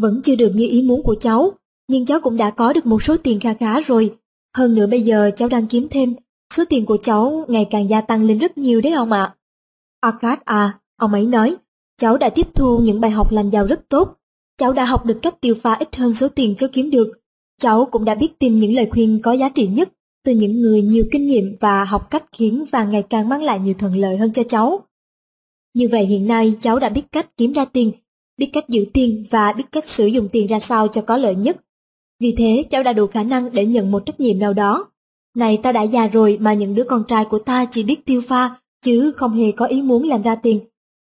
vẫn 0.00 0.20
chưa 0.24 0.36
được 0.36 0.52
như 0.54 0.66
ý 0.70 0.82
muốn 0.82 1.02
của 1.02 1.14
cháu, 1.20 1.52
nhưng 1.88 2.06
cháu 2.06 2.20
cũng 2.20 2.36
đã 2.36 2.50
có 2.50 2.72
được 2.72 2.86
một 2.86 3.02
số 3.02 3.16
tiền 3.16 3.40
kha 3.40 3.54
khá 3.54 3.80
rồi. 3.80 4.16
Hơn 4.56 4.74
nữa 4.74 4.86
bây 4.86 5.02
giờ 5.02 5.30
cháu 5.36 5.48
đang 5.48 5.66
kiếm 5.66 5.88
thêm, 5.90 6.14
số 6.54 6.64
tiền 6.68 6.86
của 6.86 6.96
cháu 6.96 7.44
ngày 7.48 7.68
càng 7.70 7.88
gia 7.88 8.00
tăng 8.00 8.22
lên 8.22 8.38
rất 8.38 8.58
nhiều 8.58 8.80
đấy 8.80 8.92
ông 8.92 9.12
ạ. 9.12 9.34
Akkad 10.00 10.38
à, 10.44 10.78
ông 10.96 11.12
ấy 11.12 11.26
nói, 11.26 11.56
cháu 11.96 12.18
đã 12.18 12.28
tiếp 12.28 12.46
thu 12.54 12.78
những 12.78 13.00
bài 13.00 13.10
học 13.10 13.32
làm 13.32 13.50
giàu 13.50 13.66
rất 13.66 13.80
tốt. 13.88 14.16
Cháu 14.56 14.72
đã 14.72 14.84
học 14.84 15.06
được 15.06 15.18
cách 15.22 15.40
tiêu 15.40 15.54
pha 15.54 15.74
ít 15.74 15.96
hơn 15.96 16.14
số 16.14 16.28
tiền 16.28 16.54
cháu 16.56 16.68
kiếm 16.72 16.90
được. 16.90 17.12
Cháu 17.58 17.84
cũng 17.84 18.04
đã 18.04 18.14
biết 18.14 18.38
tìm 18.38 18.58
những 18.58 18.74
lời 18.74 18.88
khuyên 18.90 19.20
có 19.22 19.32
giá 19.32 19.48
trị 19.48 19.66
nhất 19.66 19.88
từ 20.24 20.32
những 20.32 20.60
người 20.60 20.82
nhiều 20.82 21.04
kinh 21.12 21.26
nghiệm 21.26 21.56
và 21.60 21.84
học 21.84 22.10
cách 22.10 22.24
khiến 22.32 22.64
và 22.70 22.84
ngày 22.84 23.02
càng 23.10 23.28
mang 23.28 23.42
lại 23.42 23.60
nhiều 23.60 23.74
thuận 23.78 23.96
lợi 23.96 24.16
hơn 24.16 24.32
cho 24.32 24.42
cháu. 24.42 24.80
Như 25.74 25.88
vậy 25.92 26.06
hiện 26.06 26.26
nay 26.26 26.54
cháu 26.60 26.78
đã 26.78 26.88
biết 26.88 27.12
cách 27.12 27.36
kiếm 27.36 27.52
ra 27.52 27.64
tiền, 27.64 27.92
biết 28.38 28.50
cách 28.52 28.68
giữ 28.68 28.84
tiền 28.92 29.24
và 29.30 29.52
biết 29.52 29.64
cách 29.72 29.88
sử 29.88 30.06
dụng 30.06 30.28
tiền 30.32 30.46
ra 30.46 30.58
sao 30.58 30.88
cho 30.88 31.02
có 31.02 31.16
lợi 31.16 31.34
nhất. 31.34 31.56
Vì 32.20 32.34
thế 32.36 32.64
cháu 32.70 32.82
đã 32.82 32.92
đủ 32.92 33.06
khả 33.06 33.22
năng 33.22 33.52
để 33.52 33.66
nhận 33.66 33.90
một 33.90 34.06
trách 34.06 34.20
nhiệm 34.20 34.38
nào 34.38 34.52
đó. 34.52 34.90
Này 35.36 35.58
ta 35.62 35.72
đã 35.72 35.82
già 35.82 36.06
rồi 36.06 36.38
mà 36.40 36.54
những 36.54 36.74
đứa 36.74 36.84
con 36.84 37.04
trai 37.08 37.24
của 37.24 37.38
ta 37.38 37.64
chỉ 37.70 37.84
biết 37.84 38.06
tiêu 38.06 38.20
pha, 38.28 38.56
chứ 38.84 39.12
không 39.12 39.32
hề 39.32 39.52
có 39.52 39.66
ý 39.66 39.82
muốn 39.82 40.08
làm 40.08 40.22
ra 40.22 40.34
tiền. 40.34 40.60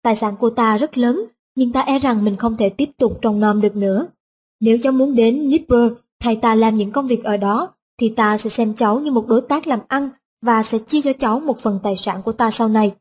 Tài 0.02 0.16
sản 0.16 0.36
của 0.36 0.50
ta 0.50 0.78
rất 0.78 0.98
lớn, 0.98 1.24
nhưng 1.54 1.72
ta 1.72 1.80
e 1.80 1.98
rằng 1.98 2.24
mình 2.24 2.36
không 2.36 2.56
thể 2.56 2.68
tiếp 2.68 2.90
tục 2.98 3.18
trồng 3.22 3.40
nom 3.40 3.60
được 3.60 3.76
nữa. 3.76 4.06
Nếu 4.60 4.78
cháu 4.82 4.92
muốn 4.92 5.16
đến 5.16 5.48
Nipper 5.48 5.92
thay 6.20 6.36
ta 6.36 6.54
làm 6.54 6.76
những 6.76 6.92
công 6.92 7.06
việc 7.06 7.24
ở 7.24 7.36
đó, 7.36 7.74
thì 7.98 8.08
ta 8.08 8.38
sẽ 8.38 8.50
xem 8.50 8.74
cháu 8.74 9.00
như 9.00 9.10
một 9.10 9.26
đối 9.28 9.40
tác 9.40 9.66
làm 9.66 9.80
ăn 9.88 10.10
và 10.42 10.62
sẽ 10.62 10.78
chia 10.78 11.02
cho 11.02 11.12
cháu 11.12 11.40
một 11.40 11.58
phần 11.58 11.80
tài 11.82 11.96
sản 11.96 12.22
của 12.22 12.32
ta 12.32 12.50
sau 12.50 12.68
này. 12.68 12.94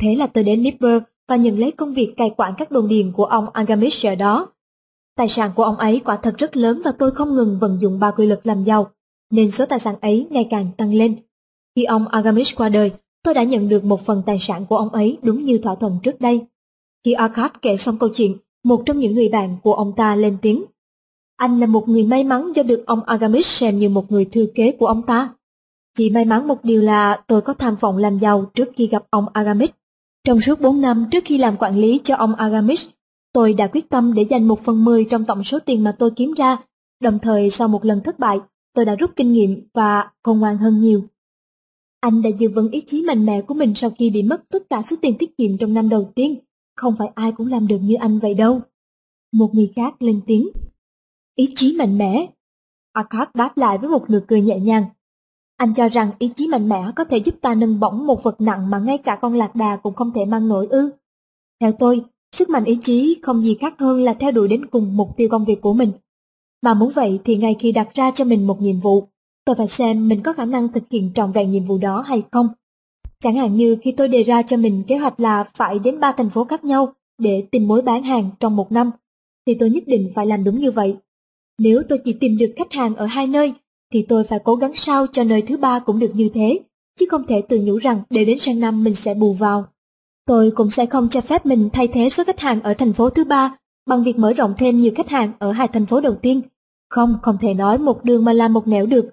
Thế 0.00 0.14
là 0.14 0.26
tôi 0.26 0.44
đến 0.44 0.62
Nipper 0.62 1.02
và 1.28 1.36
nhận 1.36 1.58
lấy 1.58 1.70
công 1.70 1.94
việc 1.94 2.14
cai 2.16 2.30
quản 2.36 2.54
các 2.58 2.70
đồn 2.70 2.88
điền 2.88 3.12
của 3.12 3.24
ông 3.24 3.50
Agamish 3.52 4.06
ở 4.06 4.14
đó. 4.14 4.48
Tài 5.16 5.28
sản 5.28 5.50
của 5.56 5.64
ông 5.64 5.76
ấy 5.76 6.00
quả 6.04 6.16
thật 6.16 6.34
rất 6.38 6.56
lớn 6.56 6.82
và 6.84 6.92
tôi 6.92 7.10
không 7.10 7.34
ngừng 7.34 7.58
vận 7.60 7.78
dụng 7.80 8.00
ba 8.00 8.10
quy 8.10 8.26
luật 8.26 8.40
làm 8.44 8.64
giàu, 8.64 8.90
nên 9.30 9.50
số 9.50 9.66
tài 9.66 9.78
sản 9.78 9.94
ấy 10.00 10.26
ngày 10.30 10.46
càng 10.50 10.70
tăng 10.76 10.94
lên. 10.94 11.16
Khi 11.76 11.84
ông 11.84 12.08
Agamish 12.08 12.56
qua 12.56 12.68
đời, 12.68 12.92
tôi 13.22 13.34
đã 13.34 13.42
nhận 13.42 13.68
được 13.68 13.84
một 13.84 14.00
phần 14.00 14.22
tài 14.26 14.38
sản 14.40 14.66
của 14.66 14.76
ông 14.76 14.88
ấy 14.88 15.18
đúng 15.22 15.44
như 15.44 15.58
thỏa 15.58 15.74
thuận 15.74 15.98
trước 16.02 16.20
đây. 16.20 16.46
Khi 17.04 17.12
Arkad 17.12 17.50
kể 17.62 17.76
xong 17.76 17.98
câu 17.98 18.08
chuyện, 18.14 18.36
một 18.64 18.82
trong 18.86 18.98
những 18.98 19.14
người 19.14 19.28
bạn 19.28 19.56
của 19.62 19.74
ông 19.74 19.92
ta 19.96 20.16
lên 20.16 20.36
tiếng. 20.42 20.64
Anh 21.40 21.60
là 21.60 21.66
một 21.66 21.88
người 21.88 22.04
may 22.04 22.24
mắn 22.24 22.52
do 22.54 22.62
được 22.62 22.86
ông 22.86 23.04
Agamish 23.04 23.46
xem 23.46 23.78
như 23.78 23.88
một 23.88 24.12
người 24.12 24.24
thư 24.24 24.48
kế 24.54 24.72
của 24.72 24.86
ông 24.86 25.02
ta. 25.02 25.34
Chỉ 25.96 26.10
may 26.10 26.24
mắn 26.24 26.48
một 26.48 26.64
điều 26.64 26.82
là 26.82 27.22
tôi 27.26 27.40
có 27.40 27.54
tham 27.54 27.76
vọng 27.80 27.96
làm 27.96 28.18
giàu 28.18 28.44
trước 28.54 28.68
khi 28.76 28.86
gặp 28.86 29.04
ông 29.10 29.26
Agamish. 29.32 29.74
Trong 30.24 30.40
suốt 30.40 30.60
4 30.60 30.80
năm 30.80 31.06
trước 31.10 31.24
khi 31.26 31.38
làm 31.38 31.56
quản 31.56 31.76
lý 31.76 32.00
cho 32.04 32.16
ông 32.16 32.34
Agamish, 32.34 32.90
tôi 33.32 33.52
đã 33.52 33.66
quyết 33.66 33.88
tâm 33.88 34.14
để 34.14 34.22
dành 34.22 34.48
một 34.48 34.60
phần 34.60 34.84
mười 34.84 35.04
trong 35.04 35.24
tổng 35.24 35.44
số 35.44 35.58
tiền 35.58 35.84
mà 35.84 35.92
tôi 35.98 36.10
kiếm 36.10 36.32
ra. 36.32 36.56
Đồng 37.02 37.18
thời 37.18 37.50
sau 37.50 37.68
một 37.68 37.84
lần 37.84 38.00
thất 38.00 38.18
bại, 38.18 38.38
tôi 38.74 38.84
đã 38.84 38.94
rút 38.94 39.10
kinh 39.16 39.32
nghiệm 39.32 39.68
và 39.74 40.10
khôn 40.22 40.40
ngoan 40.40 40.58
hơn 40.58 40.80
nhiều. 40.80 41.04
Anh 42.00 42.22
đã 42.22 42.30
giữ 42.38 42.48
vững 42.48 42.70
ý 42.70 42.82
chí 42.86 43.04
mạnh 43.06 43.26
mẽ 43.26 43.40
của 43.40 43.54
mình 43.54 43.74
sau 43.76 43.90
khi 43.98 44.10
bị 44.10 44.22
mất 44.22 44.42
tất 44.48 44.70
cả 44.70 44.82
số 44.82 44.96
tiền 45.00 45.18
tiết 45.18 45.36
kiệm 45.38 45.58
trong 45.58 45.74
năm 45.74 45.88
đầu 45.88 46.12
tiên. 46.14 46.34
Không 46.76 46.94
phải 46.98 47.08
ai 47.14 47.32
cũng 47.32 47.46
làm 47.46 47.66
được 47.66 47.78
như 47.82 47.94
anh 47.94 48.18
vậy 48.18 48.34
đâu. 48.34 48.60
Một 49.32 49.54
người 49.54 49.72
khác 49.76 50.02
lên 50.02 50.20
tiếng. 50.26 50.48
Ý 51.40 51.48
chí 51.54 51.76
mạnh 51.78 51.98
mẽ. 51.98 52.26
Arkad 52.92 53.28
đáp 53.34 53.56
lại 53.56 53.78
với 53.78 53.88
một 53.88 54.10
nụ 54.10 54.18
cười 54.28 54.40
nhẹ 54.40 54.58
nhàng. 54.58 54.84
Anh 55.56 55.74
cho 55.74 55.88
rằng 55.88 56.10
ý 56.18 56.30
chí 56.36 56.46
mạnh 56.46 56.68
mẽ 56.68 56.82
có 56.96 57.04
thể 57.04 57.18
giúp 57.18 57.34
ta 57.40 57.54
nâng 57.54 57.80
bổng 57.80 58.06
một 58.06 58.22
vật 58.22 58.40
nặng 58.40 58.70
mà 58.70 58.78
ngay 58.78 58.98
cả 58.98 59.18
con 59.22 59.34
lạc 59.34 59.54
đà 59.54 59.76
cũng 59.76 59.94
không 59.94 60.12
thể 60.14 60.24
mang 60.24 60.48
nổi 60.48 60.66
ư. 60.70 60.90
Theo 61.60 61.72
tôi, 61.72 62.04
sức 62.36 62.50
mạnh 62.50 62.64
ý 62.64 62.78
chí 62.82 63.18
không 63.22 63.42
gì 63.42 63.54
khác 63.54 63.74
hơn 63.78 64.00
là 64.00 64.14
theo 64.14 64.32
đuổi 64.32 64.48
đến 64.48 64.66
cùng 64.66 64.96
mục 64.96 65.08
tiêu 65.16 65.28
công 65.30 65.44
việc 65.44 65.60
của 65.60 65.74
mình. 65.74 65.92
Mà 66.62 66.74
muốn 66.74 66.90
vậy 66.94 67.20
thì 67.24 67.36
ngay 67.36 67.56
khi 67.58 67.72
đặt 67.72 67.94
ra 67.94 68.10
cho 68.10 68.24
mình 68.24 68.46
một 68.46 68.60
nhiệm 68.60 68.80
vụ, 68.80 69.08
tôi 69.44 69.56
phải 69.56 69.68
xem 69.68 70.08
mình 70.08 70.22
có 70.22 70.32
khả 70.32 70.44
năng 70.44 70.72
thực 70.72 70.84
hiện 70.90 71.12
trọn 71.14 71.32
vẹn 71.32 71.50
nhiệm 71.50 71.64
vụ 71.64 71.78
đó 71.78 72.00
hay 72.00 72.22
không. 72.32 72.48
Chẳng 73.20 73.36
hạn 73.36 73.56
như 73.56 73.76
khi 73.82 73.92
tôi 73.92 74.08
đề 74.08 74.22
ra 74.22 74.42
cho 74.42 74.56
mình 74.56 74.82
kế 74.88 74.96
hoạch 74.96 75.20
là 75.20 75.44
phải 75.54 75.78
đến 75.78 76.00
ba 76.00 76.12
thành 76.12 76.30
phố 76.30 76.44
khác 76.44 76.64
nhau 76.64 76.92
để 77.18 77.46
tìm 77.50 77.68
mối 77.68 77.82
bán 77.82 78.02
hàng 78.02 78.30
trong 78.40 78.56
một 78.56 78.72
năm, 78.72 78.90
thì 79.46 79.54
tôi 79.54 79.70
nhất 79.70 79.82
định 79.86 80.10
phải 80.14 80.26
làm 80.26 80.44
đúng 80.44 80.58
như 80.58 80.70
vậy. 80.70 80.96
Nếu 81.62 81.82
tôi 81.88 81.98
chỉ 82.04 82.12
tìm 82.12 82.38
được 82.38 82.52
khách 82.56 82.72
hàng 82.72 82.96
ở 82.96 83.06
hai 83.06 83.26
nơi, 83.26 83.52
thì 83.92 84.02
tôi 84.08 84.24
phải 84.24 84.38
cố 84.44 84.54
gắng 84.54 84.72
sao 84.74 85.06
cho 85.06 85.24
nơi 85.24 85.42
thứ 85.42 85.56
ba 85.56 85.78
cũng 85.78 85.98
được 85.98 86.10
như 86.14 86.28
thế, 86.34 86.60
chứ 86.98 87.06
không 87.10 87.24
thể 87.26 87.42
tự 87.42 87.60
nhủ 87.60 87.76
rằng 87.76 88.02
để 88.10 88.24
đến 88.24 88.38
sang 88.38 88.60
năm 88.60 88.84
mình 88.84 88.94
sẽ 88.94 89.14
bù 89.14 89.32
vào. 89.32 89.64
Tôi 90.26 90.50
cũng 90.50 90.70
sẽ 90.70 90.86
không 90.86 91.08
cho 91.08 91.20
phép 91.20 91.46
mình 91.46 91.70
thay 91.72 91.88
thế 91.88 92.08
số 92.08 92.24
khách 92.24 92.40
hàng 92.40 92.62
ở 92.62 92.74
thành 92.74 92.92
phố 92.92 93.10
thứ 93.10 93.24
ba 93.24 93.56
bằng 93.86 94.02
việc 94.02 94.18
mở 94.18 94.32
rộng 94.32 94.54
thêm 94.58 94.78
nhiều 94.78 94.92
khách 94.96 95.08
hàng 95.08 95.32
ở 95.38 95.52
hai 95.52 95.68
thành 95.68 95.86
phố 95.86 96.00
đầu 96.00 96.14
tiên. 96.14 96.42
Không, 96.90 97.16
không 97.22 97.38
thể 97.40 97.54
nói 97.54 97.78
một 97.78 98.04
đường 98.04 98.24
mà 98.24 98.32
làm 98.32 98.52
một 98.52 98.68
nẻo 98.68 98.86
được. 98.86 99.10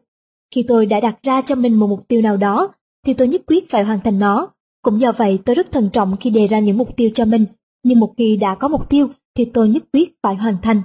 Khi 0.55 0.65
tôi 0.67 0.85
đã 0.85 0.99
đặt 0.99 1.17
ra 1.23 1.41
cho 1.41 1.55
mình 1.55 1.73
một 1.73 1.87
mục 1.87 2.07
tiêu 2.07 2.21
nào 2.21 2.37
đó, 2.37 2.67
thì 3.05 3.13
tôi 3.13 3.27
nhất 3.27 3.41
quyết 3.47 3.69
phải 3.69 3.83
hoàn 3.83 3.99
thành 4.01 4.19
nó. 4.19 4.47
Cũng 4.81 4.99
do 4.99 5.11
vậy 5.11 5.39
tôi 5.45 5.55
rất 5.55 5.71
thận 5.71 5.89
trọng 5.93 6.15
khi 6.19 6.29
đề 6.29 6.47
ra 6.47 6.59
những 6.59 6.77
mục 6.77 6.95
tiêu 6.97 7.09
cho 7.13 7.25
mình, 7.25 7.45
nhưng 7.83 7.99
một 7.99 8.13
khi 8.17 8.37
đã 8.37 8.55
có 8.55 8.67
mục 8.67 8.89
tiêu 8.89 9.07
thì 9.35 9.45
tôi 9.45 9.69
nhất 9.69 9.83
quyết 9.93 10.13
phải 10.23 10.35
hoàn 10.35 10.57
thành. 10.61 10.81